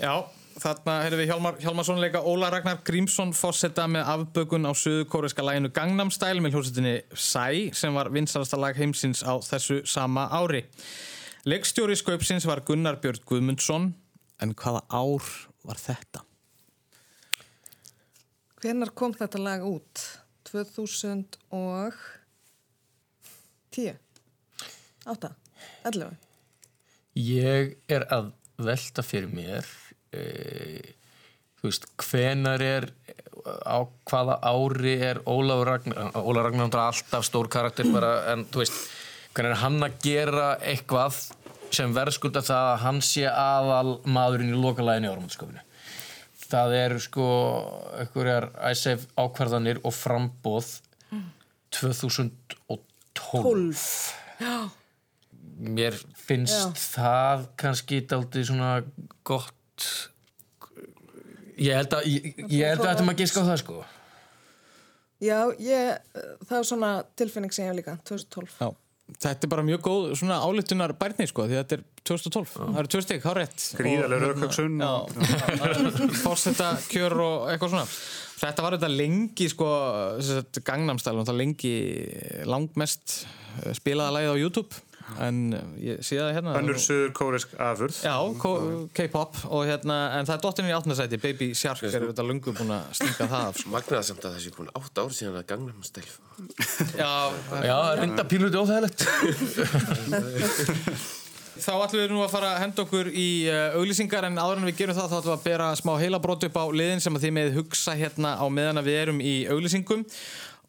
Já, 0.00 0.12
þarna 0.60 0.96
heyrðum 1.04 1.20
við 1.22 1.30
Hjálmar 1.30 1.56
Hjálmarsson 1.62 2.00
leika 2.02 2.20
Óla 2.28 2.50
Ragnar 2.52 2.82
Grímsson 2.84 3.32
fórseta 3.36 3.86
með 3.88 4.04
afbökun 4.14 4.68
á 4.68 4.72
söðu-kóreska 4.76 5.40
læginu 5.44 5.70
Gangnam 5.72 6.12
Style 6.12 6.44
með 6.44 6.58
hljómsveitinni 6.58 6.94
Psy 7.14 7.72
sem 7.76 7.96
var 7.96 8.12
vinsalasta 8.12 8.60
lag 8.60 8.76
heimsins 8.76 9.24
á 9.24 9.32
þessu 9.40 9.80
sama 9.88 10.28
ári. 10.28 10.62
Leikstjóri 11.48 11.96
skaupsins 11.96 12.44
var 12.48 12.60
Gunnar 12.68 13.00
Björn 13.00 13.24
Guðmundsson 13.24 13.94
en 14.44 14.52
hvaða 14.52 14.84
ár 14.92 15.24
var 15.64 15.80
þetta? 15.80 16.20
Hvenar 18.60 18.92
kom 18.92 19.16
þetta 19.16 19.40
lag 19.40 19.64
út? 19.64 20.20
2010? 20.52 21.32
8? 25.08 25.36
11? 25.88 26.29
Ég 27.20 27.76
er 27.90 28.06
að 28.12 28.32
velta 28.60 29.04
fyrir 29.04 29.30
mér 29.32 29.66
e, 30.12 30.22
þú 31.60 31.68
veist, 31.68 31.86
hvenar 32.04 32.62
er 32.64 32.88
á 33.40 33.78
hvaða 34.08 34.36
ári 34.44 34.94
er 35.00 35.22
Ólafur 35.28 35.68
Ragnar 35.70 36.10
Ólafur 36.14 36.50
Ragnar 36.50 36.68
er 36.68 36.82
alltaf 36.84 37.24
stór 37.26 37.48
karakter 37.52 37.88
bara, 37.92 38.12
en 38.34 38.44
þú 38.52 38.62
veist, 38.62 38.78
hvenar 39.34 39.54
er 39.54 39.62
hann 39.64 39.78
að 39.86 39.96
gera 40.04 40.48
eitthvað 40.60 41.14
sem 41.70 41.92
verðskulda 41.94 42.42
það 42.44 42.68
að 42.74 42.80
hann 42.84 43.00
sé 43.06 43.26
aðal 43.30 43.90
maðurinn 44.10 44.54
í 44.54 44.60
lokalæðinu 44.60 45.06
í 45.06 45.12
áramöndsköfunu 45.14 45.62
það 46.50 46.74
er 46.80 46.92
sko 47.02 47.26
einhverjar 48.00 48.48
æsef 48.70 49.06
ákvarðanir 49.18 49.78
og 49.86 49.94
frambóð 49.94 50.68
2012 51.70 52.80
Já. 54.40 54.56
Mér 55.60 55.96
finnst 56.16 56.80
það 56.94 57.46
kannski 57.60 58.02
daldið 58.08 58.50
svona 58.50 58.72
gott 59.26 59.88
ég 61.60 61.76
held 61.76 61.96
að 61.98 62.06
ég, 62.08 62.28
ég 62.48 62.70
held 62.72 62.84
að 62.84 62.92
þetta 62.92 63.08
maður 63.08 63.22
giska 63.24 63.44
á 63.44 63.48
það 63.52 63.58
sko 63.64 63.80
Já, 65.20 65.50
ég, 65.60 65.98
það 66.48 66.54
er 66.56 66.64
svona 66.64 66.90
tilfinning 67.18 67.52
sem 67.52 67.66
ég 67.66 67.74
hef 67.74 67.76
líka, 67.76 67.98
2012. 68.08 68.54
Já. 68.56 68.70
Þetta 69.10 69.44
er 69.44 69.50
bara 69.50 69.64
mjög 69.66 69.80
góð 69.84 70.04
svona 70.20 70.36
álitunar 70.38 70.92
bærni 70.96 71.26
sko 71.28 71.44
því 71.50 71.58
þetta 71.58 71.76
er 71.76 71.82
2012. 72.08 72.52
Það 72.56 72.78
eru 72.80 72.90
tvö 72.94 73.00
stygg, 73.04 73.24
hár 73.26 73.40
rétt. 73.40 73.64
Gríðarleg 73.76 74.22
Og, 74.22 74.30
rökhugsun. 74.30 74.80
Já, 74.80 74.92
fórseta 76.22 76.70
kjör 76.86 77.16
og 77.26 77.48
eitthvað 77.52 77.74
svona. 77.74 77.96
Þetta 78.40 78.64
var 78.64 78.78
þetta 78.78 78.92
lengi 78.94 79.48
sko, 79.52 79.70
gangnamstælum, 80.70 81.26
það 81.28 81.40
lengi 81.42 81.74
langmest 82.48 83.18
eh, 83.26 83.74
spilaða 83.76 84.16
lagið 84.16 84.32
á 84.32 84.42
YouTube 84.46 84.84
en 85.26 85.38
eh, 85.56 85.64
ég 85.90 86.02
sé 86.06 86.18
það 86.20 86.30
hérna. 86.36 86.54
Önnur 86.60 86.78
söður 86.80 87.12
kóresk 87.18 87.54
afurð. 87.58 87.98
Já, 88.04 88.16
K-pop 88.96 89.40
og 89.50 89.64
hérna, 89.68 89.98
en 90.18 90.28
það 90.28 90.36
er 90.36 90.42
dottinni 90.46 90.72
í 90.72 90.76
áttunasæti, 90.78 91.20
Baby 91.22 91.50
Shark 91.58 91.82
er 91.88 92.06
þetta 92.10 92.26
lungu 92.26 92.54
búin 92.56 92.74
að 92.76 92.90
stinga 93.00 93.26
það 93.26 93.46
af. 93.50 93.60
sko. 93.60 93.72
Magnaða 93.74 94.02
samt 94.10 94.24
að 94.28 94.36
þessi 94.38 94.54
komin 94.56 94.74
átt 94.80 95.02
ár 95.02 95.10
síðan 95.16 95.40
að 95.42 95.48
Gangnam 95.50 95.82
Style. 95.86 96.14
Já, 96.96 97.12
Já, 97.66 97.76
reynda 98.00 98.24
pínuti 98.24 98.56
óþægilegt 98.56 99.04
Þá 101.60 101.72
ætlum 101.84 102.00
við 102.00 102.12
nú 102.14 102.20
að 102.24 102.30
fara 102.32 102.50
að 102.54 102.60
henda 102.62 102.84
okkur 102.86 103.08
í 103.12 103.26
uh, 103.50 103.74
auglýsingar 103.76 104.24
en 104.30 104.38
áður 104.40 104.62
en 104.62 104.68
við 104.70 104.78
gerum 104.78 104.96
það 104.96 105.10
þá 105.10 105.16
ætlum 105.18 105.26
við 105.28 105.34
að 105.34 105.42
bera 105.50 105.66
smá 105.76 105.90
heilabrót 106.00 106.46
upp 106.48 106.56
á 106.56 106.64
liðin 106.72 107.02
sem 107.04 107.18
að 107.18 107.26
þið 107.26 107.34
með 107.36 107.50
hugsa 107.58 107.96
hérna 107.98 108.30
á 108.40 108.44
meðan 108.48 108.80
að 108.80 108.88
við 108.88 108.96
erum 109.02 109.20
í 109.20 109.34
auglýsingum 109.50 110.06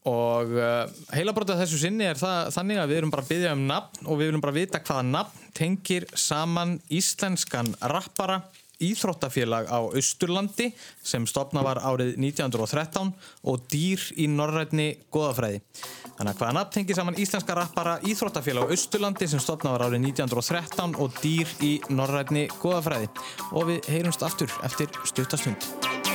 og 0.09 0.55
uh, 0.57 0.87
heilabrótið 1.13 1.61
þessu 1.61 1.81
sinni 1.83 2.07
er 2.09 2.17
það, 2.17 2.49
þannig 2.55 2.81
að 2.81 2.89
við 2.91 3.01
erum 3.01 3.13
bara 3.13 3.25
að 3.25 3.33
byggja 3.33 3.51
um 3.57 3.67
nafn 3.69 4.07
og 4.07 4.17
við 4.17 4.31
viljum 4.31 4.43
bara 4.45 4.57
vita 4.57 4.81
hvaða 4.81 5.05
nafn 5.11 5.51
tengir 5.57 6.07
saman 6.17 6.79
íslenskan 6.89 7.75
rappara 7.91 8.41
Íþróttafélag 8.81 9.69
á 9.69 9.79
Austurlandi 9.93 10.71
sem 11.03 11.25
stopna 11.29 11.61
var 11.61 11.81
árið 11.85 12.15
1913 12.17 13.11
og 13.45 13.65
dýr 13.69 14.01
í 14.17 14.25
norrætni 14.31 14.87
goðafræði. 15.13 15.61
Þannig 16.17 16.31
að 16.31 16.39
hvaða 16.41 16.55
nafn 16.57 16.73
tengir 16.77 16.97
saman 16.97 17.19
íslenska 17.21 17.57
rappara 17.57 17.99
Íþróttafélag 18.09 18.65
á 18.65 18.71
Austurlandi 18.73 19.29
sem 19.29 19.43
stopna 19.43 19.75
var 19.75 19.85
árið 19.85 20.07
1913 20.09 20.97
og 20.97 21.21
dýr 21.21 21.53
í 21.61 21.75
norrætni 21.93 22.47
goðafræði. 22.61 23.11
Og 23.53 23.69
við 23.69 23.93
heyrumst 23.93 24.25
aftur 24.25 24.49
eftir 24.65 24.89
stuttastund. 25.05 26.10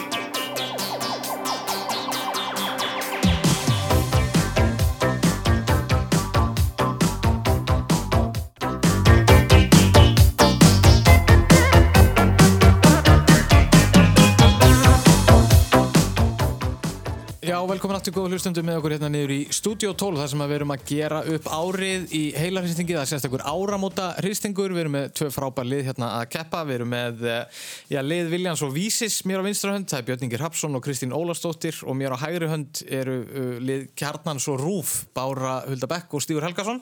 Velkomin 17.76 17.98
aftur 17.98 18.14
góða 18.16 18.32
hlustundu 18.32 18.62
með 18.64 18.78
okkur 18.78 18.92
hérna 18.94 19.08
niður 19.12 19.32
í 19.34 19.38
Studio 19.52 19.90
12 20.00 20.16
þar 20.16 20.30
sem 20.32 20.42
við 20.46 20.52
erum 20.56 20.70
að 20.72 20.84
gera 20.88 21.16
upp 21.34 21.48
árið 21.52 22.14
í 22.16 22.20
heilarhristingi, 22.32 22.94
það 22.96 23.02
er 23.02 23.10
sérstakur 23.10 23.44
áramóta 23.44 24.06
hristingur, 24.22 24.72
við 24.72 24.84
erum 24.86 24.94
með 24.96 25.10
tvö 25.18 25.28
frábær 25.34 25.68
lið 25.68 25.82
hérna 25.90 26.08
að 26.22 26.30
keppa, 26.32 26.62
við 26.64 26.78
erum 26.78 26.90
með 26.94 27.26
eh, 27.28 27.60
já, 27.92 27.98
lið 28.06 28.32
Viljans 28.32 28.62
og 28.64 28.72
Vísis 28.72 29.18
mér 29.28 29.44
á 29.44 29.48
vinstra 29.48 29.74
hönd, 29.74 29.90
það 29.92 30.00
er 30.00 30.08
Björn 30.08 30.24
Ingi 30.24 30.40
Hrapsson 30.40 30.78
og 30.78 30.86
Kristín 30.86 31.12
Ólastóttir 31.18 31.82
og 31.84 32.00
mér 32.00 32.16
á 32.16 32.22
hægri 32.24 32.48
hönd 32.48 32.80
eru 32.88 33.18
uh, 33.26 33.52
lið 33.60 33.86
Kjarnans 33.98 34.48
og 34.54 34.64
Rúf 34.64 34.96
Bára 35.12 35.58
Hulda 35.66 35.92
Bekk 35.92 36.16
og 36.16 36.24
Stígur 36.24 36.48
Helgason. 36.48 36.80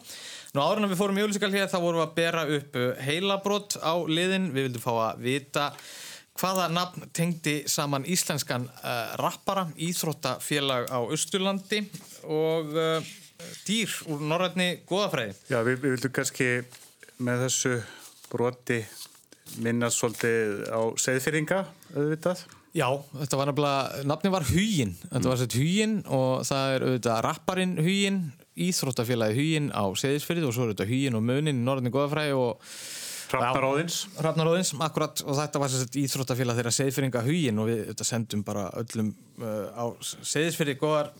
Nú 0.55 0.63
áður 0.63 0.85
en 0.85 0.93
við 0.95 1.03
fórum 1.03 1.19
í 1.19 1.27
auðlýsingal 1.27 1.55
hér 1.57 1.75
þá 1.75 1.79
vorum 1.81 2.05
við 2.05 2.07
að 2.07 2.17
bera 2.23 2.49
upp 2.61 2.79
uh, 2.79 2.91
heilabrót 3.03 3.81
á 3.83 3.99
liðin, 4.07 4.53
við 4.55 4.71
vildum 4.71 4.87
fá 4.87 4.93
að 5.11 5.25
vita 5.27 5.71
Hvaða 6.35 6.67
nafn 6.73 7.05
tengdi 7.15 7.61
saman 7.71 8.07
íslenskan 8.11 8.67
uh, 8.67 9.15
rappara, 9.21 9.69
íþróttafélag 9.79 10.89
á 10.91 10.99
Östurlandi 11.15 11.85
og 12.27 12.75
uh, 12.75 13.13
dýr 13.69 13.93
úr 14.11 14.25
norrætni 14.27 14.81
goðafræði? 14.89 15.37
Já, 15.47 15.61
við, 15.63 15.79
við 15.85 15.95
vildum 15.95 16.15
kannski 16.17 16.49
með 17.23 17.47
þessu 17.47 17.77
broti 18.33 18.81
minnast 19.63 20.01
svolítið 20.01 20.65
á 20.75 20.81
segðfyrringa, 20.99 21.61
auðvitað. 21.95 22.43
Já, 22.75 22.89
þetta 23.21 23.39
var 23.39 23.51
nefnilega, 23.53 24.05
nafni 24.11 24.35
var 24.35 24.49
Hugin, 24.49 24.97
þetta 25.07 25.31
var 25.31 25.39
sett 25.39 25.55
Hugin 25.55 25.93
og 26.11 26.43
það 26.49 26.73
er 26.73 26.87
auðvitað 26.89 27.21
rapparinn 27.29 27.77
Hugin, 27.79 28.21
íþróttafélagi 28.59 29.39
Hugin 29.39 29.71
á 29.71 29.85
Seðisfyrði 29.95 30.49
og 30.49 30.57
svo 30.57 30.67
er 30.67 30.75
þetta 30.75 30.91
Hugin 30.91 31.19
og 31.19 31.23
Munin 31.31 31.61
í 31.61 31.63
norrætni 31.63 31.95
goðafræði 31.95 32.35
og 32.35 32.73
Hrafnaróðins. 33.35 34.01
Hrafnaróðins, 34.19 34.75
akkurat 34.87 35.25
og 35.25 35.39
þetta 35.39 35.63
var 35.63 35.73
sérst 35.73 35.99
íþróttafélag 36.01 36.61
þeirra 36.61 36.75
Seðisfyrringa 36.79 37.25
Hugin 37.27 37.63
og 37.63 37.71
við 37.71 37.81
þetta 37.93 38.09
sendum 38.09 38.45
bara 38.47 38.69
öllum 38.81 39.15
uh, 39.43 39.71
á 39.75 39.85
Seðisfyrði 40.03 40.77
góðar, 40.81 41.11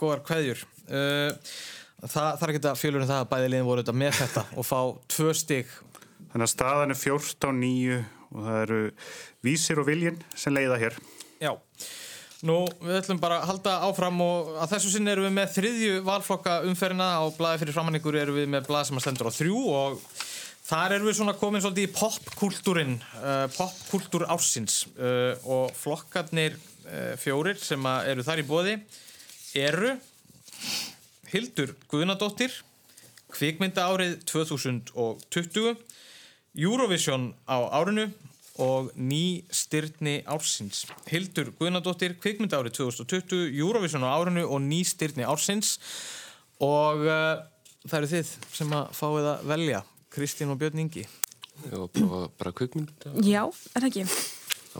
góðar 0.00 0.24
kveðjur. 0.28 0.64
Uh, 0.90 1.54
það 2.06 2.42
þarf 2.42 2.50
ekki 2.50 2.64
að 2.70 2.80
fjölur 2.80 3.04
um 3.04 3.12
það 3.12 3.22
að 3.22 3.30
bæði 3.34 3.52
liðin 3.54 3.70
voru 3.70 3.84
þetta 3.84 4.00
með 4.02 4.18
þetta 4.22 4.44
og 4.56 4.66
fá 4.66 4.80
tvö 5.14 5.36
stig 5.36 5.78
Þannig 6.30 6.46
að 6.46 6.52
staðan 6.52 6.94
er 6.94 6.98
14, 6.98 7.56
9 7.58 7.96
og 8.30 8.44
það 8.46 8.60
eru 8.62 8.80
vísir 9.42 9.80
og 9.82 9.88
viljin 9.88 10.20
sem 10.38 10.54
leiða 10.54 10.78
hér. 10.78 10.96
Já, 11.42 11.50
nú 12.46 12.60
við 12.78 12.98
ætlum 13.00 13.20
bara 13.22 13.40
að 13.40 13.48
halda 13.50 13.76
áfram 13.88 14.20
og 14.22 14.52
að 14.62 14.76
þessu 14.76 14.92
sinni 14.94 15.10
erum 15.10 15.26
við 15.26 15.34
með 15.40 15.56
þriðju 15.56 15.96
valflokka 16.06 16.60
umferina 16.70 17.08
á 17.18 17.22
blaði 17.34 17.64
fyrir 17.64 17.76
framanningur 17.76 18.18
erum 18.20 18.38
við 18.38 18.46
með 18.52 18.68
blað 18.68 18.86
sem 18.88 19.00
að 19.00 19.06
stendur 19.06 19.30
á 19.30 19.38
þrjú 19.40 19.64
og 19.74 20.04
þar 20.70 20.94
erum 20.94 21.08
við 21.08 21.16
svona 21.18 21.34
komin 21.38 21.62
svolítið 21.64 21.88
í 21.88 21.92
popkultúrin, 21.94 22.96
uh, 23.18 23.46
popkultúr 23.56 24.26
ársins. 24.30 24.84
Uh, 24.94 25.34
og 25.42 25.74
flokkarnir 25.74 26.54
uh, 26.54 27.14
fjórir 27.18 27.58
sem 27.58 27.86
eru 28.06 28.26
þar 28.26 28.42
í 28.42 28.46
bóði 28.46 28.76
eru 29.58 29.96
Hildur 31.32 31.74
Guðnadóttir, 31.90 32.54
kvikmynda 33.34 33.88
árið 33.90 34.18
2020, 34.30 35.74
Eurovision 36.58 37.30
á 37.50 37.58
árinu 37.78 38.08
og 38.62 38.90
ný 38.94 39.42
styrni 39.54 40.20
ársins. 40.30 40.84
Hildur 41.10 41.50
Guðnadóttir, 41.58 42.14
kvikmynda 42.22 42.62
árið 42.62 42.78
2020, 42.82 43.54
Eurovision 43.58 44.06
á 44.06 44.10
árinu 44.14 44.46
og 44.46 44.62
ný 44.62 44.82
styrni 44.86 45.26
ársins. 45.26 45.78
Og 46.62 47.06
það 47.06 47.96
eru 48.02 48.10
þið 48.10 48.34
sem 48.58 48.74
að 48.76 48.90
fáið 48.98 49.30
að 49.30 49.46
velja, 49.54 49.82
Kristín 50.10 50.50
og 50.50 50.58
Björn 50.60 50.78
Ingi. 50.82 51.04
Já, 51.70 51.78
bara, 51.94 52.28
bara 52.40 52.52
kvikmynd. 52.56 52.90
Já, 53.26 53.42
er 53.46 53.84
það 53.84 53.88
ekki? 53.90 54.04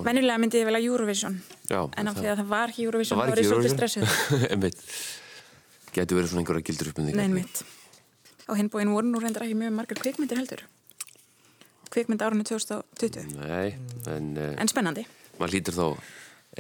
Venjulega 0.07 0.39
myndi 0.39 0.61
ég 0.61 0.69
velja 0.69 0.81
Eurovision 0.87 1.35
Já, 1.67 1.81
en 1.99 2.09
af 2.09 2.15
því 2.15 2.29
að 2.31 2.37
það 2.41 2.51
var 2.53 2.71
ekki 2.71 2.85
Eurovision 2.87 3.19
það 3.19 3.21
var 3.21 3.31
þá 3.31 3.33
er 3.33 3.41
ekki 3.41 3.47
ég 3.47 3.51
svolítið 3.51 3.73
Eurovision. 3.73 4.07
stressuð 4.07 4.45
Einmitt. 4.55 4.83
Gæti 5.97 6.15
verið 6.15 6.31
svona 6.31 6.43
einhverja 6.45 6.67
gildur 6.69 6.91
uppmyndingar. 6.93 7.19
Nein 7.25 7.35
mitt 7.35 7.63
Á 8.47 8.53
hinbóin 8.55 8.93
voru 8.95 9.11
nú 9.11 9.19
reyndar 9.23 9.43
ekki 9.49 9.57
mjög 9.59 9.75
margar 9.81 9.99
kvikmyndir 10.05 10.39
heldur 10.39 10.63
Kvikmynd 11.91 12.23
árunni 12.23 12.47
2020 12.47 13.35
Nei, 13.35 13.75
en... 14.15 14.31
Uh, 14.39 14.55
En 14.63 14.71
spennandi 14.71 15.05
Maður 15.41 15.57
lítur 15.57 15.75
þá 15.81 15.85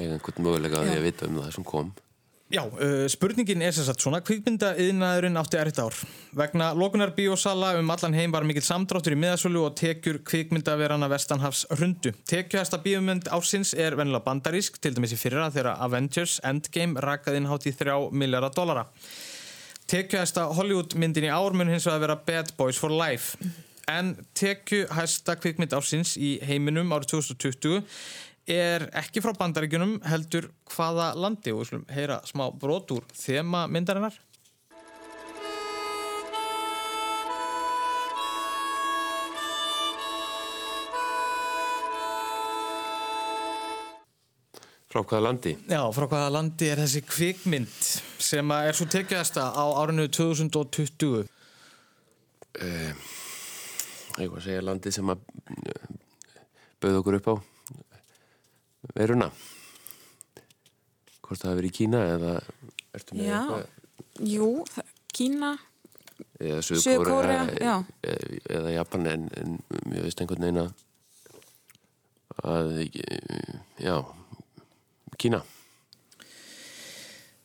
einhvern 0.01 0.45
mögulega 0.49 0.83
að 0.83 0.91
því 0.91 0.99
að 0.99 1.07
vita 1.07 1.27
um 1.31 1.39
það 1.45 1.55
sem 1.55 1.65
kom. 1.71 1.89
Já, 2.51 2.65
uh, 2.67 3.07
spurningin 3.07 3.63
er 3.63 3.71
sem 3.71 3.85
sagt 3.87 4.03
svona 4.03 4.19
kvikmynda 4.27 4.73
yðnaðurinn 4.83 5.39
átti 5.39 5.59
erriðt 5.61 5.77
ár. 5.85 5.99
Vegna 6.35 6.73
lokunar 6.75 7.13
bíósala 7.15 7.77
um 7.79 7.93
allan 7.95 8.17
heim 8.19 8.33
var 8.35 8.43
mikill 8.43 8.65
samdráttur 8.67 9.15
í 9.15 9.19
miðasölu 9.23 9.63
og 9.69 9.77
tekjur 9.79 10.19
kvikmyndaverana 10.27 11.07
Vestanhafs 11.13 11.63
hrundu. 11.71 12.11
Tekjuhæsta 12.27 12.81
bíómynd 12.83 13.31
ársins 13.31 13.71
er 13.79 13.95
vennilega 13.95 14.27
bandarísk, 14.27 14.81
til 14.83 14.97
dæmis 14.99 15.15
í 15.15 15.21
fyrra 15.21 15.47
þegar 15.55 15.79
Avengers 15.87 16.41
Endgame 16.43 16.99
rakaði 17.07 17.39
inn 17.39 17.47
hátt 17.53 17.71
í 17.71 17.77
3 17.85 18.01
miljardar 18.11 18.57
dollara. 18.59 18.89
Tekjuhæsta 19.87 20.49
Hollywood 20.59 20.99
myndin 20.99 21.29
í 21.29 21.31
ár 21.31 21.55
mun 21.55 21.71
hins 21.71 21.87
vegar 21.87 22.03
vera 22.03 22.19
Bad 22.19 22.57
Boys 22.59 22.83
for 22.83 22.91
Life. 22.91 23.39
En 23.91 24.17
tekjuhæsta 24.39 25.39
kvikmynd 25.39 25.75
ársins 25.75 26.17
í 26.19 26.37
heiminum 26.47 26.91
árið 26.95 27.15
2020 27.15 27.87
er 28.51 28.89
ekki 28.99 29.23
frá 29.23 29.35
bandaríkjunum 29.39 30.01
heldur 30.11 30.51
hvaða 30.73 31.13
landi 31.19 31.53
og 31.55 31.63
við 31.63 31.69
skulum 31.71 31.87
heyra 31.95 32.19
smá 32.29 32.49
brot 32.51 32.91
úr 32.95 33.07
þema 33.15 33.67
myndarinnar. 33.71 34.17
Frá 44.91 45.05
hvaða 45.05 45.23
landi? 45.23 45.53
Já, 45.71 45.85
frá 45.95 46.09
hvaða 46.11 46.33
landi 46.35 46.67
er 46.67 46.83
þessi 46.83 47.05
kvikmynd 47.07 47.91
sem 48.19 48.57
er 48.57 48.75
svo 48.75 48.89
tekjast 48.91 49.39
á 49.39 49.63
árinu 49.79 50.09
2020? 50.11 51.29
Uh, 52.59 52.91
ég 54.19 54.27
var 54.27 54.41
að 54.41 54.49
segja 54.49 54.67
landi 54.67 54.91
sem 54.91 55.15
að 55.15 55.23
uh, 55.23 55.95
bauð 56.83 56.99
okkur 57.05 57.21
upp 57.21 57.31
á 57.31 57.35
veruna. 58.97 59.31
Hvort 61.21 61.41
það 61.43 61.51
hefur 61.51 61.61
verið 61.61 61.71
í 61.71 61.77
Kína 61.79 61.99
eða 62.17 62.33
ertu 62.97 63.17
með 63.19 63.27
Já, 63.29 63.41
eitthvað? 63.41 63.67
jú, 64.35 64.49
Kína 65.15 65.51
Eða 66.41 66.61
já. 67.61 67.75
eða, 68.03 68.41
eða 68.57 68.73
Japan 68.75 69.07
en, 69.09 69.27
en 69.41 69.59
ég 69.95 70.05
veist 70.05 70.21
einhvern 70.21 70.45
veginn 70.47 70.63
að 70.65 70.73
að 72.41 72.71
já 73.85 73.97
Kína 75.21 75.43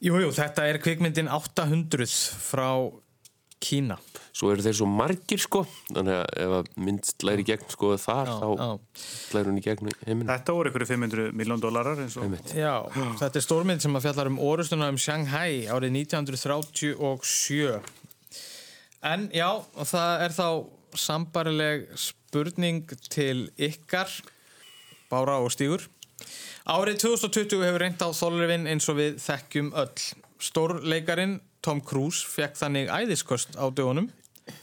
Jú, 0.06 0.18
jú, 0.22 0.30
þetta 0.36 0.66
er 0.70 0.78
kvikmyndin 0.84 1.30
800 1.32 2.06
frá 2.46 2.68
Kína. 3.64 3.96
Svo 4.36 4.50
eru 4.52 4.64
þeir 4.66 4.76
svo 4.76 4.86
margir 4.92 5.40
sko 5.40 5.62
þannig 5.88 6.18
að 6.18 6.26
ef 6.44 6.54
að 6.58 6.70
mynd 6.84 7.06
slæri 7.08 7.44
í 7.46 7.48
gegn 7.48 7.70
sko 7.72 7.94
þar 8.04 8.28
Já, 8.28 8.34
þá 8.42 8.48
já. 8.60 8.66
slæri 9.32 9.48
hún 9.48 9.60
í 9.62 9.64
gegn 9.64 9.92
heiminn 10.02 10.28
Þetta 10.28 10.56
voru 10.58 10.72
ykkur 10.74 10.84
500 10.90 11.30
miljón 11.40 11.62
dólarar 11.64 12.02
eins 12.04 12.18
og... 12.20 12.34
Já, 12.52 12.74
þetta 13.22 13.40
er 13.40 13.46
stórmynd 13.46 13.86
sem 13.86 13.96
að 13.96 14.10
fjallar 14.10 14.30
um 14.34 14.42
orustuna 14.44 14.90
um 14.92 15.00
Shanghai 15.00 15.72
árið 15.72 15.96
1937. 16.02 17.80
En 19.08 19.24
já, 19.32 19.48
og 19.56 19.88
það 19.88 20.26
er 20.26 20.36
þá 20.36 20.48
sambarileg 21.00 21.88
spurning 21.96 22.92
til 23.08 23.48
ykkar, 23.56 24.12
Bára 25.12 25.38
og 25.46 25.54
Stígur. 25.56 25.88
Árið 26.68 27.06
2020 27.06 27.64
hefur 27.70 27.84
reynd 27.86 28.04
á 28.04 28.10
þólurvinn 28.12 28.68
eins 28.68 28.92
og 28.92 29.00
við 29.00 29.16
þekkjum 29.24 29.72
öll. 29.80 30.12
Stórleikarin 30.44 31.40
Tom 31.64 31.80
Cruise 31.86 32.28
fekk 32.28 32.60
þannig 32.60 32.92
æðiskost 32.92 33.56
á 33.56 33.72
dögunum 33.72 34.12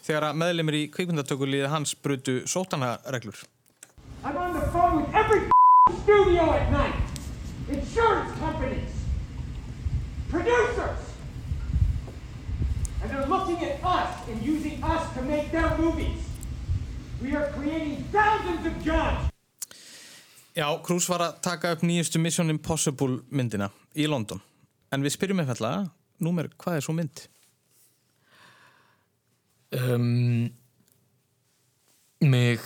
þegar 0.02 0.28
að 0.28 0.38
meðlemið 0.42 0.78
í 0.78 0.84
kvikmyndatökulíði 0.94 1.70
hans 1.72 1.94
brutu 1.94 2.42
sótanareglur. 2.46 3.38
I'm 4.24 4.36
on 4.36 4.52
the 4.54 4.66
phone 4.70 5.02
with 5.02 5.14
every 5.14 5.48
studio 6.02 6.52
at 6.54 6.70
night. 6.70 6.94
Insurance 7.68 8.30
companies. 8.38 8.90
Producers. 10.30 11.00
And 13.02 13.10
they're 13.10 13.26
looking 13.26 13.58
at 13.64 13.82
us 13.82 14.28
and 14.28 14.42
using 14.42 14.82
us 14.84 15.02
to 15.14 15.22
make 15.22 15.50
their 15.50 15.76
movies. 15.78 16.22
We 17.22 17.34
are 17.34 17.50
creating 17.52 18.04
thousands 18.12 18.66
of 18.66 18.84
jobs. 18.84 19.28
Já, 20.54 20.68
Cruise 20.84 21.08
var 21.08 21.22
að 21.24 21.38
taka 21.40 21.72
upp 21.72 21.82
nýjustu 21.82 22.20
Mission 22.20 22.50
Impossible 22.52 23.22
myndina 23.30 23.70
í 23.96 24.06
London. 24.06 24.42
En 24.92 25.00
við 25.00 25.14
spyrjum 25.14 25.40
einfallega, 25.40 25.86
númer, 26.20 26.50
hvað 26.60 26.76
er 26.76 26.84
svo 26.84 26.94
mynd? 26.94 27.22
Um, 29.78 30.50
mig 32.22 32.60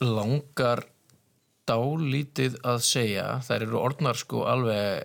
langar 0.00 0.84
dálítið 1.68 2.56
að 2.66 2.80
segja 2.82 3.26
þær 3.46 3.66
eru 3.66 3.80
orðnar 3.80 4.18
sko 4.18 4.44
alveg 4.50 5.04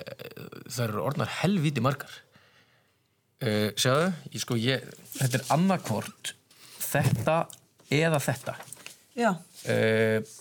þær 0.72 0.88
eru 0.88 1.04
orðnar 1.06 1.34
helvíti 1.42 1.84
margar. 1.84 2.22
Uh, 3.44 3.70
sjáðu 3.78 4.10
ég, 4.32 4.40
sko, 4.42 4.58
ég, 4.58 4.86
þetta 5.18 5.42
er 5.42 5.50
annarkvort 5.54 6.34
þetta 6.80 7.40
eða 7.94 8.22
þetta. 8.24 8.56
Já. 9.16 9.32
uh, 9.70 10.36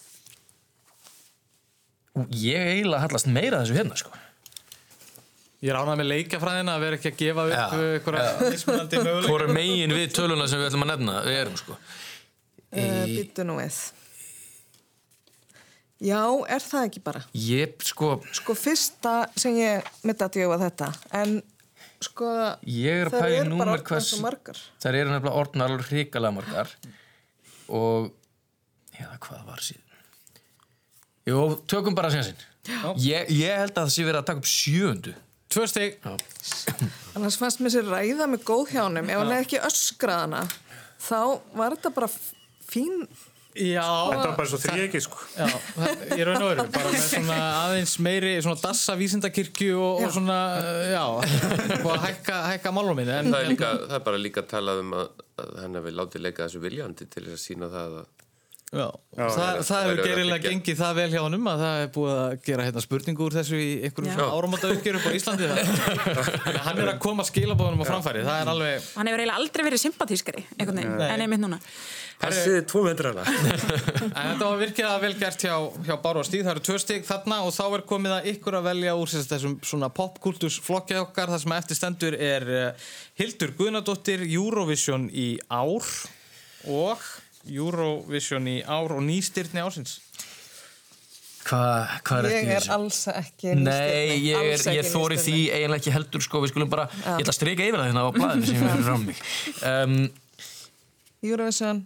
ég 2.30 2.70
eiginlega 2.70 3.02
hallast 3.02 3.28
meira 3.30 3.60
þessu 3.62 3.76
hérna 3.78 3.98
sko 3.98 4.23
Ég 5.64 5.70
er 5.72 5.78
ánað 5.80 5.96
með 6.02 6.08
leikafræðina 6.10 6.72
að 6.76 6.82
vera 6.84 6.96
ekki 6.98 7.10
að 7.10 7.20
gefa 7.22 7.44
upp 7.48 7.54
Já, 7.54 7.66
einhverja 7.80 8.48
mismunandi 8.52 8.98
möguleika. 9.00 9.28
hvora 9.30 9.46
megin 9.56 9.94
við 9.96 10.10
töluna 10.18 10.48
sem 10.50 10.60
við 10.60 10.66
ætlum 10.68 10.84
að 10.84 10.90
nefna? 10.92 11.14
Við 11.24 11.38
erum 11.40 11.54
sko. 11.60 11.76
Uh, 12.74 13.04
Býttu 13.08 13.46
nú 13.48 13.54
við. 13.62 13.78
Já, 16.04 16.20
er 16.52 16.60
það 16.66 16.86
ekki 16.90 17.00
bara? 17.06 17.22
ég 17.38 17.76
sko. 17.86 18.10
Sko 18.36 18.56
fyrsta 18.58 19.14
sem 19.40 19.56
ég 19.56 19.88
mitt 20.04 20.20
að 20.26 20.34
djöfa 20.36 20.58
þetta, 20.66 20.88
en 21.22 21.36
sko 22.04 22.28
Ég 22.68 23.04
er 23.06 23.08
að 23.08 23.14
þær 23.14 23.22
pæla 23.24 23.32
í 23.32 23.38
eru 23.40 23.56
bara 23.56 23.76
orðnar 23.78 23.84
hvers 23.88 24.10
svo 24.10 24.20
margar. 24.20 24.60
þær 24.84 24.98
eru 25.00 25.14
nefnilega 25.14 25.40
orðnar 25.40 25.72
alveg 25.72 25.88
hrikalega 25.94 26.36
margar. 26.42 26.74
Og 27.72 28.10
já, 28.98 29.06
hvað 29.24 29.46
var 29.48 29.62
síðan? 29.64 30.02
Jú, 31.30 31.38
tökum 31.72 31.96
bara 31.96 32.10
sénsinn 32.12 32.36
ég, 33.00 33.30
ég 33.32 33.56
held 33.62 33.72
að 33.72 33.86
það 33.86 33.94
sé 33.94 34.04
verið 34.04 34.18
að 34.20 34.26
taka 34.28 34.42
upp 34.42 34.50
sjöundu 34.50 35.14
Tvö 35.54 35.66
stig 35.70 36.00
Annars 37.14 37.36
fannst 37.38 37.60
mér 37.62 37.70
sér 37.76 37.86
ræða 37.86 38.26
með 38.30 38.42
góð 38.48 38.72
hjá 38.74 38.82
honum, 38.88 39.06
ef 39.06 39.20
hann 39.20 39.30
hefði 39.30 39.44
ekki 39.46 39.60
öskrað 39.68 40.24
hana, 40.24 40.40
þá 41.04 41.20
var 41.54 41.76
þetta 41.76 41.92
bara 41.94 42.08
fín... 42.66 43.06
Já. 43.54 43.84
Þetta 44.10 44.24
var 44.24 44.32
bara 44.34 44.50
svo 44.50 44.58
þrýegi 44.58 45.00
sko. 45.04 45.20
Já, 45.38 45.44
það- 45.76 46.00
ég 46.18 46.24
raun 46.26 46.40
og 46.42 46.48
veru, 46.48 46.64
bara 46.74 46.90
með 46.90 47.04
svona 47.06 47.36
aðeins 47.60 47.92
meiri, 48.02 48.32
svona 48.42 48.58
dassa 48.58 48.96
vísindakirkju 48.98 49.76
og, 49.78 50.00
og 50.08 50.14
svona, 50.16 50.38
uh, 50.58 50.80
já, 50.90 51.04
og 51.76 51.86
að 51.94 52.00
hækka, 52.08 52.40
hækka 52.50 52.72
máluminn. 52.74 53.12
En, 53.14 53.30
það, 53.30 53.44
er 53.44 53.52
líka, 53.52 53.70
það 53.84 53.94
er 54.00 54.04
bara 54.10 54.22
líka 54.24 54.42
að 54.42 54.50
tala 54.56 54.74
um 54.82 54.90
að, 54.98 55.22
að 55.44 55.54
hann 55.62 55.78
hefur 55.78 55.96
látið 56.00 56.26
leika 56.26 56.48
þessu 56.48 56.64
viljandi 56.66 57.06
til 57.14 57.22
þess 57.28 57.38
að 57.38 57.44
sína 57.44 57.70
það 57.76 57.96
að 58.00 58.23
Já, 58.74 58.86
Já, 59.14 59.24
það, 59.30 59.58
það 59.68 59.84
hefur 59.84 60.00
að 60.02 60.08
gerilega 60.08 60.50
gengið 60.50 60.78
það 60.80 60.96
vel 60.98 61.08
hjá 61.12 61.20
honum 61.22 61.50
að 61.52 61.60
það 61.64 61.82
er 61.82 61.90
búið 61.94 62.14
að 62.14 62.32
gera 62.48 62.64
hérna 62.66 62.82
spurningu 62.82 63.26
úr 63.26 63.36
þessu 63.38 63.60
í 63.60 63.68
einhverjum 63.86 64.18
Já. 64.18 64.24
áramóta 64.34 64.70
uppgjör 64.74 64.98
upp 64.98 65.06
á 65.06 65.12
Íslandi 65.14 65.50
að 65.50 65.60
hann 66.66 66.80
er 66.82 66.90
að 66.94 67.02
koma 67.04 67.26
skilabóðunum 67.28 67.84
á 67.84 67.86
framfæri 67.86 68.24
það 68.26 68.40
er 68.40 68.50
alveg 68.54 68.88
Hann 68.98 69.10
hefur 69.10 69.22
eiginlega 69.22 69.38
aldrei 69.38 69.66
verið 69.68 69.84
sympatískari 69.84 70.46
en 70.58 71.22
einmitt 71.24 71.44
núna. 71.44 71.60
Passiði 72.20 72.62
tvo 72.70 72.84
metrana 72.86 73.24
En 73.28 74.28
þetta 74.32 74.48
var 74.48 74.60
virkilega 74.60 75.00
vel 75.02 75.14
gert 75.18 75.44
hjá, 75.46 75.54
hjá 75.86 75.94
Báru 76.02 76.22
og 76.22 76.28
Stíð, 76.28 76.44
það 76.46 76.52
eru 76.54 76.64
tvö 76.68 76.78
stík 76.82 77.08
þarna 77.08 77.40
og 77.46 77.54
þá 77.54 77.64
er 77.66 77.84
komið 77.88 78.16
að 78.16 78.28
ykkur 78.34 78.58
að 78.58 78.68
velja 78.68 78.94
úr 78.98 79.10
sérst, 79.10 79.32
þessum 79.32 79.56
svona 79.66 79.90
popkultus 79.94 80.60
flokki 80.62 80.98
okkar. 81.00 81.32
Það 81.32 81.42
sem 81.44 81.56
eftir 81.58 81.78
stendur 81.78 82.16
er 82.18 82.46
uh, 82.48 82.88
Hildur 83.20 83.54
Guðnadóttir 83.58 84.24
Eurovision 84.28 85.08
í 85.10 85.34
ár 85.50 85.90
og 86.70 87.02
Eurovision 87.50 88.48
í 88.50 88.58
ár 88.64 88.96
og 88.96 89.04
nýstyrni 89.04 89.62
ásins 89.64 89.98
Hvað 91.44 91.94
hva 92.08 92.18
er 92.22 92.28
Ég 92.32 92.50
er 92.56 92.66
alls 92.72 93.00
ekki 93.12 93.54
Nei, 93.58 94.16
ég, 94.24 94.52
er, 94.54 94.66
ég 94.78 94.88
þóri 94.88 95.18
því 95.20 95.38
eiginlega 95.52 95.82
ekki 95.82 95.94
heldur 95.94 96.24
sko, 96.24 96.40
við 96.44 96.54
skulum 96.54 96.70
bara, 96.72 96.86
Já. 97.02 97.18
ég 97.18 97.24
ætla 97.26 97.34
að 97.34 97.40
strika 97.40 97.66
yfir 97.66 97.80
það 97.82 97.90
hérna 97.90 98.04
á 98.04 98.10
blæðinu 98.16 98.48
sem 98.48 98.56
ég 98.56 98.68
verður 98.70 98.94
á 98.94 98.98
mig 99.04 99.24
um, 99.72 99.98
Eurovision, 101.24 101.78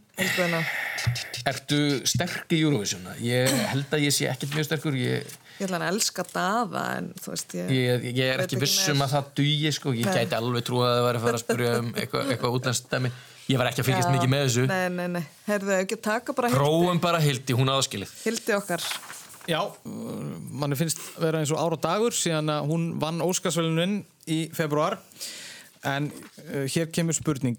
Ertu 1.49 1.81
sterk 2.11 2.51
í 2.55 2.63
Eurovision? 2.65 3.05
Ég 3.23 3.53
held 3.71 3.93
að 3.95 4.07
ég 4.09 4.15
sé 4.15 4.27
ekkert 4.31 4.57
mjög 4.57 4.67
sterkur 4.67 4.99
ég, 4.99 5.37
Ég 5.59 5.67
ætla 5.67 5.79
að 5.83 5.89
elska 5.93 6.25
daða 6.31 6.83
en 6.99 7.11
þú 7.19 7.33
veist 7.35 7.55
ég 7.59 7.71
ég, 7.75 8.05
ég 8.15 8.33
er 8.35 8.43
ekki 8.45 8.61
viss 8.63 8.85
um 8.93 8.99
meir. 8.99 9.09
að 9.09 9.15
það 9.17 9.31
dugi 9.41 9.73
sko. 9.75 9.95
ég 9.95 10.07
Nei. 10.07 10.15
gæti 10.21 10.39
alveg 10.39 10.67
trú 10.67 10.83
að 10.85 10.95
það 10.95 11.07
væri 11.07 11.21
að 11.21 11.27
fara 11.27 11.39
að 11.41 11.45
spyrja 11.45 11.73
um 11.81 11.91
eitthvað, 12.03 12.47
útlenskt 12.59 12.91
dæmi 12.93 13.13
ég 13.49 13.59
var 13.61 13.71
ekki 13.71 13.83
að 13.83 13.89
fylgjast 13.89 14.13
mikið 14.13 14.33
með 14.33 14.43
þessu. 14.45 14.65
Nei, 14.69 14.89
nei, 14.93 15.07
nei, 15.17 15.23
herðu, 15.47 15.75
ekki 15.79 15.99
taka 16.05 16.35
bara 16.37 16.51
Hildi, 16.53 16.61
Prófum 16.61 17.01
bara 17.01 17.21
Hildi, 17.23 17.57
hún 17.57 17.73
aðskilið. 17.73 18.13
Hildi 18.27 18.57
okkar. 18.59 18.85
Já, 19.49 19.63
manni 20.61 20.77
finnst 20.77 21.01
vera 21.17 21.41
eins 21.41 21.53
og 21.55 21.61
ár 21.63 21.79
og 21.79 21.81
dagur 21.81 22.13
síðan 22.13 22.53
að 22.53 22.67
hún 22.69 22.89
vann 23.01 23.23
Óskarsvölunin 23.25 24.03
í 24.29 24.43
februar 24.53 24.99
en 25.89 26.11
uh, 26.13 26.67
hér 26.69 26.91
kemur 26.93 27.17
spurning. 27.17 27.57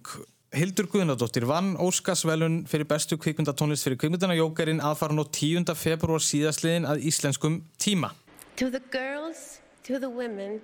Hildur 0.54 0.86
Guðnadóttir 0.90 1.48
vann 1.50 1.76
Óskarsvölun 1.82 2.62
fyrir 2.70 2.86
bestu 2.90 3.18
kvikmyndatónlist 3.22 3.86
fyrir 3.86 3.98
kvikmyndana 4.02 4.38
Jókerinn 4.38 4.84
aðfaran 4.86 5.22
á 5.22 5.26
10. 5.26 5.74
februar 5.78 6.22
síðastliðin 6.22 6.86
að 6.90 7.02
íslenskum 7.10 7.64
tíma. 7.82 8.14
To 8.62 8.70
the 8.70 8.82
girls, 8.94 9.58
to 9.86 9.98
the 9.98 10.10
women, 10.10 10.60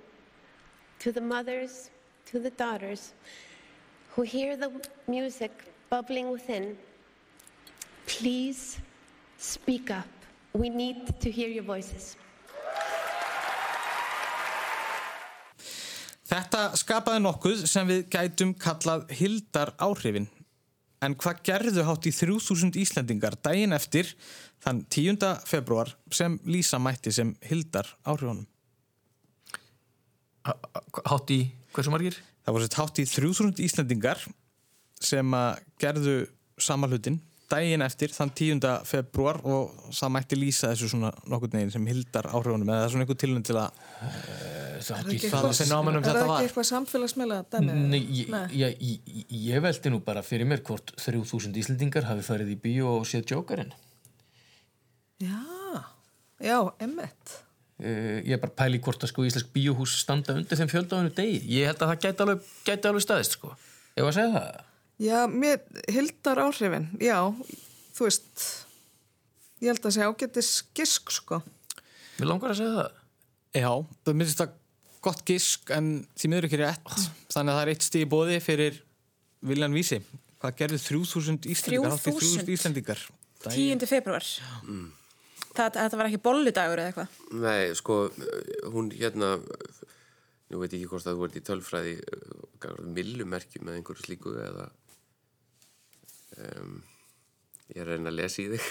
to 1.02 1.10
the 1.10 1.22
mothers, 1.22 1.88
to 2.30 2.38
the 2.38 2.54
daughters 2.54 3.10
who 4.16 4.22
hear 4.22 4.56
the 4.56 4.72
music 5.06 5.52
bubbling 5.90 6.30
within, 6.30 6.76
please 8.06 8.78
speak 9.36 9.90
up. 9.90 10.08
We 10.54 10.70
need 10.70 11.20
to 11.20 11.30
hear 11.30 11.48
your 11.48 11.64
voices. 11.64 12.16
Þetta 16.26 16.72
skapaði 16.74 17.20
nokkuð 17.22 17.60
sem 17.70 17.86
við 17.86 18.08
gætum 18.10 18.54
kallað 18.58 19.04
Hildar 19.14 19.70
áhrifin. 19.78 20.26
En 21.04 21.14
hvað 21.14 21.42
gerðu 21.46 21.84
hátt 21.86 22.08
í 22.08 22.12
3000 22.16 22.78
Íslendingar 22.80 23.36
daginn 23.44 23.76
eftir 23.76 24.08
þann 24.64 24.80
10. 24.90 25.20
februar 25.46 25.92
sem 26.10 26.40
Lísa 26.48 26.80
mætti 26.82 27.12
sem 27.14 27.34
Hildar 27.46 27.92
áhrifunum? 28.02 28.48
Hátt 31.04 31.30
í 31.36 31.44
hversu 31.76 31.92
margir? 31.94 32.16
Það 32.46 32.54
voru 32.54 32.66
sett 32.68 32.78
hátt 32.78 32.98
í 33.02 33.06
3000 33.10 33.62
Íslendingar 33.66 34.20
sem 35.02 35.34
að 35.36 35.64
gerðu 35.82 36.18
sama 36.62 36.86
hlutin 36.88 37.18
daginn 37.50 37.82
eftir 37.84 38.10
þann 38.10 38.30
10. 38.34 38.60
februar 38.88 39.36
og 39.46 39.74
það 39.94 40.10
mætti 40.16 40.38
lýsa 40.38 40.70
þessu 40.72 40.88
svona 40.90 41.12
nokkur 41.30 41.52
neginn 41.54 41.70
sem 41.74 41.84
hildar 41.86 42.26
áhrifunum 42.32 42.70
eða 42.74 42.88
svona 42.90 43.04
einhver 43.04 43.18
tilnum 43.22 43.44
til 43.46 43.54
að 43.60 43.76
það 44.82 44.96
Er 44.96 45.10
ekki 45.12 45.30
hvað 45.30 45.44
eitthvað- 45.44 45.60
er 47.34 47.38
það 47.42 47.50
dæmi? 47.54 47.76
Nei, 47.92 48.00
ég, 48.00 48.32
ég, 48.56 48.80
ég, 48.82 49.30
ég 49.46 49.62
veldi 49.62 49.92
nú 49.94 50.00
bara 50.04 50.22
fyrir 50.26 50.46
mér 50.50 50.62
hvort 50.66 50.90
3000 50.98 51.54
Íslendingar 51.62 52.08
hafi 52.10 52.26
farið 52.26 52.50
í 52.56 52.58
bíó 52.66 52.96
og 52.98 53.06
séð 53.06 53.30
Jokerinn 53.30 53.72
Já, 55.22 55.38
já, 56.42 56.58
emmitt 56.82 57.38
Uh, 57.76 58.22
ég 58.24 58.32
er 58.32 58.40
bara 58.40 58.54
pæli 58.56 58.78
hvort 58.80 59.02
að 59.04 59.10
sko 59.10 59.24
íslensk 59.28 59.50
bíóhús 59.52 59.98
standa 60.00 60.32
undir 60.32 60.56
þeim 60.56 60.70
hennu 60.72 61.10
degi 61.12 61.42
ég 61.52 61.68
held 61.68 61.82
að 61.84 61.90
það 61.90 61.98
gæti 62.06 62.24
alveg, 62.24 62.46
gæti 62.64 62.88
alveg 62.88 63.04
staðist 63.04 63.36
sko 63.36 63.50
ég 63.52 64.00
var 64.00 64.14
að 64.14 64.16
segja 64.16 64.32
það 64.38 64.64
Já, 64.96 65.26
mér, 65.28 65.60
Hildar 65.92 66.38
áhrifin, 66.40 66.86
já, 67.04 67.18
þú 67.92 68.06
veist, 68.06 68.44
ég 69.60 69.68
held 69.68 69.84
að 69.84 69.92
segja 69.92 70.08
ágættis 70.08 70.52
gisk, 70.76 71.12
sko. 71.12 71.42
Mér 72.16 72.30
langar 72.30 72.54
að 72.54 72.62
segja 72.62 72.76
það. 72.78 73.02
Já, 73.56 73.68
það 74.06 74.16
myndist 74.16 74.40
það 74.40 74.54
gott 75.04 75.20
gisk 75.28 75.72
en 75.76 75.90
því 76.16 76.30
miður 76.32 76.48
ekki 76.48 76.60
rétt 76.62 76.94
þannig 76.96 77.52
að 77.52 77.58
það 77.58 77.62
er 77.62 77.72
eitt 77.74 77.86
stíð 77.86 78.06
í 78.06 78.08
bóði 78.16 78.38
fyrir 78.42 78.80
Viljan 79.46 79.76
Vísi. 79.76 80.00
Hvað 80.40 80.56
gerðu 80.62 80.80
3000 80.86 81.50
Íslendingar? 81.52 81.92
hátt 81.92 82.08
í 82.08 82.16
3000? 82.16 82.54
Íslendingar 82.56 83.04
10. 83.46 83.86
februar 83.90 84.24
Mm. 84.64 84.88
Það, 85.58 85.78
þetta 85.80 86.00
var 86.00 86.10
ekki 86.10 86.22
bolludagur 86.24 86.82
eða 86.82 86.92
eitthvað 86.92 87.42
Nei, 87.44 87.60
sko, 87.78 88.00
hún 88.74 88.90
hérna, 88.94 89.36
nú 90.50 90.60
veit 90.62 90.72
ég 90.72 90.80
ekki 90.80 90.90
hvort 90.92 91.08
að 91.10 91.16
þú 91.20 91.28
ert 91.28 91.38
í 91.38 91.46
tölfræði 91.46 91.94
uh, 92.02 92.82
millumerkjum 92.96 93.66
með 93.68 93.80
einhverju 93.80 94.06
slíku 94.06 94.36
eða 94.42 94.68
um, 96.42 96.76
ég 97.72 97.82
er 97.82 97.88
að 97.88 97.96
reyna 97.96 98.12
að 98.12 98.18
lesa 98.20 98.42
í 98.42 98.46
þig. 98.52 98.66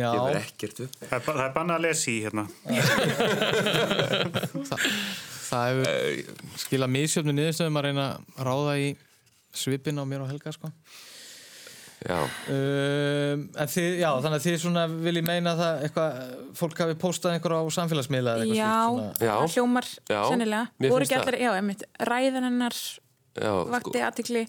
Já. 0.00 0.06
Ég 0.06 0.22
verð 0.24 0.38
ekkert 0.40 0.78
upp. 0.86 0.96
Það 1.02 1.16
er, 1.18 1.24
það 1.26 1.42
er 1.44 1.52
bannað 1.56 1.76
að 1.76 1.84
lesa 1.84 2.06
í 2.10 2.18
hérna. 2.24 2.44
Það 5.50 5.64
hefur 5.66 5.86
skilað 6.62 6.92
misjöfnu 6.94 7.32
niðurstöðum 7.34 7.78
að 7.80 7.86
reyna 7.88 8.06
að 8.06 8.44
ráða 8.46 8.74
í 8.80 8.88
svipin 9.60 9.98
á 9.98 10.04
mér 10.06 10.24
og 10.24 10.30
Helga 10.30 10.54
sko. 10.54 10.70
Já. 12.00 12.16
Um, 12.48 13.42
þið, 13.68 13.88
já, 14.00 14.08
þannig 14.24 14.36
að 14.38 14.44
þið 14.46 14.54
svona 14.62 14.84
viljið 14.88 15.26
meina 15.26 15.52
það 15.58 15.82
eitthvað, 15.84 16.20
fólk 16.56 16.80
hafi 16.80 16.96
postað 17.02 17.34
einhver 17.36 17.54
á 17.60 17.62
samfélagsmiðla 17.76 18.36
Já, 18.48 18.70
svona. 18.88 19.10
það 19.20 19.54
hljómar 19.56 19.88
Já, 20.08 20.20
sennilega 20.30 20.62
mér 20.80 20.94
voru 20.94 21.04
finnst 21.04 21.12
ekki 21.12 21.20
það. 21.20 21.26
allir, 21.28 21.44
já, 21.44 21.50
einmitt 21.60 21.84
ræðan 22.08 22.48
hennar 22.48 22.78
Já, 23.36 23.52
vakti 23.76 24.04
aðtikli 24.06 24.46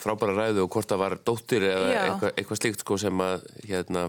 frábæra 0.00 0.36
ræðu 0.38 0.64
og 0.64 0.70
hvort 0.72 0.88
það 0.88 1.02
var 1.04 1.16
dóttir 1.28 1.66
eða 1.68 1.88
Já. 1.92 2.00
eitthvað, 2.06 2.32
eitthvað 2.40 2.60
slíkt 2.62 2.84
sko 2.86 2.96
sem 3.04 3.20
að 3.24 3.44
hérna 3.68 4.06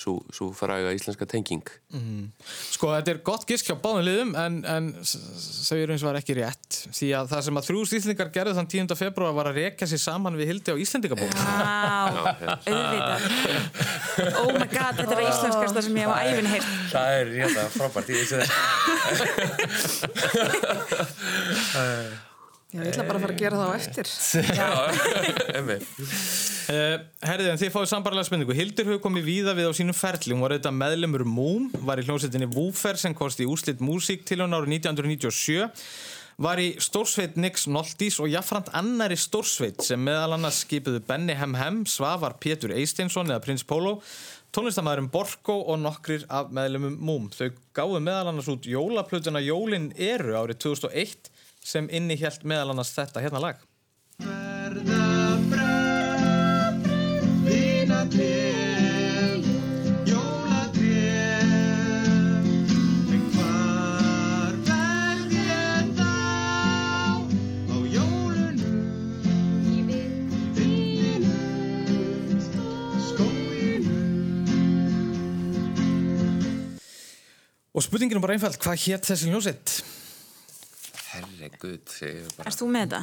svo, 0.00 0.14
svo 0.32 0.46
fræga 0.56 0.90
íslenska 0.96 1.26
tenging. 1.28 1.60
Mm. 1.92 2.30
Sko, 2.72 2.88
þetta 2.96 3.10
er 3.12 3.18
gott 3.26 3.44
gisk 3.48 3.68
hjá 3.68 3.76
báðum 3.82 4.04
liðum 4.06 4.30
en, 4.40 4.54
en 4.64 4.88
s- 5.04 5.12
s- 5.20 5.68
þau 5.68 5.76
eru 5.82 5.92
eins 5.94 6.04
og 6.04 6.08
var 6.10 6.18
ekki 6.22 6.34
rétt. 6.40 6.70
Því 6.96 7.08
að 7.18 7.28
það 7.34 7.40
sem 7.48 7.58
að 7.60 7.66
þrjú 7.68 7.80
Íslendingar 7.90 8.30
gerðu 8.34 8.54
þann 8.56 8.70
10. 8.72 8.96
februar 8.96 9.32
var 9.36 9.46
að 9.50 9.58
rekja 9.60 9.86
sér 9.90 10.00
saman 10.06 10.38
við 10.40 10.46
Hildi 10.54 10.72
á 10.72 10.76
Íslendingabók. 10.80 11.32
Vá, 11.36 11.44
auðvitað. 12.64 13.20
Oh 14.40 14.50
my 14.56 14.66
god, 14.72 14.94
þetta 14.96 15.12
er 15.12 15.18
það 15.20 15.28
íslenskasta 15.28 15.80
sem 15.84 15.94
ég 16.00 16.04
hef 16.06 16.12
á 16.12 16.18
æfin 16.30 16.48
heilt 16.54 16.68
Það 16.90 17.08
er 17.20 17.26
hérna 17.36 17.62
frábært, 17.76 18.08
ég 18.10 18.16
vissi 18.24 18.36
Já, 21.74 22.10
ég 22.70 22.90
ætla 22.92 23.06
bara 23.08 23.18
að 23.18 23.24
fara 23.24 23.34
að 23.34 23.40
gera 23.40 23.60
það 23.60 23.70
á 23.70 23.74
eftir. 23.80 24.06
Uh, 26.70 27.00
herðið, 27.26 27.48
en 27.50 27.58
þið 27.58 27.72
fáið 27.74 27.88
sambarlega 27.90 28.28
spurningu. 28.28 28.54
Hildur 28.54 28.86
hefur 28.86 29.00
komið 29.02 29.24
víða 29.26 29.54
við 29.58 29.70
á 29.70 29.72
sínum 29.74 29.96
ferli. 29.96 30.36
Hún 30.36 30.44
var 30.44 30.54
auðvitað 30.54 30.76
meðlemur 30.78 31.24
Múm 31.26 31.66
var 31.82 31.98
í 31.98 32.04
hljómsveitinni 32.06 32.46
Woofer 32.54 33.00
sem 33.00 33.16
kosti 33.16 33.42
í 33.42 33.50
úslit 33.50 33.82
músík 33.82 34.22
til 34.28 34.38
hún 34.44 34.54
árið 34.54 34.76
1997 34.76 35.66
var 36.40 36.60
í 36.62 36.70
stórsveit 36.80 37.34
Nix 37.40 37.66
Noltís 37.68 38.20
og 38.22 38.30
jafnframt 38.30 38.70
annari 38.76 39.18
stórsveit 39.18 39.82
sem 39.84 40.00
meðal 40.00 40.38
annars 40.38 40.62
skipuðu 40.62 41.02
Benny 41.08 41.34
Hem 41.36 41.58
Hem 41.58 41.82
Svavar 41.90 42.38
Pétur 42.40 42.72
Eisteinsson 42.76 43.28
eða 43.28 43.42
Prins 43.44 43.66
Pólo 43.66 43.98
tónlistamæðurinn 44.54 45.10
Borko 45.12 45.58
og 45.70 45.82
nokkrir 45.82 46.24
af 46.32 46.54
meðlemum 46.54 46.96
Múm. 47.02 47.28
Þau 47.34 47.50
gáðu 47.76 48.00
meðal 48.06 48.30
annars 48.30 48.48
út 48.50 48.66
jólaplutuna 48.66 49.42
Jólin 49.44 49.90
eru 49.98 50.38
árið 50.38 50.62
2001 50.64 51.30
sem 51.70 51.86
innihjælt 51.94 52.42
meðal 52.48 52.72
annars 52.74 52.92
þetta 52.96 53.22
hérna 53.24 53.40
lag. 53.46 53.56
Vina 57.50 58.04
til 58.12 59.44
jólatré 60.06 61.14
En 63.10 63.22
hvar 63.34 64.52
verð 64.68 65.32
ég 65.34 65.90
þá? 65.98 66.12
Á 67.70 67.76
jólunum 67.96 68.78
Í 69.66 69.76
vindinum, 69.90 71.26
skóginum 73.10 73.90
Og 77.74 77.82
spurningin 77.86 78.18
er 78.20 78.22
bara 78.22 78.34
einfælt, 78.38 78.60
hvað 78.62 78.84
hétt 78.86 79.10
þessi 79.10 79.26
hljómsveit? 79.32 79.80
Ég 81.68 82.28
bara 82.36 82.48
Erst 82.50 82.62
þú 82.62 82.68
með 82.72 82.86
þetta? 82.86 83.00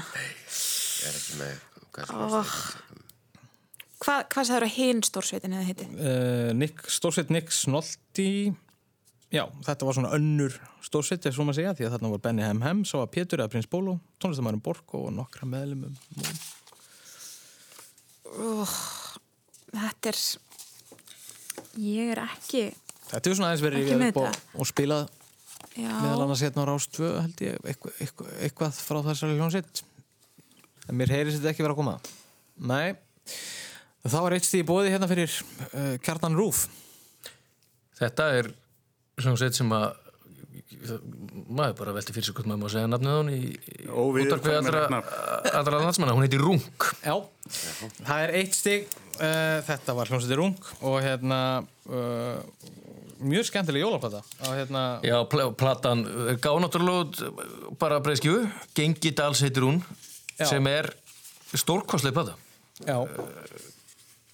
Ég 0.97 1.09
er 1.11 1.19
ekki 1.21 1.39
með 1.43 1.55
Oh. 1.97 2.51
Hvað, 4.03 4.19
hvað 4.29 4.45
sagður 4.45 4.65
að 4.67 4.73
hinn 4.75 4.99
stórsveitin 5.07 5.53
eða 5.57 5.65
heiti? 5.65 5.85
uh, 5.97 6.51
Nick, 6.53 6.83
stórsveit 6.93 7.31
Nick 7.33 7.49
Snolti 7.55 8.53
já, 9.33 9.41
þetta 9.65 9.87
var 9.87 9.97
svona 9.97 10.11
önnur 10.13 10.53
stórsveit, 10.85 11.25
ef 11.25 11.33
svo 11.33 11.47
maður 11.47 11.57
segja, 11.57 11.73
því 11.79 11.87
að 11.87 11.95
þarna 11.95 12.11
var 12.13 12.21
Benny 12.27 12.45
Hem 12.45 12.61
Hem, 12.61 12.83
svo 12.85 13.01
var 13.01 13.09
Pétur 13.15 13.41
eða 13.41 13.49
Prins 13.55 13.65
Bólo 13.71 13.95
tónlistamæðurinn 14.21 14.61
Borko 14.67 15.01
og 15.07 15.15
nokkra 15.17 15.49
meðlumum 15.49 15.97
uh, 18.37 18.77
þetta 19.73 20.13
er 20.13 20.21
ég 21.81 22.13
er 22.13 22.23
ekki 22.27 22.67
Þetta 23.07 23.23
er 23.31 23.37
svona 23.39 23.49
aðeins 23.53 23.63
verið 23.63 23.85
Ekki 23.87 23.97
með 24.03 24.09
upp 24.13 24.21
og, 24.21 24.29
þetta. 24.29 24.59
og 24.61 24.67
spilað 24.69 25.03
meðal 25.77 26.23
annars 26.25 26.43
hérna 26.45 26.65
á 26.65 26.69
Rás 26.69 26.87
2 26.97 27.11
held 27.21 27.43
ég 27.45 27.59
eitthvað, 27.63 27.99
eitthvað, 28.03 28.33
eitthvað 28.47 28.81
frá 28.87 28.99
þessari 29.09 29.37
hljónsitt 29.37 29.83
en 30.87 30.97
mér 30.97 31.13
heyrist 31.13 31.41
þetta 31.41 31.53
ekki 31.53 31.65
vera 31.65 31.75
að 31.75 31.81
koma. 31.81 31.95
Nei. 32.71 32.95
Þá 34.07 34.19
er 34.23 34.37
eitt 34.37 34.47
stíð 34.47 34.67
bóði 34.69 34.93
hérna 34.93 35.09
fyrir 35.11 35.31
uh, 35.33 35.95
Kjartan 36.03 36.37
Rúf. 36.37 36.65
Þetta 37.97 38.29
er 38.39 38.51
hljómsveit 39.19 39.57
sem 39.57 39.71
að 39.75 39.89
maður 41.47 41.75
bara 41.79 41.93
velti 41.95 42.13
fyrir 42.15 42.27
sig 42.27 42.35
hvort 42.37 42.49
maður 42.49 42.61
má 42.61 42.71
segja 42.71 42.89
nafnið 42.91 43.11
á 43.11 43.17
hún 43.17 43.31
í 43.33 43.39
útvarpi 44.23 44.53
allra, 44.55 45.01
allra 45.57 45.81
landsmanna, 45.81 46.15
hún 46.15 46.25
heitir 46.25 46.43
Rung 46.43 46.61
Já, 47.01 47.15
það 48.03 48.23
er 48.23 48.33
eitt 48.39 48.57
stig 48.57 48.87
uh, 49.17 49.57
þetta 49.67 49.95
var 49.97 50.11
hljómsveitir 50.11 50.41
Rung 50.41 50.69
og 50.85 50.99
hérna 51.05 51.39
uh, 51.89 52.39
mjög 53.19 53.47
skemmtileg 53.49 53.81
jólaplata. 53.81 54.21
Hérna 54.45 54.99
Já, 55.05 55.17
pl 55.29 55.51
platan 55.57 56.05
er 56.31 56.39
gáð 56.41 56.61
náttúrulega 56.63 57.05
út 57.05 57.77
bara 57.79 57.99
breyðskjöfu, 58.03 58.47
Gengi 58.77 59.13
Dals 59.17 59.41
heitir 59.45 59.65
hún 59.67 59.81
Já. 60.37 60.45
sem 60.51 60.67
er 60.67 60.91
stórkostleg 61.53 62.13
plata. 62.13 62.37
Já 62.85 63.01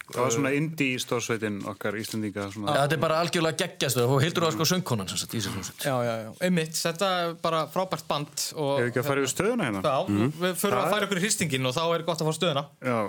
Það 0.04 0.20
var 0.20 0.34
svona 0.36 0.50
indie 0.54 0.98
stórsveitin 1.00 1.62
okkar 1.72 1.96
Íslandinga 1.98 2.44
svona. 2.52 2.74
Já, 2.76 2.82
þetta 2.84 2.96
er 2.98 3.02
bara 3.02 3.20
algjörlega 3.24 3.58
geggjastu 3.64 4.04
og 4.04 4.18
Hildur 4.22 4.44
var 4.46 4.52
sko 4.54 4.66
söngkonan 4.68 5.08
sem 5.10 5.18
sagt 5.22 5.32
í 5.34 5.40
þessu 5.40 5.54
hljómsveit 5.56 5.86
Já, 5.88 5.94
já, 6.04 6.12
já, 6.26 6.32
einmitt, 6.44 6.76
þetta 6.76 7.10
er 7.22 7.32
bara 7.42 7.62
frábært 7.72 8.04
band 8.12 8.44
og 8.60 8.74
Hefur 8.82 8.90
ekki 8.92 9.02
að 9.02 9.08
fara 9.08 9.24
yfir 9.24 9.32
stöðuna 9.34 9.70
hérna? 9.70 9.82
Já, 9.88 9.96
Mhm. 10.12 10.34
við 10.44 10.54
förum 10.60 10.76
Það 10.76 10.84
að 10.84 10.94
færa 10.94 11.08
okkur 11.08 11.22
í 11.22 11.24
hristingin 11.24 11.66
og 11.72 11.74
þá 11.80 11.84
er 11.96 12.04
gott 12.12 12.22
að 12.22 12.28
fá 12.30 12.34
stöðuna 12.38 12.66
Já, 12.84 13.00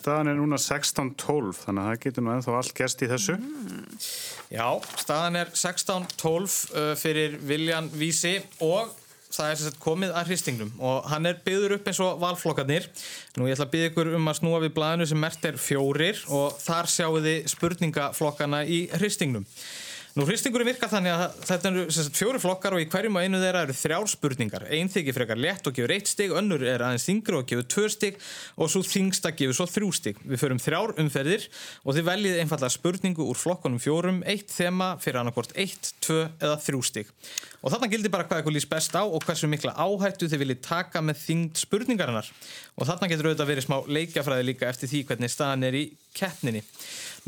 staðan 0.00 0.28
er 0.34 0.40
núna 0.42 0.58
16-12 0.66 1.62
þannig 1.64 1.80
að 1.86 1.90
það 1.94 2.00
getur 2.04 2.26
nú 2.26 2.34
ennþá 2.34 2.56
allt 2.60 2.74
gerst 2.82 3.02
í 3.06 3.10
þessu 3.14 3.38
Já, 4.50 4.66
staðan 4.98 5.36
er 5.44 5.52
16-12 5.54 6.74
uh, 6.74 6.94
fyrir 6.98 7.38
Viljan 7.46 7.88
Vísi 7.94 8.40
og 8.66 8.90
það 9.34 9.52
er 9.52 9.76
komið 9.82 10.14
að 10.16 10.30
hristingnum 10.30 10.72
og 10.78 11.10
hann 11.10 11.28
er 11.30 11.38
byggður 11.44 11.76
upp 11.78 11.90
eins 11.90 12.00
og 12.04 12.18
valflokkarnir. 12.22 12.88
Nú 13.38 13.46
ég 13.48 13.56
ætla 13.56 13.68
að 13.68 13.74
byggja 13.74 13.92
ykkur 13.92 14.14
um 14.18 14.32
að 14.32 14.40
snúa 14.40 14.62
við 14.64 14.74
blaðinu 14.78 15.10
sem 15.10 15.22
mert 15.22 15.46
er 15.50 15.60
fjórir 15.60 16.24
og 16.28 16.58
þar 16.60 16.90
sjáu 16.90 17.20
þið 17.20 17.38
spurningaflokkana 17.54 18.64
í 18.66 18.82
hristingnum 18.98 19.46
Nú 20.18 20.24
hristingurinn 20.26 20.66
virkar 20.66 20.90
þannig 20.90 21.12
að 21.14 21.34
þetta 21.46 21.70
eru 21.70 21.82
fjóri 22.18 22.38
flokkar 22.42 22.74
og 22.74 22.80
í 22.82 22.86
hverjum 22.90 23.14
og 23.14 23.22
einu 23.22 23.38
þeirra 23.38 23.60
eru 23.62 23.76
þrjár 23.78 24.08
spurningar. 24.10 24.64
Einn 24.74 24.88
þykir 24.90 25.14
frekar 25.14 25.38
létt 25.38 25.68
og 25.70 25.76
gefur 25.76 25.94
eitt 25.94 26.10
stig, 26.10 26.34
önnur 26.34 26.64
er 26.66 26.82
aðeins 26.82 27.06
þingri 27.06 27.38
og 27.38 27.46
gefur 27.46 27.68
tvö 27.70 27.84
stig 27.94 28.18
og 28.58 28.72
svo 28.72 28.82
þingsta 28.82 29.30
gefur 29.38 29.54
svo 29.54 29.68
þrjú 29.70 29.92
stig. 29.94 30.18
Við 30.26 30.42
förum 30.42 30.58
þrjár 30.58 30.96
umferðir 30.98 31.46
og 31.84 31.94
þið 31.94 32.08
veljið 32.10 32.40
einfallega 32.42 32.74
spurningu 32.74 33.28
úr 33.30 33.38
flokkunum 33.38 33.78
fjórum, 33.78 34.18
eitt 34.26 34.50
þema 34.50 34.96
fyrir 34.98 35.20
annarkort 35.22 35.54
eitt, 35.54 35.92
tvö 36.02 36.24
eða 36.40 36.58
þrjú 36.66 36.82
stig. 36.90 37.14
Og 37.62 37.70
þarna 37.70 37.92
gildir 37.92 38.10
bara 38.10 38.26
hvað 38.26 38.42
ykkur 38.42 38.56
lýst 38.56 38.72
best 38.72 38.98
á 38.98 39.06
og 39.06 39.22
hversu 39.22 39.46
mikla 39.46 39.76
áhættu 39.78 40.26
þið 40.26 40.42
viljið 40.42 40.62
taka 40.66 41.04
með 41.04 41.22
þyngd 41.22 41.62
spurningarinnar. 41.62 42.34
Og 42.80 42.88
þarna 42.88 43.10
getur 43.12 43.30
auðvitað 43.30 43.50
verið 43.52 43.66
smá 43.68 43.76
leikjafræði 43.86 44.46
líka 44.48 44.70
eftir 44.72 44.90
því 44.90 45.02
hvernig 45.10 45.30
staðan 45.30 45.68
er 45.68 45.76
í 45.76 45.84
keppninni. 46.16 46.62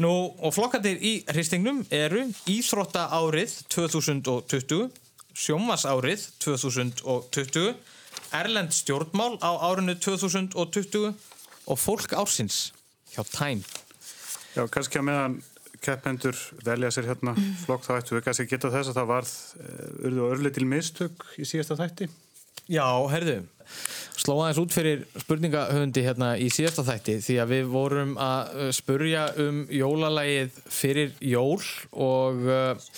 Nú, 0.02 0.12
og 0.40 0.54
flokkandir 0.56 1.00
í 1.04 1.14
hristingnum 1.28 1.82
eru 1.92 2.24
Íþrótta 2.50 3.08
árið 3.12 3.58
2020, 3.72 4.88
Sjómas 5.32 5.86
árið 5.88 6.26
2020, 6.44 7.74
Erlend 8.32 8.72
stjórnmál 8.72 9.36
á 9.44 9.52
árinu 9.68 9.94
2020 10.00 11.12
og 11.68 11.78
Fólk 11.78 12.16
ársins 12.16 12.72
hjá 13.12 13.24
Time. 13.28 13.64
Já, 14.56 14.66
kannski 14.68 15.00
að 15.00 15.08
meðan 15.08 15.38
keppendur 15.82 16.36
velja 16.64 16.90
sér 16.94 17.08
hérna 17.10 17.34
flokk 17.64 17.86
þá 17.86 17.94
ættu 17.98 18.16
við 18.16 18.26
kannski 18.26 18.46
að 18.46 18.52
geta 18.52 18.72
þess 18.72 18.92
að 18.92 18.98
það 19.00 19.08
varð 19.10 19.32
uh, 19.32 19.86
urðu 20.08 20.26
og 20.26 20.34
örleitil 20.36 20.66
mistök 20.68 21.24
í 21.40 21.46
síðasta 21.48 21.78
þætti 21.80 22.08
Já, 22.70 22.86
herðu, 23.10 23.40
sló 24.22 24.36
aðeins 24.40 24.60
út 24.62 24.74
fyrir 24.74 25.04
spurningahöfundi 25.24 26.04
hérna 26.04 26.32
í 26.40 26.48
síðasta 26.52 26.84
þætti 26.86 27.16
því 27.24 27.38
að 27.42 27.54
við 27.54 27.70
vorum 27.72 28.14
að 28.20 28.52
uh, 28.52 28.68
spurja 28.74 29.24
um 29.42 29.62
jólalægið 29.72 30.60
fyrir 30.72 31.14
jól 31.32 31.60
og 31.92 32.44
uh, 32.46 32.90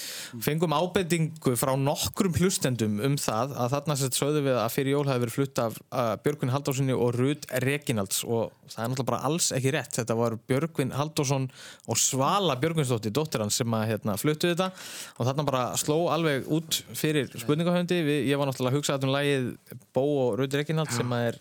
fengum 0.44 0.74
ábendingu 0.76 1.54
frá 1.60 1.74
nokkrum 1.78 2.36
hlustendum 2.40 3.00
um 3.04 3.16
það 3.20 3.56
að 3.58 3.76
þarna 3.76 3.98
sett 4.00 4.18
sögðu 4.18 4.44
við 4.48 4.60
að 4.60 4.74
fyrir 4.74 4.96
jól 4.96 5.06
hafi 5.08 5.24
verið 5.26 5.38
flutt 5.38 5.62
af 5.62 5.78
uh, 5.88 6.14
Björgvin 6.24 6.54
Haldóssoni 6.54 6.96
og 6.96 7.14
Rud 7.18 7.48
Reginalds 7.64 8.24
og 8.26 8.52
það 8.70 8.84
er 8.84 8.90
náttúrulega 8.90 9.10
bara 9.10 9.28
alls 9.28 9.50
ekki 9.54 9.72
rétt. 9.74 9.94
Þetta 9.98 10.16
var 10.18 10.36
Björgvin 10.48 10.94
Haldósson 10.94 11.46
og 11.90 12.00
Svala 12.00 12.56
Björgvinsdóttir, 12.60 13.14
dóttir 13.14 13.44
hans 13.44 13.58
sem 13.60 13.76
að 13.76 13.86
hérna, 13.92 14.16
fluttu 14.20 14.50
þetta. 14.50 14.70
Og 15.18 15.28
þarna 15.28 15.46
bara 15.48 15.64
sló 15.80 15.98
alveg 16.14 16.48
út 16.52 16.80
fyrir 16.96 17.30
spurningahöfundi. 17.32 18.00
Ég 18.28 18.40
var 18.40 18.50
náttúrulega 18.50 18.74
að 18.74 18.78
hugsa 18.80 18.98
um 19.00 19.14
lægið 19.14 19.50
Bó 19.94 20.04
og 20.04 20.38
Rud 20.40 20.56
Reginald 20.64 20.92
sem 20.96 21.14
að 21.14 21.30
er 21.30 21.40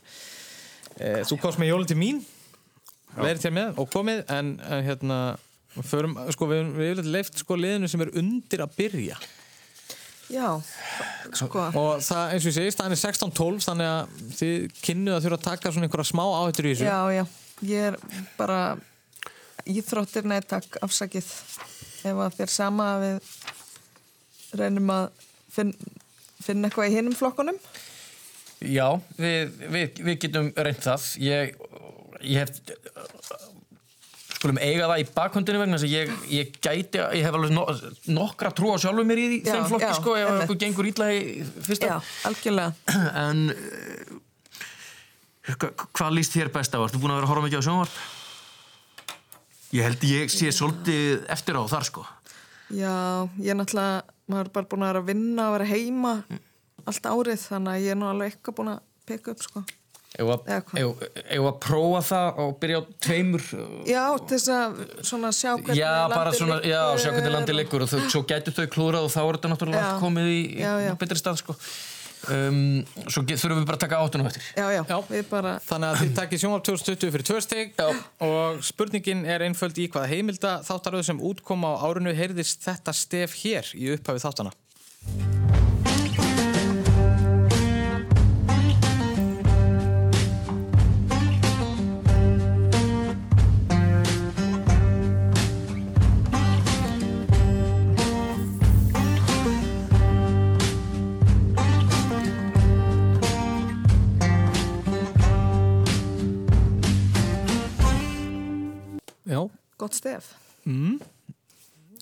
e, 0.99 1.11
þú 1.26 1.39
komst 1.41 1.61
með 1.63 1.74
jólinn 1.74 1.89
til 1.89 1.99
mín 2.03 2.24
verið 3.17 3.45
til 3.45 3.53
með 3.53 3.80
og 3.82 3.89
komið 3.93 4.24
en, 4.34 4.55
en 4.61 4.86
hérna 4.86 5.19
förum, 5.82 6.17
sko, 6.34 6.49
við 6.49 6.67
við 6.76 6.91
hefum 6.91 7.13
leift 7.13 7.39
sko 7.41 7.57
liðinu 7.57 7.89
sem 7.89 8.03
er 8.05 8.11
undir 8.19 8.63
að 8.65 8.76
byrja. 8.78 9.17
Já, 10.32 10.47
sko. 11.36 11.65
og 11.78 12.01
það 12.01 12.34
eins 12.34 12.45
og 12.45 12.49
ég 12.49 12.55
segist, 12.55 12.80
það 12.80 12.95
er 12.95 13.01
16-12 13.01 13.65
þannig 13.67 13.89
að 13.89 14.13
þið 14.39 14.53
kynnuð 14.80 15.15
að 15.17 15.26
þurfa 15.26 15.39
að 15.39 15.47
taka 15.49 15.74
svona 15.74 15.89
einhverja 15.89 16.09
smá 16.09 16.24
áhættur 16.24 16.67
í 16.69 16.74
þessu. 16.74 16.88
Já, 16.88 16.99
já, 17.13 17.24
ég 17.69 17.89
er 17.91 17.97
bara 18.38 18.59
íþróttir 19.69 20.30
neittak 20.30 20.80
afsakið. 20.86 21.28
Ef 22.03 22.24
að 22.26 22.39
þér 22.39 22.53
sama 22.53 22.88
að 22.95 23.05
við 23.05 23.30
reynum 24.63 24.93
að 24.93 25.05
finn, 25.53 25.76
finna 26.43 26.69
eitthvað 26.69 26.89
í 26.89 26.97
hinnum 26.97 27.17
flokkunum 27.17 27.59
Já, 28.64 28.88
við, 29.20 29.55
við, 29.74 30.01
við 30.07 30.20
getum 30.24 30.51
reynd 30.55 30.84
það. 30.86 31.07
Ég, 31.24 31.55
ég 32.24 32.43
hef 32.43 32.49
skulum 34.43 34.59
eiga 34.59 34.89
það 34.91 35.01
í 35.01 35.05
bakhundinu 35.16 35.59
vegna 35.61 35.78
þess 35.80 35.88
að 35.88 35.93
ég, 35.93 36.14
ég 36.34 36.55
gæti, 36.64 36.99
ég 37.16 37.24
hef 37.24 37.38
alveg 37.38 37.53
no, 37.55 37.64
nokkra 38.11 38.51
trú 38.55 38.74
á 38.76 38.78
sjálfur 38.84 39.07
mér 39.07 39.22
í 39.24 39.28
Já, 39.39 39.53
þeim 39.53 39.70
flokki 39.72 39.88
já, 39.88 39.93
sko, 39.99 40.16
ef 40.20 40.32
eitthvað 40.34 40.59
gengur 40.66 40.89
ítla 40.89 41.07
í 41.16 41.22
fyrsta. 41.64 41.91
Já, 41.93 41.95
algjörlega. 42.30 42.72
En 43.24 43.45
hva- 45.59 45.72
hvað 45.95 46.18
líst 46.18 46.36
þér 46.36 46.51
best 46.55 46.76
á? 46.76 46.80
Ertu 46.84 46.99
búin 46.99 47.14
að 47.14 47.22
vera 47.22 47.28
að 47.28 47.32
horfa 47.34 47.45
mikið 47.47 47.64
á 47.64 47.68
sjónvarp? 47.68 47.95
Ég 49.74 49.88
held 49.88 50.03
ég 50.11 50.30
sé 50.32 50.51
svolítið 50.53 51.24
eftir 51.34 51.57
á 51.57 51.64
þar 51.72 51.88
sko. 51.88 52.03
Já, 52.74 52.93
ég 53.39 53.53
er 53.53 53.57
náttúrulega 53.59 54.03
maður 54.32 54.47
er 54.49 54.53
bara 54.55 54.70
búin 54.72 54.84
að 54.86 54.91
vera 54.93 55.01
að 55.03 55.09
vinna 55.11 55.47
að 55.47 55.55
vera 55.57 55.70
heima 55.72 56.14
allt 56.86 57.07
árið 57.13 57.47
þannig 57.47 57.71
að 57.78 57.86
ég 57.88 57.95
er 57.95 58.01
nú 58.01 58.09
alveg 58.11 58.34
eitthvað 58.34 58.59
búin 58.59 58.74
að 58.76 58.84
peka 59.09 59.34
upp 59.36 59.45
sko 59.47 59.63
Eða 60.13 60.36
að, 60.38 61.55
prófa 61.63 62.01
það 62.05 62.41
og 62.43 62.51
byrja 62.61 62.78
á 62.78 62.84
tveimur 63.01 63.45
Já, 63.89 64.03
til 64.21 64.38
þess 64.38 64.51
að 64.53 64.76
svona 65.09 65.32
sjá 65.34 65.55
hvernig 65.55 65.80
Já, 65.80 65.89
bara 66.11 66.28
landið 66.28 66.38
svona, 66.38 66.57
já, 66.69 66.82
liggur 66.91 67.01
sjá 67.01 67.09
hvernig 67.15 67.34
landi 67.34 67.55
liggur 67.57 67.86
og 67.86 67.89
þau, 67.89 68.03
svo 68.13 68.21
gætu 68.30 68.53
þau 68.53 68.67
klúrað 68.76 69.07
og 69.07 69.13
þá 69.15 69.19
er 69.24 69.39
þetta 69.39 69.51
náttúrulega 69.55 69.82
Já. 69.82 69.88
allt 69.89 70.03
komið 70.05 70.30
í, 70.30 70.38
Já, 70.61 70.69
já. 70.86 70.91
í 70.93 70.99
betri 71.01 71.17
stað 71.17 71.39
sko. 71.41 71.55
um, 72.30 72.61
Svo 73.07 73.26
get, 73.26 73.41
þurfum 73.41 73.63
við 73.63 73.67
bara 73.71 73.80
að 73.80 73.84
taka 73.88 74.03
áttunum 74.05 74.30
eftir 74.30 74.45
Já, 74.53 74.67
já, 74.78 74.84
já. 74.93 74.95
við 75.09 75.26
bara 75.34 75.55
Þannig 75.65 75.89
að 75.89 75.99
þið 76.03 76.13
takkið 76.21 76.43
sjónvarp 76.45 76.67
2020 76.69 77.15
fyrir 77.17 77.28
tvö 77.32 77.41
steg 77.47 77.84
og 78.30 78.61
spurningin 78.69 79.26
er 79.26 79.47
einföld 79.49 79.82
í 79.82 79.89
hvaða 79.89 80.13
heimilda 80.13 80.53
þáttaröðu 80.69 81.09
sem 81.09 81.26
útkoma 81.34 81.74
á 81.74 81.89
árinu 81.89 82.13
heyrðist 82.13 82.61
þetta 82.69 82.93
stef 83.01 83.34
hér 83.41 83.74
í 83.74 83.89
upphafi 83.97 84.21
þáttana. 84.28 84.53
Gott 109.84 109.97
stef. 109.99 110.31
Mm. 110.63 110.99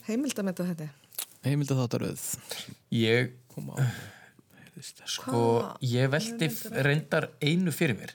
Heimildametta 0.05 0.65
þetta. 0.67 0.89
Heimilda 1.45 1.77
þáttaröð. 1.79 2.25
Ég 2.93 3.31
sko, 5.09 5.39
ég 5.85 6.09
velti 6.13 6.47
f- 6.49 6.67
reyndar 6.85 7.29
einu 7.41 7.73
fyrir 7.73 7.97
mér. 7.97 8.13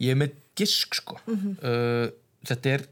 Ég 0.00 0.14
er 0.14 0.18
með 0.20 0.34
gisk 0.58 0.94
sko. 1.02 1.18
Mhm. 1.26 1.58
uh, 1.62 2.08
Þetta 2.48 2.70
er 2.70 2.82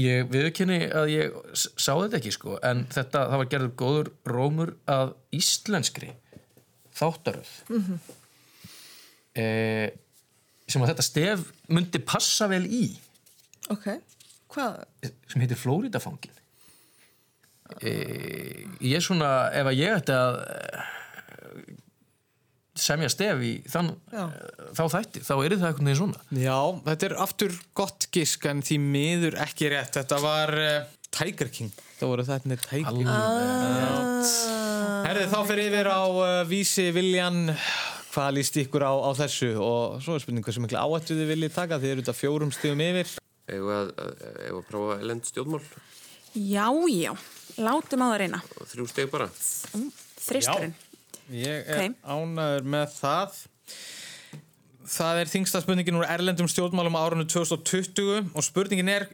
ég 0.00 0.28
viðurkenni 0.32 0.78
að 0.96 1.10
ég 1.12 1.34
sá 1.54 1.92
þetta 1.92 2.16
ekki 2.18 2.30
sko 2.32 2.54
en 2.64 2.86
þetta, 2.88 3.26
það 3.28 3.36
var 3.42 3.48
gerður 3.52 3.72
góður 3.82 4.08
rómur 4.32 4.72
að 4.88 5.12
íslenskri 5.36 6.08
þáttaröð. 6.96 7.50
Mhm. 7.68 7.98
eh, 9.36 9.90
sem 10.66 10.82
að 10.82 10.88
þetta 10.94 11.04
stef 11.06 11.44
myndi 11.68 12.00
passa 12.02 12.48
vel 12.50 12.64
í. 12.66 12.96
Ok, 13.70 13.86
hvað? 14.54 14.80
sem 15.30 15.44
heitir 15.44 15.60
Flóridafangin 15.60 16.34
e, 17.80 17.92
ég 18.80 18.96
er 18.98 19.04
svona 19.04 19.30
ef 19.56 19.70
að 19.70 19.78
ég 19.80 20.00
ætti 20.00 20.16
að 20.16 20.40
eh, 20.54 21.76
semja 22.80 23.10
stef 23.12 23.42
í 23.44 23.52
þann, 23.68 23.92
Já. 24.14 24.24
þá 24.78 24.84
þætti 24.96 25.24
þá 25.26 25.34
er 25.36 25.56
það 25.58 25.68
einhvern 25.68 25.90
veginn 25.90 26.00
svona 26.00 26.40
Já, 26.46 26.58
þetta 26.88 27.08
er 27.10 27.18
aftur 27.26 27.58
gott 27.76 28.08
gisk 28.14 28.46
en 28.50 28.64
því 28.64 28.80
miður 28.82 29.36
ekki 29.44 29.70
rétt. 29.72 29.94
Þetta 29.98 30.18
var 30.22 30.54
uh, 30.56 30.88
Tiger 31.14 31.50
King. 31.52 31.70
Það 31.98 32.12
voru 32.12 32.26
þetta 32.26 32.50
með 32.50 32.66
Tiger 32.66 32.96
King. 32.96 33.10
Ah. 33.10 34.34
Herði, 35.06 35.24
þá 35.32 35.38
fyrir 35.48 35.70
yfir 35.70 35.90
á 35.90 36.02
uh, 36.06 36.26
vísi 36.48 36.90
Viljan. 36.94 37.42
Hvað 38.10 38.32
líst 38.40 38.56
ykkur 38.58 38.82
á, 38.82 38.92
á 38.94 39.10
þessu? 39.20 39.52
Og 39.62 40.00
svo 40.02 40.16
er 40.16 40.22
spurning 40.24 40.46
hversu 40.46 40.62
miklu 40.64 40.80
áhættu 40.80 41.14
þið 41.18 41.34
viljið 41.34 41.54
taka. 41.54 41.78
Þið 41.82 41.92
eru 41.94 42.04
þetta 42.04 42.18
fjórum 42.18 42.54
stíðum 42.54 42.86
yfir. 42.88 43.19
Eða 43.50 43.80
að, 43.90 44.12
að 44.50 44.60
prófa 44.68 45.00
elend 45.02 45.26
stjórnmál 45.28 45.62
Já, 46.30 46.70
já, 46.86 47.10
látum 47.58 48.04
á 48.06 48.14
það 48.14 48.18
reyna. 48.22 48.38
þrjú 48.70 48.84
steg 48.86 49.08
bara. 49.10 49.26
Þristurinn. 50.22 50.74
Ég 51.34 51.66
er 51.66 51.88
ánæður 52.06 52.68
með 52.70 52.92
það. 53.00 53.40
Það 54.90 55.22
er 55.22 55.30
þingsta 55.30 55.62
spurningin 55.62 55.98
úr 55.98 56.06
erlendum 56.06 56.50
stjórnmálum 56.50 56.98
á 56.98 57.02
árunnu 57.02 57.26
2020 57.30 58.30
og 58.30 58.46
spurningin 58.46 58.90
er 58.90 59.08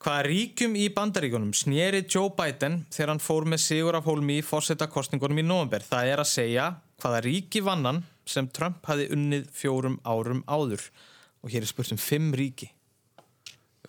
hvaða 0.00 0.26
ríkjum 0.28 0.76
í 0.80 0.86
bandaríkunum 0.96 1.52
sneri 1.56 2.02
Joe 2.08 2.32
Biden 2.36 2.82
þegar 2.92 3.14
hann 3.14 3.24
fór 3.24 3.48
með 3.48 3.62
sigur 3.64 3.96
af 3.98 4.08
hólmi 4.08 4.38
í 4.40 4.44
fórseta 4.44 4.88
kostningunum 4.88 5.40
í 5.40 5.44
november. 5.44 5.84
Það 5.84 6.12
er 6.12 6.22
að 6.24 6.30
segja 6.32 6.66
hvaða 7.00 7.22
ríki 7.24 7.64
vannan 7.64 8.02
sem 8.28 8.48
Trump 8.52 8.84
hafi 8.88 9.08
unnið 9.12 9.48
fjórum 9.56 9.96
árum 10.04 10.44
áður. 10.48 10.84
Og 11.40 11.52
hér 11.52 11.64
er 11.64 11.72
spurt 11.72 11.92
um 11.96 12.00
fimm 12.00 12.32
ríki. 12.36 12.68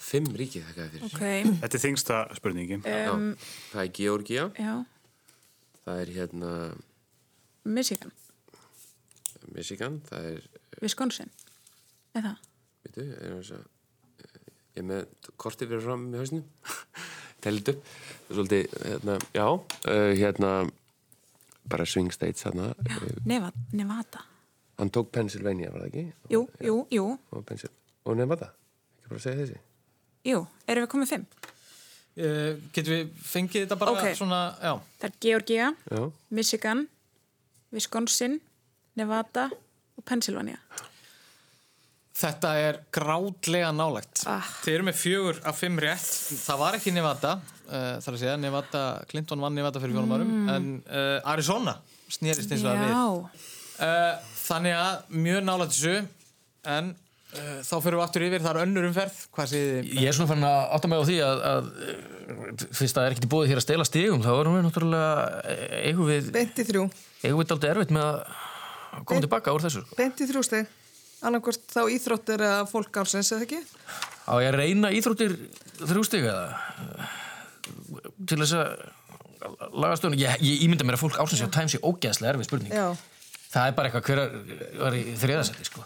Fimm 0.01 0.31
ríki 0.37 0.61
þakka 0.65 0.85
þér 0.85 0.93
fyrir. 0.95 1.05
Ok. 1.11 1.59
Þetta 1.61 1.77
er 1.77 1.83
þingsta 1.85 2.19
spurningin. 2.39 2.81
Já, 2.85 3.11
Um, 3.11 3.27
það 3.71 3.83
er 3.83 3.91
Georgia, 3.99 4.47
Já, 4.57 4.73
það 5.85 6.01
er 6.01 6.13
hérna 6.17 6.53
Michigan, 7.63 8.11
Michigan, 9.53 10.01
það 10.09 10.31
er, 10.31 10.47
Wisconsin. 10.81 11.29
Eða? 12.17 12.35
veitu, 12.85 13.05
er 13.05 13.37
þess 13.37 13.53
að 13.55 13.67
ég 14.71 14.81
er 14.81 14.87
með 14.87 15.31
korti 15.39 15.67
fyrir 15.69 15.83
fram 15.85 16.07
í 16.09 16.17
það 17.41 17.49
er 17.51 17.57
svolítið, 18.31 18.75
hérna, 18.85 19.17
já 19.35 19.47
uh, 19.47 20.11
hérna 20.17 20.51
bara 21.71 21.85
swing 21.85 22.11
states 22.13 22.45
hérna 22.47 22.71
Nevada. 23.25 23.57
Nevada. 23.71 24.25
hann 24.77 24.89
tók 24.89 25.11
Pennsylvania, 25.13 25.71
var 25.71 25.85
það 25.85 25.91
ekki? 25.91 26.05
Jú, 26.33 26.45
jú, 26.65 26.77
jú, 26.91 27.05
og, 27.31 27.51
og 28.05 28.17
Nevada, 28.17 28.51
ekki 28.99 29.13
bara 29.13 29.23
segja 29.23 29.43
þessi 29.43 29.59
jú. 30.28 30.45
Erum 30.67 30.86
við 30.86 30.91
komið 30.93 31.09
fimm? 31.15 31.26
Uh, 32.11 32.57
getum 32.76 32.91
við 32.93 33.11
fengið 33.24 33.63
þetta 33.65 33.78
bara 33.80 33.91
Ok. 33.95 34.15
svona, 34.19 34.39
já. 34.61 34.74
Það 34.99 35.09
er 35.09 35.13
Georgia, 35.24 35.67
já. 35.91 36.11
Michigan, 36.30 36.88
Wisconsin, 37.72 38.39
Nevada 38.99 39.49
og 39.97 40.03
Pennsylvania. 40.05 40.57
Þetta 42.22 42.49
er 42.61 42.78
grátlega 42.93 43.72
nálægt. 43.74 44.26
Ah. 44.30 44.45
Þið 44.61 44.76
eru 44.76 44.86
með 44.89 44.97
fjögur 44.99 45.39
af 45.47 45.57
fimm 45.57 45.80
rétt. 45.82 46.09
Það 46.43 46.59
var 46.61 46.76
ekki 46.78 46.91
Nevada, 46.93 47.32
uh, 47.72 47.95
þar 48.03 48.13
að 48.13 48.19
segja, 48.22 48.36
Nevada, 48.38 48.82
Clinton 49.09 49.41
vann 49.41 49.55
Nevada 49.57 49.80
fyrir 49.82 49.95
fjórum 49.95 50.13
árum, 50.17 50.28
Mm. 50.36 50.49
en 50.49 50.84
uh, 50.91 51.32
Arizona 51.32 51.78
snýrist 52.11 52.51
eins 52.51 52.61
og 52.61 52.69
það 52.69 52.84
við. 52.84 52.91
Já. 52.91 53.07
Uh, 53.82 54.19
þannig 54.43 54.76
að 54.78 55.15
mjög 55.26 55.41
nálægt 55.47 55.74
þessu, 55.74 55.95
en 56.76 56.91
þá 57.32 57.75
fyrir 57.79 57.95
við 57.97 58.03
aftur 58.03 58.25
yfir, 58.27 58.43
það 58.43 58.51
er 58.57 58.61
önnur 58.65 58.88
umferð. 58.89 59.19
Hvað 59.36 59.49
segir 59.51 59.71
þið? 59.71 59.91
Ég 60.01 60.09
er 60.11 60.17
svona 60.17 60.32
fann 60.34 60.45
að 60.49 60.59
átta 60.77 60.91
mig 60.91 60.99
á 60.99 61.03
því 61.07 61.17
að, 61.27 61.41
að 61.51 61.69
eh, 61.88 62.65
fyrst 62.79 62.97
það 62.97 63.05
er 63.07 63.15
ekkert 63.15 63.27
í 63.27 63.32
búið 63.32 63.51
hér 63.51 63.61
að 63.61 63.65
stela 63.67 63.88
stigum 63.88 64.25
þá 64.25 64.32
erum 64.34 64.57
við 64.57 64.65
náttúrulega 64.67 65.13
eh, 65.53 65.75
eigum 65.88 66.09
við, 66.11 66.29
Beint 66.36 66.59
í 66.59 66.67
þrjú. 66.67 66.84
eigum 67.23 67.39
við 67.41 67.55
aldrei 67.55 67.71
erfitt 67.71 67.95
með 67.95 68.07
að 68.11 68.21
koma 69.07 69.25
tilbaka 69.25 69.55
úr 69.55 69.65
þessu 69.65 69.84
sko. 69.86 69.99
Beint 70.01 70.19
í 70.19 70.29
þrjú 70.32 70.43
steg. 70.49 70.77
Annarkvort 71.21 71.67
þá 71.69 71.82
íþróttir 71.93 72.41
eða 72.41 72.61
fólk 72.67 72.97
ársins, 73.03 73.29
eða 73.32 73.45
ekki? 73.45 73.59
Á 74.25 74.34
ég 74.41 74.49
að 74.49 74.57
reyna 74.57 74.89
íþróttir 74.97 75.36
þrjú 75.86 76.03
stig 76.07 76.25
eða 76.25 76.47
til 78.27 78.39
þess 78.41 78.55
að 78.57 78.71
laga 79.73 79.97
stöðun 79.97 80.19
ég, 80.19 80.41
ég 80.45 80.63
ímynda 80.65 80.86
mér 80.86 80.97
að 80.97 81.03
fólk 81.05 81.19
ársins 81.21 81.43
á 81.45 81.49
Times 81.53 81.75
er 81.77 81.86
ógeðslega 81.86 82.34
erfið 82.36 82.49
spurning 82.49 82.73
Já, 82.73 82.88
það 83.53 83.69
er 83.69 83.77
bara 83.77 83.89
eitthvað 83.89 84.09
hver 84.09 84.21
var 84.82 84.97
í 84.97 85.03
þriðasetti 85.21 85.67
sko. 85.69 85.86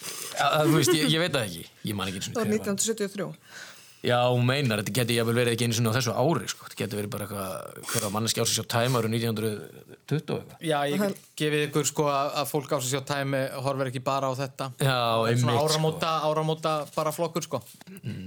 Já. 0.00 0.44
að, 0.44 0.54
að, 0.60 0.70
þú 0.70 0.78
veist, 0.78 0.94
ég, 0.96 1.10
ég 1.14 1.24
veit 1.24 1.34
það 1.34 1.48
ekki 1.48 1.66
ég 1.90 1.98
man 1.98 2.10
ekki 2.12 2.22
Það 2.24 2.30
var 2.30 2.30
sinni 2.30 2.40
hver 2.40 2.48
var 2.48 2.72
1973. 2.74 3.68
Já, 4.00 4.16
hún 4.32 4.46
meinar, 4.48 4.80
þetta 4.80 4.92
geti 4.96 5.16
jafnvel 5.18 5.34
verið 5.36 5.54
ekki 5.58 5.66
sinni 5.76 5.90
á 5.92 5.96
þessu 5.98 6.12
ári, 6.16 6.46
sko. 6.48 6.64
Þetta 6.64 6.78
geti 6.78 6.96
verið 6.96 7.10
bara 7.12 7.26
eitthvað, 7.26 7.82
hver 7.90 8.04
var 8.06 8.12
manneski 8.14 8.40
ásins 8.40 8.62
á 8.64 8.72
tæma 8.72 9.02
árið 9.02 9.16
1920 9.18 10.14
eitthvað. 10.16 10.54
Já, 10.64 10.76
ég 10.88 11.18
gefið 11.36 11.64
ykkur 11.66 11.90
sko 11.90 12.06
að, 12.08 12.30
að 12.40 12.48
fólk 12.48 12.72
á 12.72 12.76
sig 12.80 12.94
sjá 12.94 13.02
tæmi 13.10 13.42
horfir 13.66 13.90
ekki 13.90 14.02
bara 14.06 14.30
á 14.32 14.34
þetta. 14.40 14.70
Já, 14.80 14.96
einmitt, 15.28 15.42
Svona 15.42 15.58
sko. 15.58 15.66
áramóta, 15.68 16.14
áramóta 16.30 16.72
bara 16.96 17.12
flokkur, 17.12 17.44
sko. 17.44 17.60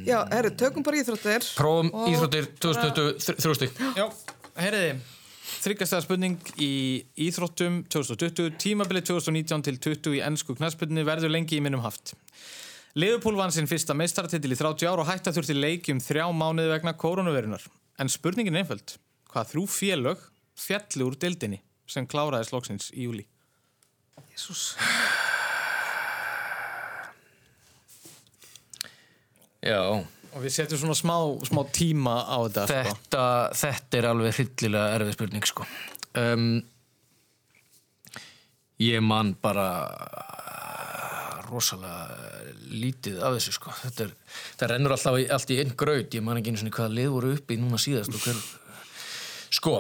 Já, 0.05 0.19
herru, 0.30 0.53
tökum 0.61 0.86
bara 0.86 1.01
íþróttir. 1.01 1.49
Prófum 1.57 1.89
Og 1.89 2.13
íþróttir 2.13 2.51
2020, 2.61 3.34
þrjú 3.41 3.57
stík. 3.57 3.84
Já, 3.97 4.05
heyriði. 4.61 4.93
Þryggjastæða 5.44 6.04
spurning 6.06 6.52
í 6.64 6.74
Íþróttum 7.26 7.82
2020, 7.91 8.54
tímabilið 8.62 9.10
2019 9.12 9.66
til 9.68 9.80
20 9.84 10.18
í 10.18 10.22
ennsku 10.24 10.56
knæspilni 10.56 11.04
verður 11.08 11.34
lengi 11.34 11.58
í 11.60 11.64
minnum 11.64 11.84
haft. 11.84 12.14
Liverpool 12.96 13.36
vann 13.36 13.52
sinn 13.52 13.68
fyrsta 13.68 13.96
meistaratitil 13.98 14.54
í 14.54 14.60
30 14.60 14.88
ár 14.88 15.02
og 15.04 15.10
hætta 15.10 15.34
þurfti 15.36 15.56
leikjum 15.58 16.00
þrjá 16.04 16.28
mánuði 16.32 16.72
vegna 16.72 16.96
koronavirunar. 16.96 17.64
En 18.00 18.12
spurningin 18.12 18.56
er 18.56 18.64
einföld. 18.64 18.96
Hvað 19.34 19.52
þrjú 19.52 19.66
félög 19.74 20.26
fjalli 20.56 21.08
úr 21.08 21.18
deildinni 21.20 21.60
sem 21.89 22.08
kláraði 22.08 22.48
slóksins 22.48 22.91
í 22.94 23.08
júli? 23.08 23.26
Jésús. 24.32 24.76
Já. 29.64 30.04
Og 30.34 30.42
við 30.42 30.56
setjum 30.56 30.80
svona 30.82 30.96
smá, 30.98 31.16
smá 31.46 31.62
tíma 31.76 32.16
á 32.26 32.38
þetta. 32.48 32.64
sko. 32.66 32.74
Þetta, 32.90 33.26
þetta 33.60 34.00
er 34.00 34.06
alveg 34.10 34.38
hryllilega 34.40 34.96
erfið 34.98 35.16
spurning, 35.18 35.46
sko. 35.46 35.64
Um, 36.18 36.64
ég 38.82 39.04
man 39.06 39.36
bara 39.42 39.68
rosalega 41.50 42.08
lítið 42.74 43.22
af 43.22 43.32
þessu, 43.38 43.52
sko. 43.60 43.70
Þetta 43.84 44.08
er, 44.08 44.12
rennur 44.74 44.96
alltaf 44.96 45.20
í, 45.22 45.24
allt 45.30 45.54
í 45.54 45.60
einn 45.62 45.74
graut. 45.78 46.10
Ég 46.18 46.24
man 46.26 46.38
ekki 46.40 46.50
einu 46.54 46.60
svona 46.64 46.78
hvaða 46.80 46.98
lið 46.98 47.10
voru 47.14 47.28
uppi 47.38 47.54
núna 47.62 47.78
síðast 47.82 48.14
og 48.18 48.22
hver... 48.26 48.38
Sko. 49.54 49.76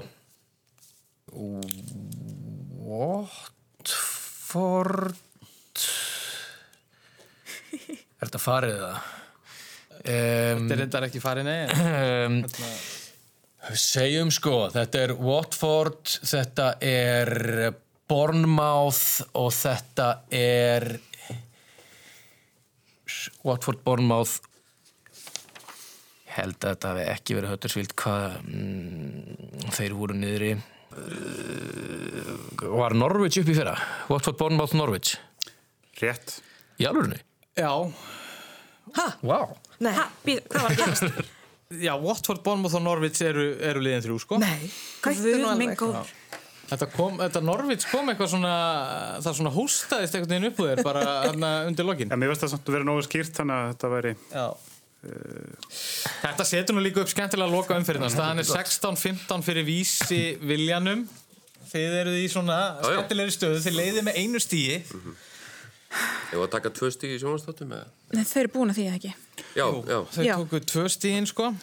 Watford... 2.93 5.17
Er 7.73 8.29
þetta 8.29 8.39
farið 8.39 8.77
það? 8.79 9.22
Um, 10.03 10.65
Þetta 10.67 10.73
er 10.75 10.81
reyndar 10.83 11.05
ekki 11.07 11.21
farið, 11.23 11.47
nei. 11.47 11.63
um, 12.27 12.41
segjum 13.79 14.31
sko, 14.35 14.55
þetta 14.73 15.03
er 15.05 15.13
Watford, 15.23 16.01
þetta 16.27 16.65
er 16.83 17.31
Bournemouth 18.11 19.23
og 19.39 19.53
þetta 19.55 20.07
er 20.35 20.89
Watford, 23.47 23.79
Bournemouth 23.85 24.41
held 26.33 26.57
að 26.59 26.73
þetta 26.73 26.91
hafi 26.91 27.03
ekki 27.13 27.35
verið 27.37 27.53
höttursvild 27.53 27.93
hvað 28.03 28.37
mm, 28.43 29.69
þeir 29.77 29.93
voru 29.97 30.15
niðri 30.19 30.51
uh, 30.57 30.61
var 32.75 32.91
Norwich 32.97 33.39
upp 33.39 33.49
í 33.53 33.55
fyrra 33.55 33.75
Watford, 34.11 34.37
Bournemouth, 34.41 34.75
Norwich 34.77 35.15
Rétt 36.01 36.41
í 36.81 36.83
alvörunni? 36.89 37.19
Já 37.55 37.71
Ha? 38.97 39.07
Wow 39.23 39.47
Nei. 39.55 39.62
Ha, 39.81 40.09
býð, 40.25 40.43
hvað 40.49 40.67
var 40.67 40.75
að 40.75 40.83
gerast? 40.83 41.31
Já, 41.83 41.93
Watford, 41.97 42.43
Bournemouth 42.45 42.77
og 42.77 42.83
Norwich 42.85 43.21
eru, 43.25 43.47
eru 43.65 43.81
liðin 43.81 44.03
þrjú, 44.05 44.19
sko. 44.21 44.37
Nei. 44.43 44.69
Guð 45.01 45.47
minn 45.57 45.73
góður. 45.79 46.11
Þetta, 46.73 46.87
kom, 46.93 47.17
þetta 47.19 47.41
Norvits 47.43 47.87
kom 47.91 48.07
eitthvað 48.09 48.29
svona 48.31 48.53
það 49.21 49.35
svona 49.39 49.51
hóstaðist 49.53 50.15
einhvern 50.17 50.31
veginn 50.31 50.47
upp 50.49 50.61
úr 50.63 50.69
þér 50.71 50.85
bara 50.87 51.01
hérna 51.27 51.49
undir 51.67 51.85
lokin. 51.85 52.13
Já, 52.13 52.17
mér 52.17 52.31
veist 52.31 52.45
það 52.45 52.53
samt 52.53 52.69
að 52.69 52.77
vera 52.77 52.87
nógu 52.87 53.03
skýrt 53.05 53.35
þannig 53.37 53.57
að 53.57 53.73
þetta 53.73 53.91
væri 53.93 54.13
Já. 54.31 54.45
Þetta 56.23 56.45
setur 56.47 56.77
nú 56.77 56.85
líka 56.85 57.03
upp 57.03 57.11
skemmtilega 57.11 57.49
að 57.49 57.57
loka 57.57 57.75
umfyrirna 57.75 58.07
staðan 58.13 58.39
er 58.39 58.47
16-15 58.47 59.43
fyrir 59.43 59.67
vísi 59.67 60.21
Viljanum. 60.39 61.03
Þið 61.73 61.97
eruð 61.99 62.17
í 62.21 62.25
svona 62.31 62.57
skemmtilegri 62.79 63.35
stöðu. 63.35 63.59
Þið 63.65 63.77
leiðið 63.81 64.07
með 64.07 64.19
einu 64.23 64.41
stíi 64.43 64.79
Ég 64.79 64.93
var 66.33 66.47
að 66.47 66.51
taka 66.55 66.71
tvö 66.73 66.89
stíg 66.95 67.13
í 67.15 67.19
sjónvarsþáttum 67.21 67.73
eða? 67.77 67.87
Nei, 68.17 68.23
þau 68.25 68.39
eru 68.43 68.51
búin 68.55 68.73
að 68.73 68.79
því 68.79 68.85
eða 68.89 68.99
ekki. 68.99 69.13
Já, 69.57 69.65
já. 69.93 69.99
þau 70.15 70.23
Já. 70.27 70.35
tóku 70.39 70.61
tvö 70.73 70.85
stíin 70.89 71.27
sko 71.29 71.53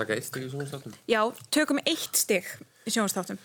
Taka 0.00 0.14
eitt 0.16 0.26
stíg 0.30 0.46
í 0.46 0.50
sjónvarsþáttum? 0.52 0.94
Já, 1.10 1.20
tökum 1.52 1.80
eitt 1.84 2.16
stig 2.16 2.46
í 2.88 2.92
sjónastáttum. 2.94 3.38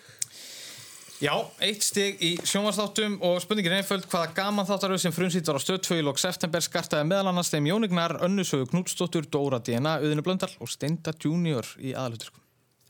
Já, 1.23 1.31
eitt 1.63 1.83
stig 1.83 2.19
í 2.23 2.33
sjónvarsþáttum 2.43 3.13
og 3.23 3.37
spurningin 3.43 3.71
er 3.71 3.81
einföld 3.83 4.03
hvaða 4.11 4.33
gaman 4.35 4.67
þáttaröð 4.67 4.99
sem 5.05 5.13
frumsýtt 5.15 5.47
var 5.47 5.59
á 5.59 5.63
stöð 5.63 5.79
2 5.87 5.97
í 6.01 6.03
lok 6.05 6.19
september 6.19 6.63
skartaði 6.63 7.07
meðal 7.07 7.29
annars 7.31 7.51
þeim 7.53 7.69
Jónignar, 7.69 8.17
Önnusögu 8.25 8.67
Knútsdóttur, 8.71 9.27
Dóra 9.31 9.61
DNA, 9.63 9.93
Uðinu 10.03 10.25
Blöndal 10.27 10.51
og 10.59 10.71
Steinda 10.71 11.13
Junior 11.23 11.67
í 11.79 11.93
aðalutur. 11.95 12.33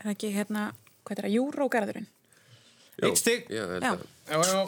Er 0.02 0.08
það 0.10 0.16
ekki 0.16 0.32
hérna, 0.36 0.64
hvað 1.06 1.22
er 1.22 1.28
það, 1.28 1.36
Júrógarðurinn? 1.38 2.08
Jú, 2.96 3.08
Eitt 3.12 3.22
stig. 3.22 3.46
Já, 3.50 3.62
ég 3.62 3.74
held 3.76 3.86
Já. 3.86 3.94
að, 3.94 4.06
Já, 4.26 4.38
já. 4.50 4.62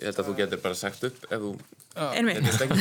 ég 0.00 0.04
held 0.10 0.20
að 0.22 0.28
þú 0.30 0.36
getur 0.42 0.62
bara 0.66 0.78
sagt 0.82 1.06
upp 1.10 1.26
ef 1.30 1.46
þú... 1.46 1.54
Stekki. 1.96 2.78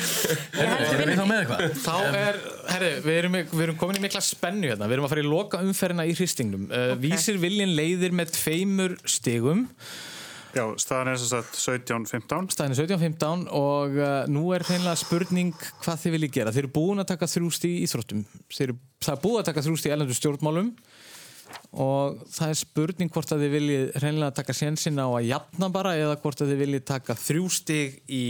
Erum 0.60 1.10
við 1.10 1.16
þá 1.16 1.24
með 1.24 1.40
eitthvað? 1.40 1.64
Þá 1.84 1.96
er, 2.18 2.38
herri, 2.72 2.92
við 3.04 3.18
erum, 3.20 3.36
við 3.52 3.64
erum 3.66 3.80
komin 3.80 4.00
í 4.00 4.04
mikla 4.04 4.22
spennu 4.24 4.70
hérna, 4.72 4.88
við 4.90 4.98
erum 4.98 5.06
að 5.06 5.14
fara 5.14 5.24
í 5.24 5.28
loka 5.28 5.60
umferðina 5.64 6.06
í 6.10 6.14
hristingnum. 6.18 6.68
Uh, 6.70 6.94
Vísir 7.00 7.38
viljin 7.42 7.76
leiðir 7.78 8.16
með 8.16 8.34
tveimur 8.38 8.96
stigum. 9.08 9.68
Já, 10.50 10.64
staðan 10.82 11.12
er 11.12 11.20
sem 11.22 11.30
sagt 11.30 11.58
17-15. 11.62 12.48
Staðin 12.50 12.74
er 12.74 12.80
17-15 12.80 13.44
og 13.54 13.98
uh, 14.00 14.08
nú 14.26 14.48
er 14.56 14.64
hreinlega 14.66 14.98
spurning 14.98 15.54
hvað 15.84 16.00
þið 16.02 16.16
viljið 16.16 16.32
gera. 16.40 16.54
Þeir 16.56 16.64
eru 16.66 16.72
búin 16.74 17.02
að 17.04 17.12
taka 17.12 17.30
þrjú 17.30 17.52
stig 17.54 17.76
í 17.76 17.84
íþróttum. 17.86 18.24
Þeir 18.50 18.66
eru, 18.66 18.80
það 18.98 19.14
er 19.14 19.22
búið 19.28 19.38
að 19.44 19.46
taka 19.52 19.64
þrjú 19.68 19.78
stig 19.78 19.92
í 19.92 19.94
ellendur 19.94 20.18
stjórnmálum 20.18 20.72
og 21.72 22.22
það 22.34 22.48
er 22.52 22.58
spurning 22.60 23.10
hvort 23.14 23.32
að 23.34 23.44
þið 23.44 23.52
viljið 23.56 23.84
hreinlega 24.02 24.34
taka 24.40 24.54
sénsinn 24.56 24.98
á 24.98 25.06
að 25.08 25.28
jafna 25.30 25.68
bara 25.74 25.92
eða 25.98 26.16
hvort 26.22 26.40
að 26.42 26.50
þið 26.54 26.62
viljið 26.64 26.84
taka 26.90 27.14
þrjú 27.18 27.50
stig 27.60 28.00
í 28.10 28.24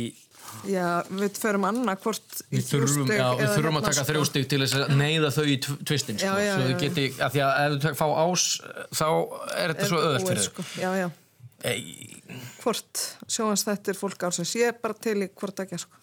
Já, 0.66 1.05
við 1.14 1.37
förum 1.39 1.62
annað 1.68 2.01
hvort 2.03 2.41
í 2.51 2.59
þrjú 2.64 2.87
stig 2.91 3.12
já, 3.21 3.27
við 3.39 3.53
þurfum 3.55 3.77
að 3.79 3.85
taka 3.87 3.97
sko. 4.01 4.07
þrjú 4.09 4.23
stig 4.27 4.47
til 4.51 4.59
þess 4.64 4.75
að 4.81 4.95
neyða 4.99 5.29
þau 5.37 5.45
í 5.47 5.57
tv- 5.62 5.77
tvistin 5.87 6.18
sko, 6.18 6.27
Já, 6.27 6.33
já, 6.43 6.55
svo 6.57 6.62
já, 6.62 6.66
þau 6.66 6.73
já. 6.73 6.79
geti, 6.81 7.05
af 7.23 7.35
því 7.37 7.43
að 7.47 7.61
ef 7.77 7.77
tek- 7.85 7.99
fá 8.01 8.07
ás 8.25 8.47
þá 8.99 9.07
er 9.61 9.75
þetta 9.75 9.85
Er 9.85 9.91
svo 9.93 10.01
öðvöld 10.09 10.27
fyrir 10.33 10.47
sko. 10.49 10.64
Já, 10.81 10.91
já. 10.99 11.07
Ei, 11.71 11.85
Hvort 12.64 13.05
sjóans 13.31 13.64
þetta 13.68 13.93
er 13.93 13.99
fólk 14.01 14.27
ársins. 14.27 14.55
Ég 14.59 14.73
er 14.73 14.77
bara 14.83 14.95
til 15.07 15.16
í 15.23 15.29
hvort 15.29 15.62
ekki, 15.62 15.79
sko. 15.85 16.03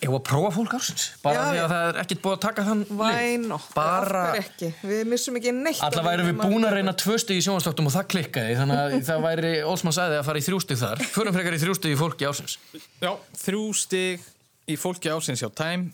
Ef 0.00 0.08
að 0.16 0.22
prófa 0.24 0.48
fólk 0.54 0.74
ársins 0.78 1.02
bara 1.20 1.40
því 1.50 1.58
að 1.60 1.72
það 1.74 1.82
er 1.90 1.98
ekkert 2.00 2.20
búið 2.24 2.34
að 2.36 2.42
taka 2.46 2.62
þann 2.64 2.82
Why 2.96 3.32
not? 3.42 3.66
Bara- 3.76 4.22
ekki. 4.40 4.70
Við 4.80 5.02
missum 5.12 5.36
ekki 5.36 5.52
neitt. 5.52 5.82
Alla 5.84 6.00
af 6.00 6.06
væri 6.08 6.24
við 6.30 6.38
búin 6.40 6.64
að 6.64 6.76
reyna 6.78 6.94
tvö 6.96 7.18
stig 7.20 7.36
í 7.36 7.44
sjónvastáttum 7.44 7.90
og 7.90 7.94
það 7.98 8.06
klikkaði 8.14 8.54
þannig 8.62 8.80
að 8.80 8.94
það 9.10 9.24
væri 9.26 9.50
Olsmann 9.68 9.96
sagði 9.98 10.16
að 10.22 10.24
fara 10.30 10.40
í 10.40 10.46
þrjú 10.48 10.60
stig 10.64 10.80
þar 10.80 11.04
förum 11.12 11.36
frekar 11.36 11.58
í 11.58 11.60
þrjú 11.60 11.76
stig 11.76 11.92
í 11.92 11.98
fólki 12.00 12.28
ársins 12.30 12.56
Já, 13.04 13.12
þrjú 13.44 13.64
stig 13.76 14.24
í 14.72 14.78
fólki 14.80 15.12
ásins 15.12 15.44
hjá 15.44 15.50
Time. 15.60 15.90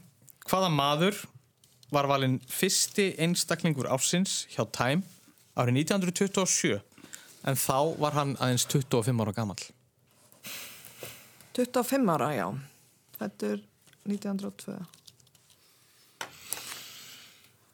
Hvaða 0.47 0.71
maður 0.71 1.19
var 1.91 2.07
valinn 2.11 2.39
fyrsti 2.47 3.11
einstaklingur 3.27 3.91
ásins 3.91 4.45
hjá 4.55 4.63
Time 4.71 5.03
árið 5.59 5.83
1927 5.83 6.79
en 7.47 7.59
þá 7.59 7.79
var 7.99 8.15
hann 8.19 8.37
aðeins 8.39 8.67
25 8.71 9.23
ára 9.23 9.35
gamall. 9.35 9.67
25 11.57 12.11
ára, 12.13 12.31
já. 12.37 12.47
Þetta 13.17 13.51
er 13.55 13.61
1902. 14.13 14.79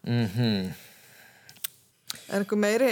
Mhm 0.06 0.72
Er 2.32 2.40
einhver 2.40 2.56
meiri 2.58 2.88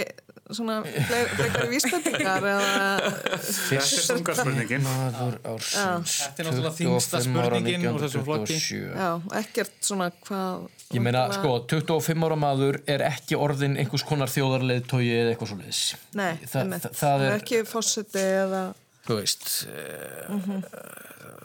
svona 0.51 0.81
fleiri- 0.83 1.31
frekari 1.37 1.69
vísbendingar 1.71 2.43
eða... 2.45 3.11
Þetta 3.41 3.77
er 3.79 4.03
þunga 4.11 4.33
spurningin. 4.37 4.83
Maður 4.85 5.37
ársins 5.53 6.15
Þetta 6.21 6.43
er 6.43 6.47
náttúrulega 6.49 6.73
þyngsta 6.77 7.21
25 7.23 7.39
ára, 7.39 7.45
spurningin 7.47 7.87
úr 7.95 8.03
þessum 8.03 8.25
flokki. 8.27 8.57
1927. 8.59 8.99
Já, 9.01 9.39
ekkert 9.41 9.87
svona 9.87 10.09
hvað... 10.27 10.67
Ég 10.97 11.05
meina, 11.07 11.23
sko, 11.33 11.53
25 11.73 12.27
ára 12.27 12.37
maður 12.43 12.79
er 12.91 13.05
ekki 13.07 13.39
orðin 13.39 13.79
einhvers 13.81 14.05
konar 14.11 14.33
þjóðarleiðtói 14.35 15.01
eða 15.15 15.33
eitthvað 15.33 15.53
svo 15.53 15.59
leiðis. 15.63 15.81
Nei, 16.19 16.31
það 16.51 17.25
er- 17.29 17.37
Ekki 17.39 17.63
fósiti 17.71 18.25
eða... 18.43 18.63
Þú 19.07 19.17
veist, 19.23 19.49
uh, 19.71 20.35
Mhm. 20.37 20.61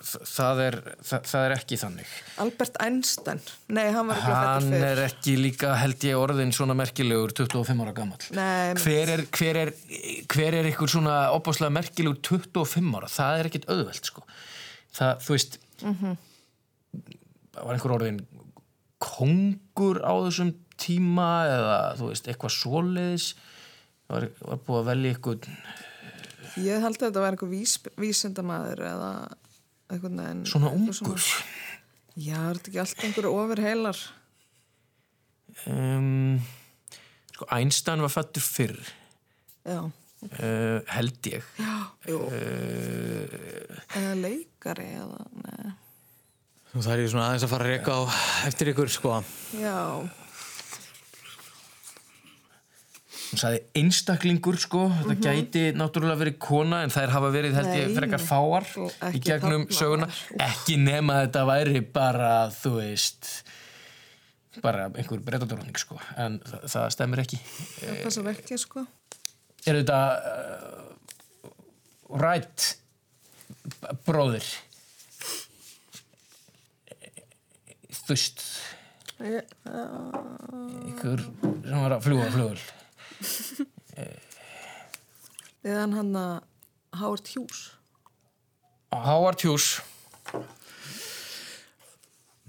Það, 0.05 0.61
er, 0.67 0.77
það, 1.07 1.23
það 1.31 1.45
er 1.47 1.55
ekki 1.57 1.79
þannig. 1.81 2.11
Albert 2.45 2.77
Einstein. 2.85 3.41
Nei, 3.77 3.87
hann 3.95 4.11
var 4.11 4.21
ekki 4.21 4.35
Hann 4.37 4.77
er 4.79 5.01
ekki 5.07 5.37
líka, 5.41 5.73
held 5.81 6.07
ég, 6.09 6.19
orðin 6.21 6.53
svona 6.57 6.77
merkilegur 6.79 7.33
25 7.37 7.83
ára 7.87 7.95
gammal. 7.97 8.19
Nei. 8.37 8.75
Hver 8.83 9.13
er, 9.17 9.25
hver 9.39 9.61
er, 9.65 9.73
hver 10.33 10.59
er 10.61 10.69
ykkur 10.73 10.93
svona 10.97 11.17
opáslega 11.37 11.73
merkilegur 11.79 12.21
25 12.21 12.93
ára? 13.01 13.11
Það 13.17 13.41
er 13.43 13.51
ekkit 13.51 13.69
auðvelt, 13.73 14.11
sko. 14.13 14.27
Það, 14.97 15.25
þú 15.27 15.37
veist, 15.37 15.59
Mhm. 15.83 16.17
var 17.57 17.75
einhver 17.77 17.97
orðin 17.99 18.21
kongur 19.03 20.01
á 20.05 20.13
þessum 20.27 20.55
tíma 20.81 21.29
eða, 21.49 21.77
þú 21.99 22.09
veist, 22.13 22.29
eitthvað 22.29 22.55
svoleiðis. 22.57 23.27
Var, 24.09 24.29
var 24.47 24.59
búið 24.63 24.81
að 24.81 24.89
velja 24.93 25.15
ykkur 25.17 25.47
Ég 26.63 26.81
held 26.81 26.97
að 27.01 27.09
þetta 27.11 27.21
var 27.25 27.35
einhver 27.35 27.51
vís, 27.51 27.73
vísindamaður 28.01 28.81
eða 28.87 29.09
veginn... 29.91 30.45
svona 30.49 30.73
ungur. 30.75 31.23
Já, 32.17 32.39
er 32.41 32.59
þetta 32.59 32.71
ekki 32.71 32.81
allt 32.83 33.05
einhverju 33.07 33.33
ofurheilar? 33.37 34.03
Um, 35.69 36.41
sko, 37.35 37.49
Einstein 37.57 38.03
var 38.05 38.13
fættur 38.13 38.45
fyrr. 38.45 38.81
Já. 39.67 39.81
Uh, 40.27 40.81
held 40.89 41.27
ég 41.29 41.45
uh, 41.61 42.15
Eða 44.01 44.15
leikari 44.17 44.87
eða... 44.97 45.27
Það 46.73 46.89
er 46.95 47.03
ég 47.03 47.11
svona 47.13 47.27
aðeins 47.29 47.45
að 47.45 47.53
fara 47.53 47.67
að 47.67 47.73
reyka 47.75 47.97
á 47.97 48.03
eftir 48.49 48.71
ykkur, 48.73 48.91
sko. 48.93 49.13
Já. 49.61 49.77
Hún 53.37 53.43
sagði 53.43 53.61
einstaklingur 53.77 54.57
sko. 54.59 54.87
Þetta 54.89 55.15
Mhm. 55.15 55.23
gæti 55.27 55.63
náttúrulega 55.77 56.21
verið 56.25 56.39
kona 56.41 56.79
en 56.87 56.91
þær 56.91 57.11
hafa 57.13 57.29
verið 57.35 57.53
held 57.59 57.73
ég 57.77 57.93
frekar 57.97 58.21
fáar 58.25 58.65
í 59.13 59.21
gegnum 59.21 59.67
þarna 59.67 59.77
söguna. 59.77 60.07
Ekki 60.41 60.77
nema 60.81 61.13
þetta 61.27 61.43
væri 61.47 61.81
bara 61.93 62.49
þú 62.49 62.71
veist 62.81 63.43
bara 64.63 64.89
einhver 64.89 65.21
breytadróning 65.21 65.77
sko. 65.77 65.99
En 66.17 66.39
það, 66.41 66.61
það 66.73 66.89
stemur 66.97 67.19
ekki. 67.21 67.39
Það 67.83 68.03
passar 68.07 68.25
ekki, 68.33 68.57
sko. 68.59 68.87
er 69.67 69.75
þetta 69.83 70.01
uh, 70.17 70.87
rætt 72.17 72.77
bróðir? 74.07 74.47
Þú 77.91 78.09
veist 78.15 78.41
Ég, 79.17 79.41
einhver 79.67 81.21
sem 81.65 81.79
var 81.81 81.95
að 81.97 82.03
fljúa 82.05 82.27
flugul 82.35 82.59
Eða 85.67 85.87
hann 85.97 86.13
að 86.21 86.35
Howard 87.01 87.27
Hughes. 87.35 87.61
Howard 88.95 89.41
Hughes 89.43 89.67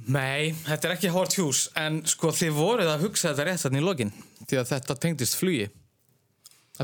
Nei, 0.08 0.54
þetta 0.68 0.88
er 0.88 0.94
ekki 0.94 1.10
Howard 1.12 1.34
Hughes 1.36 1.62
en 1.80 1.98
sko 2.08 2.30
þið 2.36 2.52
voruð 2.56 2.90
að 2.94 3.02
hugsa 3.08 3.30
þetta 3.32 3.46
rétt 3.50 3.64
þannig 3.66 3.82
í 3.82 3.84
lokin 3.88 4.12
því 4.48 4.56
að 4.62 4.70
þetta 4.76 4.94
tengdist 5.04 5.36
flugi 5.40 5.66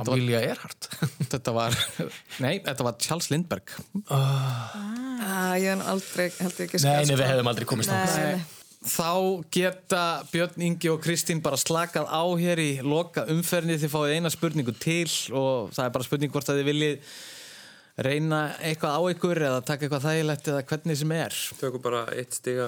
Amelia 0.02 0.40
Earhart 0.50 0.82
Þetta 1.32 1.52
var, 1.54 1.72
nei, 2.42 2.56
þetta 2.66 2.84
var 2.90 2.96
Charles 3.06 3.30
Lindbergh 3.32 3.72
Ah, 4.10 5.54
ég 5.62 5.70
hef 5.70 5.86
aldrei, 5.94 6.28
held 6.42 6.56
ég 6.58 6.66
ekki 6.66 6.78
Nei, 6.84 7.06
nei, 7.06 7.14
við 7.14 7.22
það. 7.22 7.30
hefðum 7.32 7.52
aldrei 7.54 7.68
komist 7.70 7.90
þangað. 7.94 8.16
Nei, 8.18 8.26
nei. 8.34 8.42
Þá 8.84 9.44
geta 9.54 10.02
Björn 10.28 10.64
Ingi 10.68 10.90
og 10.92 11.00
Kristín 11.06 11.40
bara 11.44 11.56
slakað 11.60 12.10
á 12.12 12.24
hér 12.36 12.60
í 12.60 12.72
loka 12.84 13.24
umferðinni 13.32 13.78
þið 13.80 13.94
fáið 13.94 14.16
eina 14.18 14.32
spurningu 14.34 14.74
til 14.76 15.08
og 15.32 15.70
það 15.72 15.86
er 15.86 15.94
bara 15.96 16.08
spurning 16.10 16.34
hvort 16.34 16.52
að 16.52 16.60
þið 16.60 16.68
viljið 16.72 17.14
reyna 18.04 18.42
eitthvað 18.60 18.98
á 18.98 19.02
ykkur 19.14 19.42
eða 19.48 19.62
taka 19.64 19.86
eitthvað 19.88 20.08
þægilegt 20.10 20.52
eða 20.52 20.66
hvernig 20.74 21.00
sem 21.00 21.16
er 21.16 21.40
Tökum 21.62 21.84
bara 21.86 22.04
eitt 22.18 22.36
stiga 22.36 22.68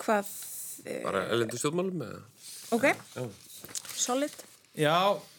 Hvað? 0.00 0.32
bara 1.04 1.24
elendu 1.34 1.60
stjórnmálum 1.60 2.02
eða? 2.06 2.22
Ok, 2.74 2.88
Já. 3.14 3.24
solid. 3.96 4.34
Já, 4.74 4.96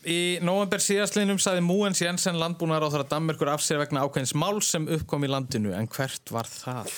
í 0.08 0.38
november 0.45 0.80
síðastlinum 0.80 1.41
saði 1.43 1.64
Múens 1.66 1.99
Jensen 1.99 2.38
landbúnaður 2.39 2.88
á 2.88 2.93
þar 2.93 3.03
að 3.03 3.10
Danmerkur 3.12 3.49
af 3.51 3.64
sér 3.66 3.82
vegna 3.82 4.06
ákveðins 4.06 4.32
mál 4.38 4.62
sem 4.64 4.86
uppkom 4.95 5.26
í 5.28 5.32
landinu 5.34 5.74
en 5.76 5.89
hvert 5.91 6.32
var 6.32 6.47
það? 6.47 6.93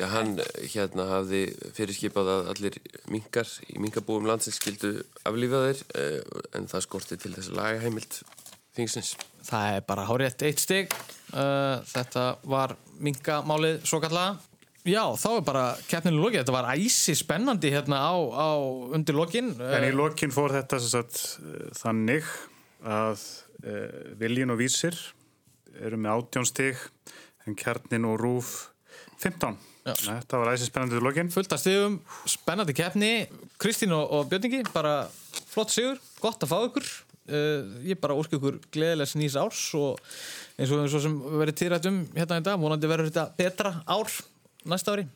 Já, 0.00 0.06
hann 0.08 0.38
eh, 0.40 0.68
hérna 0.72 1.04
hafði 1.10 1.42
fyrirskipað 1.76 2.30
að 2.32 2.46
allir 2.54 2.78
minkar 3.12 3.48
í 3.68 3.76
minkabúum 3.82 4.24
landsins 4.28 4.56
skildu 4.60 4.94
aflífa 5.28 5.66
þeir 5.66 5.82
eh, 6.00 6.38
en 6.56 6.68
það 6.70 6.86
skorti 6.86 7.18
til 7.20 7.34
þess 7.34 7.52
að 7.52 7.58
laga 7.58 7.82
heimild 7.84 8.20
þingsins. 8.72 9.12
Það 9.44 9.76
er 9.76 9.84
bara 9.90 10.06
hárétt 10.08 10.44
eitt 10.48 10.62
stig. 10.62 10.94
Uh, 11.32 11.82
þetta 11.88 12.24
var 12.48 12.72
mingamálið 13.04 13.82
svo 13.88 14.00
kallega. 14.00 14.38
Já, 14.88 15.02
þá 15.20 15.28
er 15.30 15.44
bara 15.46 15.64
keppninu 15.90 16.22
lokið. 16.22 16.40
Þetta 16.40 16.54
var 16.56 16.70
æsi 16.72 17.14
spennandi 17.18 17.70
hérna 17.74 18.00
á, 18.00 18.16
á 18.16 18.50
undir 18.96 19.18
lokin. 19.18 19.52
En 19.60 19.86
í 19.86 19.92
lokin 19.94 20.32
fór 20.34 20.56
þetta 20.56 20.80
sem 20.80 20.94
sagt, 20.94 21.20
eh, 21.44 21.68
þannig 21.78 22.30
að 22.82 23.26
Viljin 24.18 24.50
og 24.50 24.58
Vísir 24.58 24.96
eru 25.78 26.00
með 26.00 26.16
átjónstig 26.16 26.80
en 27.46 27.54
Kjarnin 27.58 28.08
og 28.08 28.18
Rúf 28.18 28.56
15. 29.22 29.54
Já. 29.82 29.94
Þetta 29.98 30.38
var 30.38 30.52
æsi 30.52 30.68
spennandi 30.68 30.98
í 31.00 31.02
lokin. 31.02 31.30
Fullt 31.34 31.54
af 31.54 31.62
stigum, 31.62 31.96
spennandi 32.30 32.74
keppni. 32.76 33.12
Kristín 33.62 33.94
og, 33.96 34.04
og 34.14 34.28
Björningi, 34.30 34.62
bara 34.74 35.00
flott 35.50 35.74
sigur. 35.74 35.98
Gott 36.22 36.44
að 36.44 36.52
fá 36.52 36.60
ykkur. 36.68 36.92
uh, 37.30 37.62
ég 37.86 38.00
bara 38.02 38.16
ósku 38.18 38.38
ykkur 38.38 38.58
gleðilegs 38.74 39.14
nýs 39.18 39.36
árs 39.38 39.62
og 39.78 40.00
eins 40.56 40.70
og 40.70 40.78
höfum 40.80 40.90
svo 40.90 41.02
sem 41.04 41.16
verið 41.40 41.58
týrætt 41.60 41.88
um 41.90 42.02
hérna 42.16 42.40
í 42.40 42.46
dag, 42.46 42.60
vonandi 42.60 42.90
verður 42.90 43.10
þetta 43.10 43.28
betra 43.38 43.74
ár 43.86 44.10
næsta 44.68 44.96
ári 44.96 45.06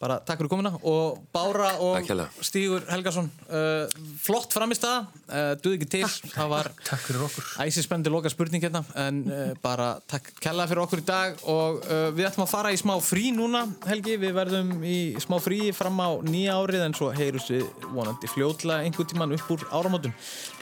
bara 0.00 0.18
takk 0.26 0.40
fyrir 0.42 0.50
komuna 0.52 0.72
og 0.84 1.20
Bára 1.32 1.70
og 1.80 1.94
Takk 1.98 2.10
hérlega. 2.10 2.28
Stígur 2.44 2.82
Helgason 2.90 3.28
uh, 3.48 3.86
flott 4.20 4.52
framist 4.52 4.84
það, 4.84 5.06
uh, 5.28 5.52
duð 5.62 5.76
ekki 5.78 5.88
til. 5.94 6.08
Það 6.34 6.50
var 6.50 6.68
Takk 6.84 7.04
fyrir 7.06 7.24
okkur. 7.28 7.46
æsispenndi 7.64 8.12
loka 8.12 8.32
spurning 8.32 8.64
hérna 8.64 8.82
en 9.00 9.22
uh, 9.30 9.52
bara 9.64 9.92
takk 10.10 10.32
kella 10.44 10.66
fyrir 10.70 10.84
okkur 10.84 11.04
í 11.04 11.06
dag 11.08 11.40
og 11.48 11.80
uh, 11.86 12.08
við 12.16 12.28
ætlum 12.30 12.46
að 12.46 12.52
fara 12.52 12.74
í 12.74 12.80
smá 12.80 12.96
frí 13.04 13.30
núna 13.36 13.64
Helgi, 13.88 14.18
við 14.20 14.34
verðum 14.36 14.74
í 14.84 14.98
smá 15.22 15.38
frí 15.44 15.70
fram 15.76 16.00
á 16.02 16.10
nýja 16.26 16.58
árið 16.60 16.84
en 16.88 16.98
svo 16.98 17.12
heyrjus 17.14 17.48
við 17.54 17.64
vonandi 17.94 18.30
fljótlega 18.34 18.82
einhvern 18.84 19.12
tíman 19.14 19.36
upp 19.38 19.54
úr 19.56 19.64
áramótum. 19.70 20.12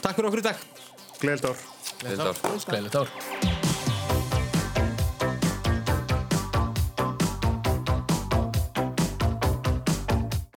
Takk 0.04 0.20
fyrir 0.20 0.30
okkur 0.30 0.44
í 0.44 0.48
dag. 0.50 0.62
Gleðild 1.22 1.50
ár 1.50 1.58